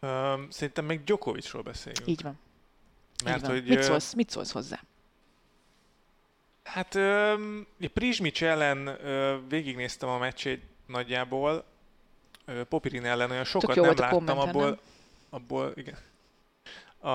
Öm, 0.00 0.46
szerintem 0.50 0.84
még 0.84 1.04
Djokovicról 1.04 1.62
beszéljünk. 1.62 2.06
Így 2.06 2.22
van. 2.22 2.38
Mert 3.24 3.36
így 3.36 3.42
van. 3.42 3.50
hogy 3.50 3.64
mit, 3.68 3.82
szólsz, 3.82 4.14
mit 4.14 4.30
szólsz 4.30 4.52
hozzá? 4.52 4.80
Hát 6.68 6.94
öm, 6.94 7.66
ugye 7.78 7.88
Prizsmics 7.88 8.42
ellen 8.44 8.86
ö, 8.86 9.36
végignéztem 9.48 10.08
a 10.08 10.18
meccsét 10.18 10.62
nagyjából. 10.86 11.64
Ö, 12.44 12.64
Popirin 12.64 13.04
ellen 13.04 13.30
olyan 13.30 13.44
sokat 13.44 13.74
nem 13.76 13.94
láttam 13.96 14.38
abból. 14.38 14.64
nem? 14.64 14.78
Abból, 15.30 15.72
igen. 15.74 15.96
A, 16.98 17.10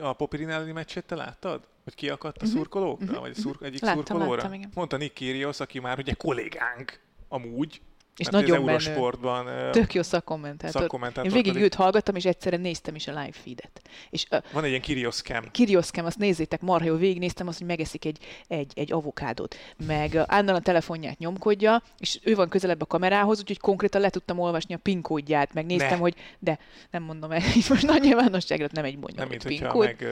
a 0.00 0.12
Popirin 0.16 0.50
elleni 0.50 0.72
meccsét 0.72 1.04
te 1.04 1.14
láttad? 1.14 1.66
Hogy 1.84 1.94
kiakadt 1.94 2.42
a 2.42 2.44
Mhm, 2.44 2.54
szurkolókra? 2.54 3.04
mhm, 3.12 3.20
Vagy 3.20 3.30
a 3.30 3.40
szur, 3.40 3.56
egyik 3.60 3.80
Láttam, 3.82 3.96
szurkolóra? 4.04 4.36
láttam, 4.36 4.52
igen. 4.52 4.70
Mondta 4.74 4.96
Nick 4.96 5.14
Kyrgios, 5.14 5.60
aki 5.60 5.78
már 5.78 5.98
ugye 5.98 6.12
kollégánk 6.14 7.00
amúgy. 7.28 7.80
És 8.16 8.30
mert 8.30 8.46
nagyon 8.46 8.58
az 8.58 8.64
menő. 8.64 8.78
Eurosportban 8.78 9.46
ö, 9.46 9.70
Tök 9.70 9.94
jó 9.94 10.02
szakkommentátor. 10.02 10.80
szakkommentátor 10.80 11.24
Én 11.24 11.42
végig 11.42 11.62
őt 11.62 11.74
hallgattam, 11.74 12.14
és 12.14 12.24
egyszerűen 12.24 12.60
néztem 12.60 12.94
is 12.94 13.06
a 13.06 13.10
live 13.10 13.32
feedet. 13.32 13.80
És 14.10 14.26
uh, 14.30 14.38
Van 14.52 14.62
egy 14.62 14.68
ilyen 14.68 14.82
Kyrgios 14.82 15.22
cam. 15.22 15.44
Kirioszkem, 15.50 16.04
azt 16.04 16.18
nézzétek, 16.18 16.60
marha 16.60 16.86
jó, 16.86 16.96
végignéztem 16.96 17.48
azt, 17.48 17.58
hogy 17.58 17.66
megeszik 17.66 18.04
egy, 18.04 18.18
egy, 18.48 18.72
egy 18.74 18.92
avokádót, 18.92 19.56
meg 19.86 20.10
uh, 20.12 20.22
állandóan 20.26 20.58
a 20.58 20.62
telefonját 20.62 21.18
nyomkodja, 21.18 21.82
és 21.98 22.18
ő 22.22 22.34
van 22.34 22.48
közelebb 22.48 22.80
a 22.80 22.86
kamerához, 22.86 23.38
úgyhogy 23.38 23.58
konkrétan 23.58 24.00
le 24.00 24.08
tudtam 24.08 24.38
olvasni 24.38 24.74
a 24.74 24.78
PIN 24.78 25.02
kódját, 25.02 25.54
meg 25.54 25.66
néztem, 25.66 25.88
Ne. 25.88 25.96
hogy 25.96 26.14
de 26.38 26.58
nem 26.90 27.02
mondom 27.02 27.30
el, 27.30 27.40
így 27.56 27.66
most 27.68 27.86
nagy 27.86 28.00
nyilvánosságra 28.02 28.66
nem 28.72 28.84
egy 28.84 28.92
Nem, 28.92 29.00
bonyolult 29.00 29.28
mint 29.28 29.44
PIN 29.44 29.58
hogyha 29.58 29.78
meg... 29.78 30.06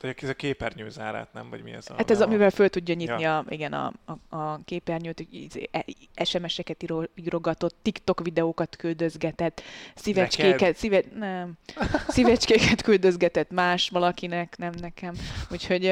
Tehát 0.00 0.22
ez 0.22 0.28
a 0.28 0.34
képernyő 0.34 0.88
zárát, 0.88 1.32
nem? 1.32 1.50
Vagy 1.50 1.62
mi 1.62 1.70
ez 1.70 1.90
a... 1.90 1.94
Hát 1.96 2.10
ez, 2.10 2.20
a- 2.20 2.24
amivel 2.24 2.50
föl 2.50 2.68
tudja 2.68 2.94
nyitni 2.94 3.22
Ja. 3.22 3.38
a, 3.38 3.44
igen, 3.48 3.72
a, 3.72 3.92
a, 4.04 4.36
a 4.36 4.60
képernyőt, 4.64 5.16
hogy 5.16 5.34
izé, 5.34 5.68
e- 5.72 6.24
SMS-eket 6.24 6.84
írogatott, 7.14 7.76
TikTok 7.82 8.20
videókat 8.22 8.76
küldözgetett, 8.76 9.62
szívecskéket, 9.94 10.76
szíve, 10.76 11.02
nem, 11.14 11.52
szívecskéket 12.08 12.82
küldözgetett 12.82 13.50
más 13.50 13.88
valakinek, 13.88 14.56
nem 14.58 14.72
nekem. 14.80 15.14
Úgyhogy, 15.50 15.82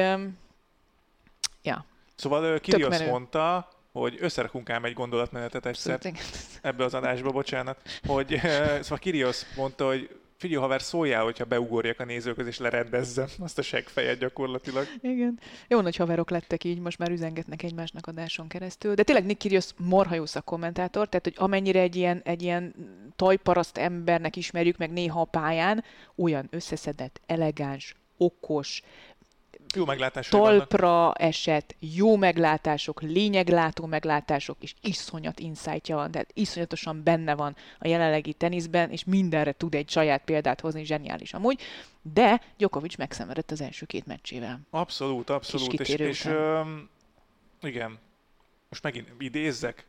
ja, 1.63 1.85
Szóval 2.19 2.59
Kirios 2.59 3.03
mondta, 3.03 3.69
hogy 3.91 4.17
összerakunk 4.19 4.69
ám 4.69 4.85
egy 4.85 4.93
gondolatmenetet 4.93 5.65
egyszer 5.65 5.99
ebbe 6.61 6.83
az 6.83 6.93
adásba, 6.93 7.31
bocsánat, 7.31 7.77
hogy 8.07 8.39
szóval 8.81 8.97
Kirios 8.97 9.41
mondta, 9.55 9.85
hogy 9.87 10.19
figyelj 10.39 10.61
haver, 10.61 10.81
szóljál, 10.81 11.23
hogyha 11.23 11.45
beugorjak 11.45 11.99
a 11.99 12.05
nézőköz 12.05 12.47
és 12.47 12.57
lerendezzem 12.57 13.27
azt 13.39 13.57
a 13.57 13.61
seggfejet 13.61 14.19
gyakorlatilag. 14.19 14.85
Igen. 15.01 15.39
Jó 15.67 15.81
nagy 15.81 15.95
haverok 15.95 16.29
lettek 16.29 16.63
így, 16.63 16.79
most 16.79 16.97
már 16.97 17.11
üzengetnek 17.11 17.63
egymásnak 17.63 18.07
adáson 18.07 18.47
keresztül. 18.47 18.93
De 18.93 19.03
tényleg 19.03 19.25
Nick 19.25 19.39
Kyrgios 19.39 19.69
marha 19.77 20.15
jó 20.15 20.25
szakkommentátor, 20.25 21.09
tehát 21.09 21.25
hogy 21.25 21.35
amennyire 21.37 21.79
egy 21.79 21.95
ilyen, 21.95 22.21
egy 22.23 22.41
ilyen 22.41 22.75
tajparaszt 23.15 23.77
embernek 23.77 24.35
ismerjük 24.35 24.77
meg 24.77 24.91
néha 24.91 25.21
a 25.21 25.25
pályán, 25.25 25.83
olyan 26.15 26.47
összeszedett, 26.51 27.21
elegáns, 27.25 27.95
okos, 28.17 28.81
Jó 29.75 29.85
meglátásai 29.85 30.39
vannak. 30.39 30.67
talpra 30.67 31.13
esett, 31.13 31.75
jó 31.79 32.15
meglátások, 32.15 33.01
lényeglátó 33.01 33.85
meglátások, 33.85 34.57
és 34.59 34.73
iszonyat 34.81 35.39
insightja 35.39 35.95
van, 35.95 36.11
tehát 36.11 36.31
iszonyatosan 36.33 37.03
benne 37.03 37.35
van 37.35 37.55
a 37.79 37.87
jelenlegi 37.87 38.33
teniszben, 38.33 38.91
és 38.91 39.03
mindenre 39.03 39.51
tud 39.51 39.75
egy 39.75 39.89
saját 39.89 40.21
példát 40.23 40.59
hozni, 40.59 40.85
zseniális 40.85 41.33
amúgy, 41.33 41.61
de 42.01 42.41
Djokovic 42.57 42.95
megszenvedett 42.95 43.51
az 43.51 43.61
első 43.61 43.85
két 43.85 44.05
meccsével. 44.05 44.59
Abszolút, 44.69 45.29
abszolút. 45.29 45.79
És, 45.79 45.89
és 45.89 46.25
öm, 46.25 46.89
igen, 47.61 47.99
most 48.69 48.83
megint 48.83 49.11
idézzek? 49.19 49.85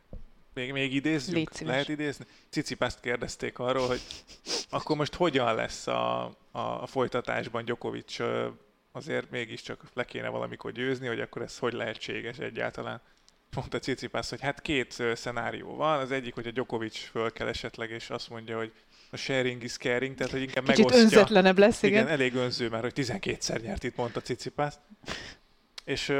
Még, 0.53 0.71
még 0.71 0.93
idézzük? 0.93 1.35
Légy 1.35 1.51
szíves. 1.51 1.73
Lehet 1.73 1.89
idézni? 1.89 2.25
Cicipászt 2.49 2.99
kérdezték 2.99 3.59
arról, 3.59 3.87
hogy 3.87 4.01
akkor 4.69 4.95
most 4.95 5.15
hogyan 5.15 5.55
lesz 5.55 5.87
a, 5.87 6.23
a, 6.51 6.59
a 6.59 6.85
folytatásban 6.85 7.65
Djokovic 7.65 8.17
azért 8.91 9.29
mégiscsak 9.29 9.83
le 9.93 10.05
kéne 10.05 10.29
valamikor 10.29 10.71
győzni, 10.71 11.07
hogy 11.07 11.19
akkor 11.19 11.41
ez 11.41 11.57
hogy 11.57 11.73
lehetséges 11.73 12.37
egyáltalán. 12.37 13.01
Mondta 13.55 13.79
Cicipász, 13.79 14.29
hogy 14.29 14.41
hát 14.41 14.61
két 14.61 15.03
szenárió 15.13 15.75
van. 15.75 15.99
Az 15.99 16.11
egyik, 16.11 16.33
hogy 16.33 16.47
a 16.47 16.51
Djokovic 16.51 16.97
föl 16.97 17.31
kell 17.31 17.47
esetleg, 17.47 17.89
és 17.89 18.09
azt 18.09 18.29
mondja, 18.29 18.57
hogy 18.57 18.71
a 19.11 19.17
sharing 19.17 19.63
is 19.63 19.77
caring, 19.77 20.15
tehát 20.15 20.31
hogy 20.31 20.41
inkább 20.41 20.63
Kicsit 20.63 20.77
megosztja. 20.77 21.03
önzetlenebb 21.03 21.57
lesz, 21.57 21.83
igen. 21.83 22.01
Igen, 22.01 22.13
elég 22.13 22.35
önző 22.35 22.69
már, 22.69 22.81
hogy 22.81 22.93
12-szer 22.95 23.61
nyert 23.61 23.83
itt, 23.83 23.95
mondta 23.95 24.21
Cicipász. 24.21 24.79
És 25.85 26.13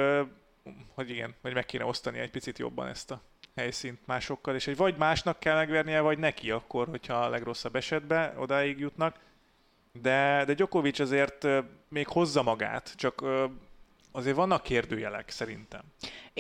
hogy 0.94 1.10
igen, 1.10 1.36
hogy 1.42 1.54
meg 1.54 1.66
kéne 1.66 1.86
osztani 1.86 2.20
egy 2.20 2.32
picit 2.32 2.58
jobban 2.58 2.88
ezt 2.88 3.12
a 3.12 3.22
helyszínt 3.56 4.00
másokkal, 4.06 4.56
és 4.56 4.66
hogy 4.66 4.76
vagy 4.76 4.98
másnak 4.98 5.40
kell 5.40 5.56
megvernie, 5.56 6.00
vagy 6.00 6.18
neki 6.18 6.52
akkor, 6.52 6.88
hogyha 6.88 7.14
a 7.14 7.30
legrosszabb 7.30 7.76
esetben 7.76 8.38
odáig 8.38 8.80
jutnak. 8.80 9.16
De, 9.92 10.44
de 10.46 10.54
Djokovic 10.54 11.00
azért 11.00 11.48
még 11.90 12.08
hozza 12.08 12.42
magát, 12.42 12.94
csak 12.96 13.24
azért 14.12 14.36
vannak 14.36 14.64
kérdőjelek 14.64 15.30
szerintem. 15.30 15.82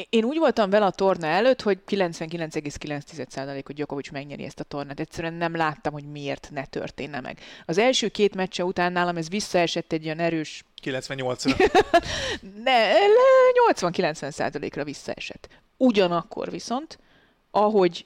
Én 0.09 0.23
úgy 0.23 0.37
voltam 0.37 0.69
vele 0.69 0.85
a 0.85 0.91
torna 0.91 1.27
előtt, 1.27 1.61
hogy 1.61 1.79
99,9% 1.87 3.61
hogy 3.65 3.75
Djokovic 3.75 4.09
megnyeri 4.09 4.43
ezt 4.43 4.59
a 4.59 4.63
tornát. 4.63 4.99
Egyszerűen 4.99 5.33
nem 5.33 5.55
láttam, 5.55 5.93
hogy 5.93 6.03
miért 6.03 6.49
ne 6.51 6.65
történne 6.65 7.19
meg. 7.19 7.39
Az 7.65 7.77
első 7.77 8.07
két 8.07 8.35
meccse 8.35 8.63
után 8.63 8.91
nálam 8.91 9.17
ez 9.17 9.29
visszaesett 9.29 9.91
egy 9.91 10.05
olyan 10.05 10.19
erős 10.19 10.63
98-ra. 10.83 11.71
ne, 12.63 12.91
80-90%-ra 13.73 14.83
visszaesett. 14.83 15.47
Ugyanakkor 15.77 16.51
viszont, 16.51 16.99
ahogy 17.51 18.05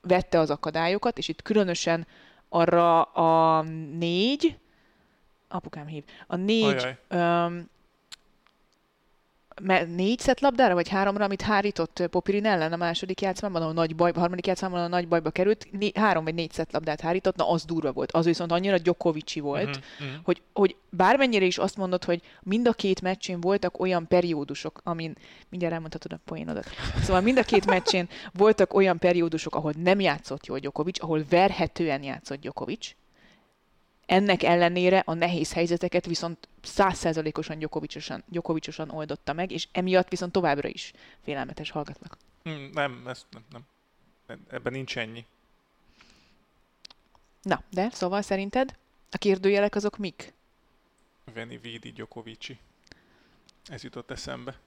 vette 0.00 0.38
az 0.38 0.50
akadályokat, 0.50 1.18
és 1.18 1.28
itt 1.28 1.42
különösen 1.42 2.06
arra 2.48 3.02
a 3.02 3.62
négy, 3.98 4.56
apukám 5.48 5.86
hív, 5.86 6.04
a 6.26 6.36
négy, 6.36 6.64
Ajaj. 6.64 6.98
öm, 7.08 7.68
me- 9.62 9.94
négy 9.94 10.18
szetlabdára, 10.18 10.74
vagy 10.74 10.88
háromra, 10.88 11.24
amit 11.24 11.40
hárított 11.42 12.02
Popirin 12.10 12.44
ellen 12.46 12.72
a 12.72 12.76
második 12.76 13.20
játszmában, 13.20 13.62
ahol 13.62 13.74
nagy 13.74 13.96
baj, 13.96 14.10
a 14.14 14.18
harmadik 14.18 14.46
játszmában, 14.46 14.80
a 14.80 14.86
nagy 14.86 15.08
bajba 15.08 15.30
került, 15.30 15.66
né- 15.70 15.96
három 15.96 16.24
vagy 16.24 16.34
négy 16.34 16.52
szetlabdát 16.52 17.00
hárított, 17.00 17.36
na 17.36 17.50
az 17.50 17.64
durva 17.64 17.92
volt. 17.92 18.12
Az 18.12 18.24
viszont 18.24 18.52
annyira 18.52 18.78
Djokovicsi 18.78 19.40
volt, 19.40 19.64
Mhm, 19.98 20.08
mhm. 20.10 20.18
hogy, 20.24 20.42
hogy 20.52 20.76
bármennyire 20.90 21.44
is 21.44 21.58
azt 21.58 21.76
mondod, 21.76 22.04
hogy 22.04 22.22
mind 22.42 22.68
a 22.68 22.72
két 22.72 23.00
meccsén 23.00 23.40
voltak 23.40 23.80
olyan 23.80 24.06
periódusok, 24.06 24.80
amin 24.84 25.16
mindjárt 25.48 25.74
elmondhatod 25.74 26.12
a 26.12 26.20
poénodat. 26.24 26.66
Szóval 27.02 27.20
mind 27.20 27.38
a 27.38 27.42
két 27.42 27.66
meccsén 27.76 28.08
voltak 28.32 28.74
olyan 28.74 28.98
periódusok, 28.98 29.54
ahol 29.54 29.72
nem 29.82 30.00
játszott 30.00 30.46
jól 30.46 30.58
Djokovic, 30.58 31.02
ahol 31.02 31.24
verhetően 31.30 32.02
játszott 32.02 32.40
Djokovic. 32.40 32.90
Ennek 34.06 34.42
ellenére 34.42 34.98
a 34.98 35.14
nehéz 35.14 35.52
helyzeteket 35.52 36.06
viszont 36.06 36.48
százszerzalékosan 36.62 37.58
Djokovicsosan, 37.58 38.24
Djokovicsosan 38.28 38.90
oldotta 38.90 39.32
meg, 39.32 39.50
és 39.50 39.68
emiatt 39.72 40.08
viszont 40.08 40.32
továbbra 40.32 40.68
is 40.68 40.92
félelmetes 41.22 41.70
hallgatlak. 41.70 42.16
Hm, 42.42 42.50
Nem, 42.72 43.02
ez 43.06 43.26
nem, 43.30 43.44
nem. 43.50 43.66
Ebben 44.50 44.72
nincs 44.72 44.98
ennyi. 44.98 45.26
Na, 47.42 47.62
de 47.70 47.88
szóval 47.92 48.22
szerinted 48.22 48.76
a 49.10 49.16
kérdőjelek 49.18 49.74
azok 49.74 49.96
mik? 49.96 50.32
Veni 51.34 51.56
Vidi 51.56 51.90
Djokovici. 51.90 52.58
Ez 53.64 53.82
jutott 53.82 54.10
eszembe. 54.10 54.58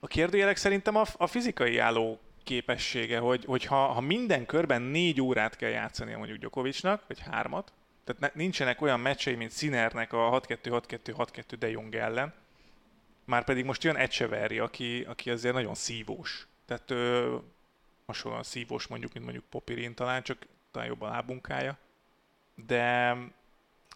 A 0.00 0.06
kérdőjelek 0.06 0.56
szerintem 0.56 0.96
a, 0.96 1.04
a 1.16 1.26
fizikai 1.26 1.78
álló 1.78 2.20
képessége, 2.44 3.18
hogy, 3.18 3.44
hogy 3.44 3.64
ha, 3.64 3.86
ha 3.86 4.00
minden 4.00 4.46
körben 4.46 4.82
négy 4.82 5.20
órát 5.20 5.56
kell 5.56 5.70
játszania 5.70 6.16
mondjuk 6.16 6.38
Djokovicnak, 6.38 7.04
vagy 7.06 7.18
hármat, 7.18 7.72
tehát 8.04 8.20
ne, 8.20 8.30
nincsenek 8.42 8.80
olyan 8.80 9.00
meccsei, 9.00 9.34
mint 9.34 9.56
Sinernek 9.56 10.12
a 10.12 10.40
6-2-6-2-6-2 10.40 11.42
De 11.58 11.70
Jong 11.70 11.94
ellen, 11.94 12.34
már 13.24 13.44
pedig 13.44 13.64
most 13.64 13.84
jön 13.84 13.96
Echeverry, 13.96 14.58
aki, 14.58 15.04
aki 15.08 15.30
azért 15.30 15.54
nagyon 15.54 15.74
szívós. 15.74 16.46
Tehát 16.66 16.90
ö, 16.90 17.36
hasonlóan 18.06 18.42
szívós 18.42 18.86
mondjuk, 18.86 19.12
mint 19.12 19.24
mondjuk 19.24 19.44
Popirin 19.50 19.94
talán, 19.94 20.22
csak 20.22 20.46
talán 20.70 20.88
jobb 20.88 21.02
a 21.02 21.08
lábunkája. 21.08 21.78
De, 22.54 23.16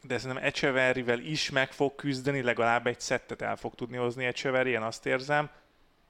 de 0.02 0.18
szerintem 0.18 0.44
Echeverryvel 0.44 1.18
is 1.18 1.50
meg 1.50 1.72
fog 1.72 1.94
küzdeni, 1.94 2.42
legalább 2.42 2.86
egy 2.86 3.00
szettet 3.00 3.42
el 3.42 3.56
fog 3.56 3.74
tudni 3.74 3.96
hozni 3.96 4.24
Echeverry, 4.24 4.70
én 4.70 4.82
azt 4.82 5.06
érzem. 5.06 5.50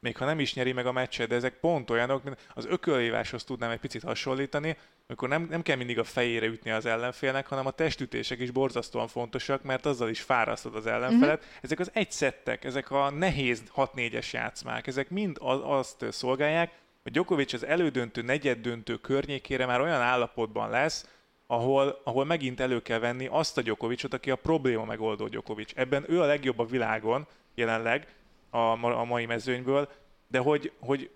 Még 0.01 0.17
ha 0.17 0.25
nem 0.25 0.41
is 0.41 0.55
nyeri 0.55 0.73
meg 0.73 0.87
a 0.87 0.93
meccset, 0.93 1.29
de 1.29 1.35
ezek 1.35 1.55
pont 1.55 1.91
olyanok, 1.91 2.25
mint 2.25 2.49
az 2.55 2.67
ökölhíváshoz 2.67 3.45
tudnám 3.45 3.71
egy 3.71 3.79
picit 3.79 4.03
hasonlítani, 4.03 4.77
amikor 5.07 5.29
nem, 5.29 5.47
nem 5.51 5.63
kell 5.63 5.77
mindig 5.77 5.99
a 5.99 6.05
fejére 6.05 6.47
ütni 6.47 6.71
az 6.71 6.87
ellenfélnek, 6.87 7.47
hanem 7.47 7.67
a 7.67 7.71
testütések 7.71 8.39
is 8.39 8.51
borzasztóan 8.51 9.09
fontosak, 9.09 9.63
mert 9.63 9.87
azzal 9.87 10.09
is 10.09 10.21
fárasztod 10.21 10.75
az 10.75 10.87
ellenfelet. 10.87 11.39
Uh-huh. 11.39 11.55
Ezek 11.61 11.79
az 11.79 11.91
egy 11.93 12.11
szettek, 12.11 12.65
ezek 12.65 12.91
a 12.91 13.11
nehéz 13.11 13.63
6-4-es 13.77 14.31
játszmák, 14.31 14.87
ezek 14.87 15.11
mind 15.11 15.37
az, 15.41 15.61
azt 15.63 16.05
szolgálják, 16.11 16.73
hogy 17.03 17.13
Djokovic 17.13 17.53
az 17.53 17.65
elődöntő, 17.65 18.23
negyeddöntő 18.23 18.97
környékére 18.97 19.67
már 19.67 19.81
olyan 19.81 20.01
állapotban 20.01 20.71
lesz, 20.71 21.07
ahol, 21.47 22.01
ahol 22.05 22.25
megint 22.25 22.61
elő 22.61 22.83
kell 22.83 22.99
venni 22.99 23.27
azt 23.31 23.59
a 23.59 23.63
Djokovicot, 23.63 24.15
aki 24.15 24.31
a 24.31 24.37
probléma 24.37 24.85
megoldó 24.85 25.27
Djokovic. 25.27 25.73
Ebben 25.75 26.05
ő 26.09 26.21
a 26.21 26.27
legjobb 26.27 26.59
a 26.59 26.67
világon 26.67 27.27
jelenleg 27.55 28.07
a, 28.51 28.85
a 28.85 29.05
mai 29.05 29.27
mezőnyből, 29.27 29.89
de 30.29 30.39
hogy, 30.39 30.73
hogy 30.79 31.11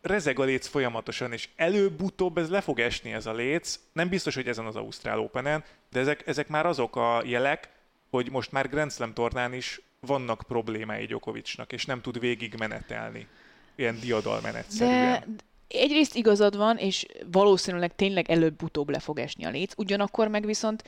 rezeg 0.00 0.38
a 0.38 0.44
léc 0.44 0.66
folyamatosan, 0.66 1.32
és 1.32 1.48
előbb-utóbb 1.56 2.38
ez 2.38 2.50
le 2.50 2.60
fog 2.60 2.80
esni 2.80 3.12
ez 3.12 3.26
a 3.26 3.32
léc. 3.32 3.78
Nem 3.92 4.08
biztos, 4.08 4.34
hogy 4.34 4.46
ezen 4.46 4.66
az 4.66 4.76
Ausztrál 4.76 5.18
Openen, 5.18 5.64
de 5.90 6.00
ezek, 6.00 6.26
ezek 6.26 6.48
már 6.48 6.66
azok 6.66 6.96
a 6.96 7.22
jelek, 7.24 7.68
hogy 8.10 8.30
most 8.30 8.52
már 8.52 8.68
Grand 8.68 8.92
Slam 8.92 9.12
tornán 9.12 9.54
is 9.54 9.80
vannak 10.00 10.42
problémái 10.48 11.06
Djokovicnak, 11.06 11.72
és 11.72 11.84
nem 11.84 12.00
tud 12.00 12.20
végig 12.20 12.54
menetelni. 12.58 13.26
Ilyen 13.74 13.98
diadalmenetszerűen. 14.00 15.24
De 15.36 15.44
egyrészt 15.68 16.14
igazad 16.14 16.56
van, 16.56 16.76
és 16.76 17.06
valószínűleg 17.30 17.94
tényleg 17.94 18.30
előbb-utóbb 18.30 18.88
le 18.88 18.98
fog 18.98 19.18
esni 19.18 19.44
a 19.44 19.50
léc, 19.50 19.72
ugyanakkor 19.76 20.28
meg 20.28 20.46
viszont 20.46 20.84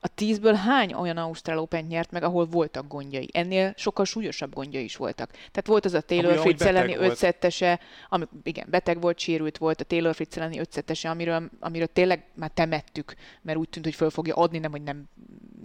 a 0.00 0.08
tízből 0.08 0.54
hány 0.54 0.92
olyan 0.92 1.16
Ausztrál 1.16 1.58
open 1.58 1.84
nyert 1.84 2.10
meg, 2.10 2.22
ahol 2.22 2.46
voltak 2.46 2.88
gondjai? 2.88 3.28
Ennél 3.32 3.72
sokkal 3.76 4.04
súlyosabb 4.04 4.54
gondjai 4.54 4.84
is 4.84 4.96
voltak. 4.96 5.30
Tehát 5.30 5.66
volt 5.66 5.84
az 5.84 5.94
a 5.94 6.00
Taylor 6.00 6.32
Amúgy, 6.32 6.40
Fritz 6.40 6.62
elleni 6.62 6.96
ötszettese, 6.96 7.80
ami, 8.08 8.24
igen, 8.42 8.66
beteg 8.70 9.00
volt, 9.00 9.18
sérült 9.18 9.58
volt, 9.58 9.80
a 9.80 9.84
Taylor 9.84 10.14
Fritz 10.14 10.36
elleni 10.36 10.58
ötszettese, 10.58 11.10
amiről, 11.10 11.50
amiről 11.60 11.86
tényleg 11.86 12.24
már 12.34 12.50
temettük, 12.50 13.14
mert 13.42 13.58
úgy 13.58 13.68
tűnt, 13.68 13.84
hogy 13.84 13.94
föl 13.94 14.10
fogja 14.10 14.34
adni, 14.34 14.58
nem, 14.58 14.70
hogy 14.70 14.82
nem 14.82 15.08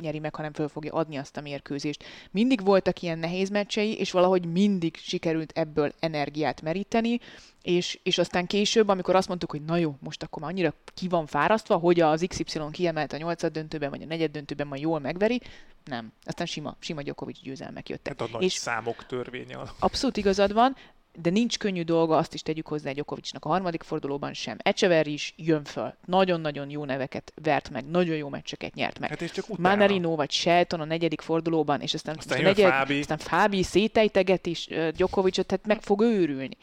nyeri 0.02 0.20
meg, 0.20 0.36
hanem 0.36 0.54
föl 0.54 0.68
fogja 0.68 0.94
adni 0.94 1.18
azt 1.18 1.38
a 1.38 1.42
mérkőzést. 1.42 2.04
Mindig 2.32 2.64
voltak 2.64 3.02
ilyen 3.02 3.20
nehéz 3.20 3.50
meccsei, 3.50 3.98
és 3.98 4.12
valahogy 4.12 4.46
mindig 4.46 4.96
sikerült 4.96 5.52
ebből 5.56 5.94
energiát 6.00 6.62
meríteni, 6.62 7.20
és, 7.64 8.00
és 8.04 8.18
aztán 8.18 8.46
később, 8.46 8.88
amikor 8.88 9.16
azt 9.16 9.28
mondtuk, 9.28 9.52
hogy 9.52 9.62
na 9.66 9.78
jó, 9.78 9.96
most 10.00 10.24
akkor 10.24 10.42
már 10.42 10.52
annyira 10.52 10.74
ki 10.94 11.08
van 11.08 11.26
fárasztva, 11.26 11.76
hogy 11.78 12.00
az 12.00 12.26
XY 12.28 12.60
kiemelt 12.72 13.14
a 13.14 13.18
nyolcad 13.18 13.52
döntőben, 13.52 13.90
vagy 13.90 14.02
a 14.02 14.06
negyed 14.06 14.32
döntőben 14.32 14.68
majd 14.68 14.82
jól 14.82 15.00
megveri, 15.00 15.42
nem. 15.86 16.12
Aztán 16.26 16.46
sima, 16.46 16.76
sima 16.80 17.02
Djokovic 17.02 17.42
győzelmek 17.42 17.90
jöttek. 17.90 18.20
Hát 18.20 18.30
a 18.30 18.32
nagy 18.32 18.44
és 18.44 18.54
számok 18.54 19.06
törvénye 19.06 19.58
abszolút 19.80 20.18
igazad 20.18 20.54
van, 20.54 20.76
de 21.22 21.30
nincs 21.30 21.58
könnyű 21.58 21.84
dolga, 21.84 22.18
azt 22.18 22.34
is 22.34 22.42
tegyük 22.42 22.68
hozzá 22.68 22.92
Gyokovicsnak 22.92 23.46
a 23.46 23.50
harmadik 23.50 23.84
fordulóban 23.84 24.34
sem. 24.34 24.58
Echever 24.60 25.08
is 25.08 25.34
jön 25.38 25.64
föl. 25.64 25.94
Nagyon-nagyon 26.06 26.70
jó 26.70 26.86
neveket 26.86 27.34
vert 27.44 27.70
meg, 27.70 27.86
nagyon 27.86 28.16
jó 28.16 28.30
meccseket 28.30 28.74
nyert 28.74 29.00
meg. 29.00 29.10
Hát 29.10 29.22
és 29.22 29.32
csak 29.32 29.50
utána. 29.50 29.70
Manarino 29.70 30.16
vagy 30.16 30.32
Shelton 30.32 30.80
a 30.80 30.86
negyedik 30.86 31.22
fordulóban, 31.22 31.82
és 31.82 31.94
aztán, 31.94 32.16
Aztán 32.18 32.38
a 32.38 32.42
jön 32.42 32.50
negyedik, 32.50 32.74
Fábi. 32.74 33.00
aztán 33.00 33.18
Fábi 33.18 33.64
szétejteget 33.64 34.46
is 34.46 34.70
ö, 34.70 34.92
Djokovicot, 34.92 35.46
tehát 35.46 35.66
meg 35.66 35.82
fog 35.82 36.02
őrülni. 36.02 36.58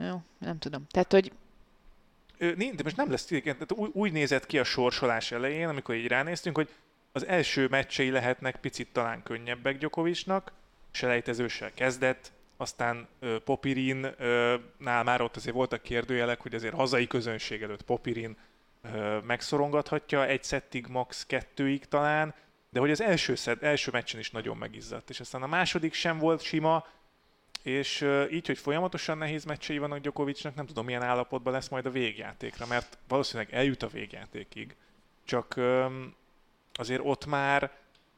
Jó, 0.00 0.22
nem 0.38 0.58
tudom. 0.58 0.86
Tehát, 0.90 1.12
hogy 1.12 1.32
de 2.38 2.82
most 2.82 2.96
nem 2.96 3.10
lesz 3.10 3.24
tehát 3.24 3.72
úgy, 3.72 3.90
úgy 3.92 4.12
nézett 4.12 4.46
ki 4.46 4.58
a 4.58 4.64
sorsolás 4.64 5.32
elején, 5.32 5.68
amikor 5.68 5.94
így 5.94 6.06
ránéztünk, 6.06 6.56
hogy 6.56 6.68
az 7.12 7.26
első 7.26 7.66
meccsei 7.68 8.10
lehetnek 8.10 8.56
picit 8.56 8.92
talán 8.92 9.22
könnyebbek 9.22 9.78
Gyokovicsnak, 9.78 10.52
selejtezőssel 10.90 11.72
kezdett, 11.74 12.32
aztán 12.56 13.08
Popirin, 13.44 14.06
nál 14.78 15.02
már 15.02 15.20
ott 15.20 15.36
azért 15.36 15.54
voltak 15.54 15.82
kérdőjelek, 15.82 16.40
hogy 16.40 16.54
azért 16.54 16.74
hazai 16.74 17.06
közönség 17.06 17.62
előtt 17.62 17.82
Popirin 17.82 18.36
megszorongathatja, 19.26 20.26
egy 20.26 20.44
szettig, 20.44 20.86
max. 20.86 21.26
kettőig 21.26 21.84
talán, 21.84 22.34
de 22.70 22.80
hogy 22.80 22.90
az 22.90 23.00
első, 23.00 23.34
szed, 23.34 23.62
első 23.62 23.90
meccsen 23.90 24.20
is 24.20 24.30
nagyon 24.30 24.56
megizzadt, 24.56 25.10
és 25.10 25.20
aztán 25.20 25.42
a 25.42 25.46
második 25.46 25.92
sem 25.92 26.18
volt 26.18 26.42
sima, 26.42 26.86
és 27.62 28.06
így, 28.30 28.46
hogy 28.46 28.58
folyamatosan 28.58 29.18
nehéz 29.18 29.44
meccsei 29.44 29.78
vannak 29.78 29.98
Djokovicnak, 29.98 30.54
nem 30.54 30.66
tudom, 30.66 30.84
milyen 30.84 31.02
állapotban 31.02 31.52
lesz 31.52 31.68
majd 31.68 31.86
a 31.86 31.90
végjátékra, 31.90 32.66
mert 32.66 32.98
valószínűleg 33.08 33.54
eljut 33.54 33.82
a 33.82 33.88
végjátékig. 33.88 34.76
Csak 35.24 35.60
azért 36.72 37.00
ott 37.04 37.26
már, 37.26 37.60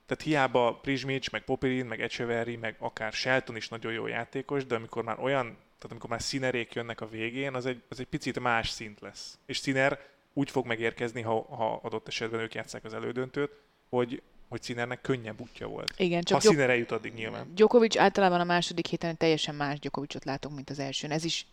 tehát 0.07 0.25
hiába 0.25 0.79
Prizsmics, 0.83 1.31
meg 1.31 1.45
Popirin, 1.45 1.87
meg 1.87 2.01
Echeverry, 2.01 2.57
meg 2.57 2.77
akár 2.79 3.13
Shelton 3.13 3.57
is 3.57 3.69
nagyon 3.69 3.93
jó 3.93 4.07
játékos, 4.07 4.67
de 4.67 4.75
amikor 4.75 5.05
már 5.05 5.19
olyan, 5.21 5.45
tehát 5.47 5.91
amikor 5.91 6.11
már 6.11 6.23
színerék 6.23 6.73
jönnek 6.73 7.01
a 7.01 7.09
végén, 7.09 7.55
az 7.55 7.67
egy, 7.67 7.83
az 7.89 8.01
egy 8.01 8.07
picit 8.07 8.41
más 8.41 8.69
szint 8.69 9.01
lesz. 9.01 9.39
És 9.47 9.59
színer 9.59 10.01
úgy 10.33 10.51
fog 10.51 10.67
megérkezni, 10.67 11.21
ha, 11.21 11.43
ha 11.43 11.81
adott 11.83 12.09
esetben 12.09 12.41
ők 12.41 12.55
játszák 12.55 12.85
az 12.85 12.95
elődöntőt, 12.95 13.51
hogy, 13.89 14.23
hogy 14.51 14.63
Színernek 14.63 15.01
könnyebb 15.01 15.41
útja 15.41 15.67
volt. 15.67 15.93
igen, 15.97 16.17
Ha 16.19 16.23
csak 16.25 16.41
Gyok- 16.43 16.53
Színer 16.53 16.71
eljut 16.71 16.91
addig 16.91 17.13
nyilván. 17.13 17.55
Djokovic 17.55 17.97
általában 17.97 18.41
a 18.41 18.45
második 18.45 18.87
héten 18.87 19.17
teljesen 19.17 19.55
más 19.55 19.79
Djokovicot 19.79 20.25
látunk, 20.25 20.55
mint 20.55 20.71
az 20.71 20.79
elsőn. 20.79 21.11
Ez 21.11 21.25
is 21.25 21.47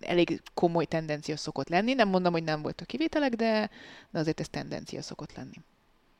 elég 0.00 0.42
komoly 0.54 0.84
tendencia 0.84 1.36
szokott 1.36 1.68
lenni. 1.68 1.94
Nem 1.94 2.08
mondom, 2.08 2.32
hogy 2.32 2.42
nem 2.44 2.62
voltak 2.62 2.86
kivételek, 2.86 3.32
de, 3.34 3.70
de 4.10 4.18
azért 4.18 4.40
ez 4.40 4.48
tendencia 4.48 5.02
szokott 5.02 5.36
lenni. 5.36 5.56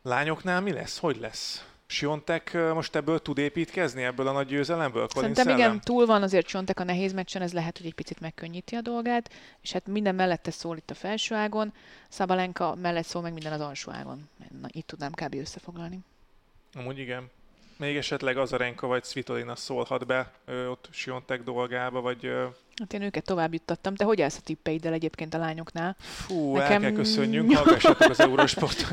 Lányoknál 0.03 0.61
mi 0.61 0.73
lesz? 0.73 0.99
Hogy 0.99 1.17
lesz? 1.17 1.65
Siontek 1.91 2.53
most 2.75 2.97
ebből 2.97 3.19
tud 3.19 3.39
építkezni, 3.39 4.03
ebből 4.03 4.27
a 4.27 4.33
nagy 4.33 4.47
győzelemből? 4.47 5.07
Colin 5.07 5.35
Szerintem 5.35 5.57
igen, 5.57 5.69
Szellem? 5.69 5.81
túl 5.81 6.07
van 6.07 6.23
azért 6.23 6.47
Csontek 6.47 6.81
a 6.81 6.85
nehéz 6.85 7.13
meccsen, 7.13 7.43
ez 7.43 7.53
lehet, 7.53 7.79
hogy 7.79 7.87
egy 7.87 7.95
picit 7.95 8.21
megkönnyíti 8.21 8.75
a 8.75 8.81
dolgát, 8.81 9.31
és 9.61 9.73
hát 9.73 9.87
minden 9.87 10.15
mellette 10.15 10.51
szól 10.51 10.77
itt 10.77 10.91
a 10.91 10.95
felső 10.95 11.35
ágon, 11.35 11.73
Szabalenka 12.09 12.75
mellett 12.75 13.05
szól 13.05 13.23
meg 13.23 13.33
minden 13.33 13.53
az 13.53 13.61
alsó 13.61 13.93
ágon. 13.93 14.29
Na, 14.61 14.69
itt 14.71 14.87
tudnám 14.87 15.13
kb. 15.13 15.35
összefoglalni. 15.35 15.99
Amúgy 16.75 16.99
igen. 16.99 17.31
Még 17.79 17.97
esetleg 17.97 18.37
Azarenka 18.37 18.87
vagy 18.87 19.05
Svitolina 19.05 19.57
szólhat 19.57 20.07
be 20.07 20.33
ö, 20.45 20.67
ott 20.67 20.89
Siontek 20.91 21.43
dolgába, 21.43 22.01
vagy 22.01 22.27
ö, 22.27 22.45
Hát 22.79 22.93
én 22.93 23.03
őket 23.03 23.25
tovább 23.25 23.53
juttattam. 23.53 23.95
Te 23.95 24.05
hogy 24.05 24.21
állsz 24.23 24.37
a 24.37 24.41
tippeiddel 24.45 24.93
egyébként 24.93 25.35
a 25.35 25.39
lányoknál? 25.39 25.97
fú, 25.99 26.55
Nekem- 26.57 26.71
el 26.73 26.81
kell 26.81 26.93
köszönjünk, 26.93 27.53
hallgassatok 27.57 28.11
az 28.11 28.21
Eurosport. 28.21 28.87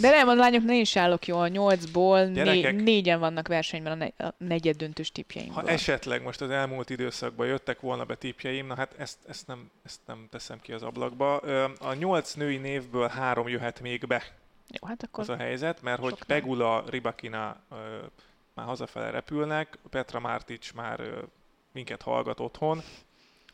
De 0.00 0.10
nem, 0.10 0.28
a 0.28 0.34
lányoknál 0.34 0.74
én 0.74 0.80
is 0.80 0.96
állok 0.96 1.26
jól. 1.26 1.48
Nyolcból 1.48 2.24
né- 2.24 2.34
Gyerekek. 2.34 2.82
négyen 2.82 3.18
vannak 3.20 3.48
versenyben 3.48 3.92
a, 3.92 3.94
ne- 3.94 4.26
a 4.26 4.34
negyed 4.38 4.76
döntős 4.76 5.12
tippjeimből. 5.12 5.54
Ha 5.62 5.68
esetleg 5.68 6.22
most 6.22 6.40
az 6.40 6.50
elmúlt 6.50 6.90
időszakban 6.90 7.46
jöttek 7.46 7.80
volna 7.80 8.04
be 8.04 8.14
tippjeim, 8.14 8.66
na 8.66 8.74
hát 8.76 8.94
ezt, 8.98 9.18
ezt, 9.28 9.46
nem, 9.46 9.70
ezt 9.84 10.00
nem 10.06 10.26
teszem 10.30 10.58
ki 10.62 10.72
az 10.72 10.82
ablakba. 10.82 11.36
A 11.80 11.94
nyolc 11.94 12.34
női 12.34 12.56
névből 12.56 13.08
három 13.08 13.48
jöhet 13.48 13.80
még 13.80 14.06
be. 14.06 14.22
Jó, 14.70 14.88
hát 14.88 15.02
akkor 15.02 15.22
az 15.22 15.28
a 15.28 15.36
helyzet, 15.36 15.82
mert 15.82 16.00
hogy 16.00 16.10
Sok 16.10 16.26
nem. 16.26 16.38
Pegula, 16.38 16.84
Ribakina 16.88 17.56
ö, 17.70 17.98
már 18.54 18.66
hazafele 18.66 19.10
repülnek, 19.10 19.78
Petra 19.90 20.20
Mártics 20.20 20.74
már 20.74 21.00
ö, 21.00 21.18
minket 21.72 22.02
hallgat 22.02 22.40
otthon, 22.40 22.82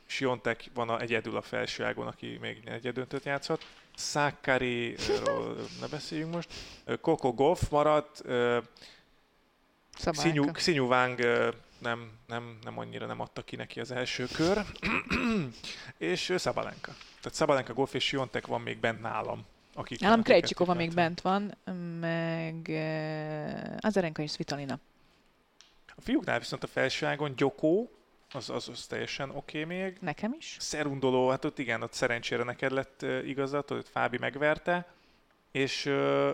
Siontek 0.06 0.70
van 0.74 0.88
a, 0.88 1.00
egyedül 1.00 1.36
a 1.36 1.42
felső 1.42 1.84
ágon, 1.84 2.06
aki 2.06 2.38
még 2.40 2.62
egyedöntőt 2.64 3.24
játszhat. 3.24 3.66
Szákkariról 3.94 5.56
ne 5.80 5.86
beszéljünk 5.86 6.34
most. 6.34 6.52
Coco 7.00 7.32
Goff 7.32 7.68
maradt, 7.68 8.20
ö. 8.24 8.58
Xinyu, 10.10 10.50
Xinyu 10.50 10.86
Wang 10.86 11.20
nem, 11.78 12.10
nem, 12.26 12.58
nem 12.62 12.78
annyira 12.78 13.06
nem 13.06 13.20
adta 13.20 13.42
ki 13.42 13.56
neki 13.56 13.80
az 13.80 13.90
első 13.90 14.26
kör. 14.26 14.64
és 15.98 16.34
Szabalenka. 16.36 16.92
Tehát 17.20 17.34
Szabalenka, 17.34 17.72
Goff 17.72 17.94
és 17.94 18.04
Siontek 18.04 18.46
van 18.46 18.60
még 18.60 18.78
bent 18.78 19.00
nálam. 19.00 19.46
Akik, 19.78 20.00
Nálam 20.00 20.22
Krejcsikova 20.22 20.74
még 20.74 20.94
bent 20.94 21.20
van, 21.20 21.54
meg 22.00 22.54
uh, 22.68 23.76
Azarenka 23.80 24.22
és 24.22 24.32
Svitolina. 24.32 24.78
A 25.86 26.00
fiúknál 26.00 26.38
viszont 26.38 26.62
a 26.62 26.66
felsőágon 26.66 27.36
Gyokó, 27.36 27.90
az, 28.32 28.50
az, 28.50 28.68
az 28.68 28.86
teljesen 28.86 29.30
oké 29.30 29.62
okay 29.62 29.76
még. 29.76 29.96
Nekem 30.00 30.34
is. 30.38 30.56
Szerundoló, 30.60 31.28
hát 31.28 31.44
ott 31.44 31.58
igen, 31.58 31.82
ott 31.82 31.92
szerencsére 31.92 32.42
neked 32.42 32.72
lett 32.72 33.00
uh, 33.02 33.28
igazat, 33.28 33.70
ott 33.70 33.88
Fábi 33.88 34.18
megverte. 34.18 34.86
És 35.52 35.86
uh, 35.86 36.28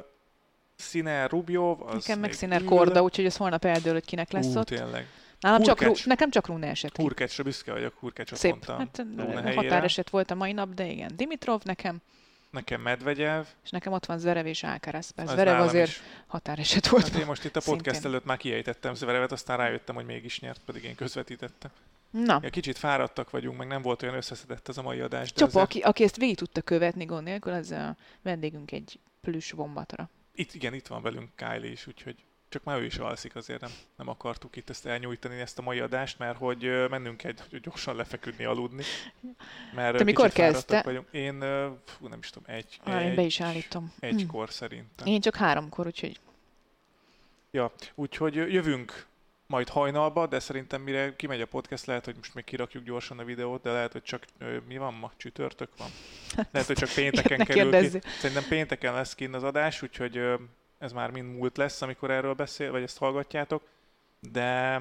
Sziner 0.76 1.30
Rubjov, 1.30 1.82
az 1.82 1.94
Nekem 1.94 2.20
meg 2.20 2.32
Sziner. 2.32 2.64
Korda, 2.64 3.02
úgyhogy 3.02 3.24
ez 3.24 3.36
holnap 3.36 3.64
eldől, 3.64 3.92
hogy 3.92 4.04
kinek 4.04 4.32
lesz 4.32 4.54
Ú, 4.54 4.58
ott. 4.58 4.66
tényleg. 4.66 5.06
Nálam 5.40 5.62
csak. 5.62 5.82
Rú- 5.82 6.04
nekem 6.04 6.30
csak 6.30 6.46
Rune 6.46 6.66
esett 6.66 6.92
ki. 6.92 7.02
Hurkecsre 7.02 7.42
büszke 7.42 7.72
vagyok, 7.72 7.94
Hurkecsot 7.98 8.38
Szép. 8.38 8.50
mondtam. 8.50 8.78
Hát 9.34 9.54
határeset 9.54 10.10
volt 10.10 10.30
a 10.30 10.34
mai 10.34 10.52
nap, 10.52 10.74
de 10.74 10.86
igen. 10.86 11.12
Dimitrov 11.16 11.60
nekem, 11.62 12.00
Nekem 12.52 12.80
Medvegyev. 12.80 13.44
és 13.64 13.70
nekem 13.70 13.92
ott 13.92 14.06
van 14.06 14.18
Zverev 14.18 14.46
és. 14.46 14.60
Bár 14.60 14.94
az 14.94 15.12
Zverev 15.14 15.60
azért 15.60 15.88
is. 15.88 16.00
határeset 16.26 16.88
volt. 16.88 17.08
Hát 17.08 17.20
én 17.20 17.26
most 17.26 17.44
itt 17.44 17.56
a 17.56 17.60
podcast 17.64 17.90
Szintén. 17.90 18.10
előtt 18.10 18.24
már 18.24 18.36
kiejtettem 18.36 18.94
Zverevet, 18.94 19.32
aztán 19.32 19.56
rájöttem, 19.56 19.94
hogy 19.94 20.04
mégis 20.04 20.40
nyert, 20.40 20.60
pedig 20.64 20.84
én 20.84 20.94
közvetítettem. 20.94 21.70
Na, 22.10 22.38
Ja, 22.42 22.50
kicsit 22.50 22.78
fáradtak 22.78 23.30
vagyunk, 23.30 23.58
meg 23.58 23.66
nem 23.66 23.82
volt 23.82 24.02
olyan 24.02 24.14
összeszedett 24.14 24.68
ez 24.68 24.76
a 24.78 24.82
mai 24.82 25.00
adás. 25.00 25.32
Csopa, 25.32 25.46
ezzel- 25.50 25.62
aki, 25.62 25.80
aki 25.80 26.02
ezt 26.04 26.16
végig 26.16 26.36
tudta 26.36 26.60
követni 26.60 27.04
gond 27.04 27.24
nélkül, 27.24 27.52
az 27.52 27.70
a 27.70 27.96
vendégünk 28.22 28.70
egy 28.72 28.98
plüss 29.20 29.52
bombatra. 29.52 30.08
Itt, 30.34 30.54
igen, 30.54 30.74
itt 30.74 30.86
van 30.86 31.02
velünk 31.02 31.28
Kylie 31.36 31.70
is, 31.70 31.86
úgyhogy 31.86 32.16
csak 32.52 32.64
már 32.64 32.78
ő 32.78 32.84
is 32.84 32.96
alszik, 32.96 33.36
azért 33.36 33.60
nem, 33.60 33.70
nem 33.96 34.08
akartuk 34.08 34.56
itt 34.56 34.70
ezt 34.70 34.86
elnyújtani, 34.86 35.40
ezt 35.40 35.58
a 35.58 35.62
mai 35.62 35.80
adást, 35.80 36.18
mert 36.18 36.38
hogy 36.38 36.88
mennünk 36.90 37.24
egy, 37.24 37.40
hogy 37.50 37.60
gyorsan 37.60 37.96
lefeküdni, 37.96 38.44
aludni. 38.44 38.82
Mert 39.74 39.96
Te 39.96 40.04
mikor 40.04 40.30
kezdte? 40.30 40.82
Vagyunk. 40.82 41.08
Én, 41.10 41.40
fú, 41.84 42.06
nem 42.08 42.18
is 42.18 42.30
tudom, 42.30 42.54
egy, 42.54 42.80
Már 42.84 43.02
egy, 43.02 43.14
be 43.14 43.22
is 43.22 43.40
állítom. 43.40 43.92
Egykor 44.00 44.50
szerintem. 44.50 45.06
Én 45.06 45.20
csak 45.20 45.36
háromkor, 45.36 45.86
úgyhogy 45.86 46.20
Ja, 47.50 47.72
úgyhogy 47.94 48.34
jövünk 48.34 49.06
majd 49.46 49.68
hajnalba, 49.68 50.26
de 50.26 50.38
szerintem 50.38 50.80
mire 50.80 51.16
kimegy 51.16 51.40
a 51.40 51.46
podcast, 51.46 51.86
lehet, 51.86 52.04
hogy 52.04 52.16
most 52.16 52.34
még 52.34 52.44
kirakjuk 52.44 52.84
gyorsan 52.84 53.18
a 53.18 53.24
videót, 53.24 53.62
de 53.62 53.72
lehet, 53.72 53.92
hogy 53.92 54.02
csak 54.02 54.24
ö, 54.38 54.56
mi 54.68 54.78
van 54.78 54.94
ma? 54.94 55.12
Csütörtök 55.16 55.68
van? 55.78 55.88
Lehet, 56.50 56.68
hogy 56.68 56.76
csak 56.76 56.92
pénteken 56.94 57.38
kerül 57.46 57.90
ki. 57.90 58.00
Szerintem 58.20 58.48
pénteken 58.48 58.94
lesz 58.94 59.14
kint 59.14 59.34
az 59.34 59.42
adás, 59.42 59.82
úgyhogy 59.82 60.16
ö, 60.16 60.34
ez 60.82 60.92
már 60.92 61.10
mind 61.10 61.36
múlt 61.36 61.56
lesz, 61.56 61.82
amikor 61.82 62.10
erről 62.10 62.34
beszél, 62.34 62.70
vagy 62.70 62.82
ezt 62.82 62.98
hallgatjátok. 62.98 63.62
De, 64.20 64.80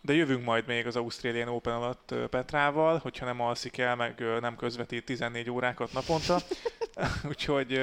de 0.00 0.12
jövünk 0.12 0.44
majd 0.44 0.66
még 0.66 0.86
az 0.86 0.96
Australian 0.96 1.48
Open 1.48 1.74
alatt 1.74 2.14
Petrával, 2.30 2.98
hogyha 2.98 3.24
nem 3.24 3.40
alszik 3.40 3.78
el, 3.78 3.96
meg 3.96 4.24
nem 4.40 4.56
közvetít 4.56 5.04
14 5.04 5.50
órákat 5.50 5.92
naponta. 5.92 6.38
úgyhogy 7.30 7.80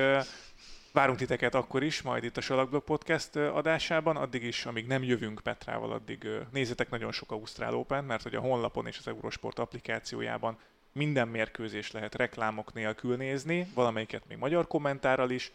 várunk 0.93 1.17
titeket 1.17 1.55
akkor 1.55 1.83
is, 1.83 2.01
majd 2.01 2.23
itt 2.23 2.37
a 2.37 2.41
Salakblog 2.41 2.83
Podcast 2.83 3.35
adásában. 3.35 4.17
Addig 4.17 4.43
is, 4.43 4.65
amíg 4.65 4.87
nem 4.87 5.03
jövünk 5.03 5.39
Petrával, 5.43 5.91
addig 5.91 6.27
nézzetek 6.51 6.89
nagyon 6.89 7.11
sok 7.11 7.31
Ausztrál 7.31 7.75
Open, 7.75 8.03
mert 8.03 8.23
hogy 8.23 8.35
a 8.35 8.39
honlapon 8.39 8.87
és 8.87 8.97
az 8.97 9.07
Eurosport 9.07 9.59
applikációjában 9.59 10.57
minden 10.91 11.27
mérkőzés 11.27 11.91
lehet 11.91 12.15
reklámok 12.15 12.73
nélkül 12.73 13.15
nézni, 13.15 13.67
valamelyiket 13.73 14.27
még 14.27 14.37
magyar 14.37 14.67
kommentárral 14.67 15.29
is. 15.29 15.51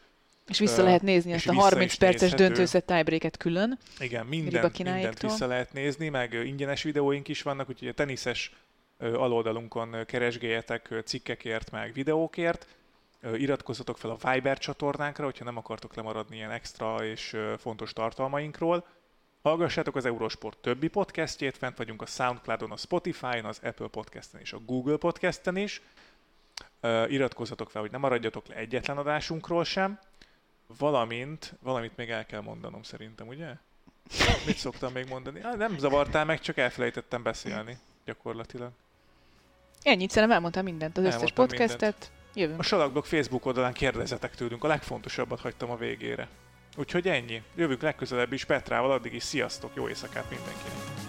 És 0.48 0.58
vissza 0.58 0.82
lehet 0.82 1.02
nézni 1.02 1.32
ezt 1.32 1.46
a 1.46 1.50
vissza 1.50 1.62
30 1.62 1.92
is 1.92 1.98
perces 1.98 2.32
döntőszett 2.32 2.86
tiebreaket 2.86 3.36
külön. 3.36 3.78
Igen, 3.98 4.26
minden, 4.26 4.70
mindent 4.76 5.20
vissza 5.20 5.46
lehet 5.46 5.72
nézni, 5.72 6.08
meg 6.08 6.32
ingyenes 6.32 6.82
videóink 6.82 7.28
is 7.28 7.42
vannak, 7.42 7.68
úgyhogy 7.68 7.88
a 7.88 7.92
teniszes 7.92 8.52
aloldalunkon 8.98 9.96
keresgéljetek 10.06 10.94
cikkekért, 11.04 11.70
meg 11.70 11.92
videókért. 11.92 12.66
Iratkozzatok 13.34 13.98
fel 13.98 14.10
a 14.10 14.32
Viber 14.32 14.58
csatornánkra, 14.58 15.24
hogyha 15.24 15.44
nem 15.44 15.56
akartok 15.56 15.94
lemaradni 15.94 16.36
ilyen 16.36 16.50
extra 16.50 17.04
és 17.04 17.36
fontos 17.58 17.92
tartalmainkról. 17.92 18.86
Hallgassátok 19.42 19.96
az 19.96 20.04
Eurosport 20.04 20.58
többi 20.58 20.88
podcastjét, 20.88 21.56
fent 21.56 21.76
vagyunk 21.76 22.02
a 22.02 22.06
Soundcloudon, 22.06 22.70
a 22.70 22.76
Spotify-on, 22.76 23.44
az 23.44 23.60
Apple 23.62 23.86
Podcasten 23.86 24.40
és 24.40 24.52
a 24.52 24.58
Google 24.58 24.96
Podcasten 24.96 25.56
is. 25.56 25.82
Iratkozzatok 27.08 27.70
fel, 27.70 27.80
hogy 27.80 27.90
ne 27.90 27.98
maradjatok 27.98 28.46
le 28.46 28.54
egyetlen 28.54 28.96
adásunkról 28.96 29.64
sem. 29.64 29.98
Valamint, 30.78 31.54
valamit 31.62 31.96
még 31.96 32.10
el 32.10 32.26
kell 32.26 32.40
mondanom 32.40 32.82
szerintem, 32.82 33.26
ugye? 33.26 33.54
Mit 34.46 34.56
szoktam 34.56 34.92
még 34.92 35.08
mondani? 35.08 35.40
Ah, 35.42 35.56
nem 35.56 35.78
zavartál 35.78 36.24
meg, 36.24 36.40
csak 36.40 36.56
elfelejtettem 36.56 37.22
beszélni. 37.22 37.78
gyakorlatilag. 38.04 38.70
Ennyit 39.82 40.10
szerintem 40.10 40.36
elmondtam 40.36 40.64
mindent, 40.64 40.96
az 40.96 41.04
összes 41.04 41.14
Elmondtam 41.14 41.46
podcastet. 41.46 41.80
mindent. 41.80 42.10
Jövünk. 42.34 42.58
A 42.58 42.62
Salakblog 42.62 43.04
Facebook 43.04 43.46
oldalán 43.46 43.72
kérdezetek 43.72 44.34
tőlünk, 44.34 44.64
a 44.64 44.68
legfontosabbat 44.68 45.40
hagytam 45.40 45.70
a 45.70 45.76
végére. 45.76 46.28
Úgyhogy 46.76 47.08
ennyi. 47.08 47.42
Jövünk 47.54 47.82
legközelebb 47.82 48.32
is 48.32 48.44
Petrával, 48.44 48.90
addig 48.90 49.14
is 49.14 49.22
sziasztok, 49.22 49.70
jó 49.74 49.88
éjszakát 49.88 50.30
mindenkinek! 50.30 51.03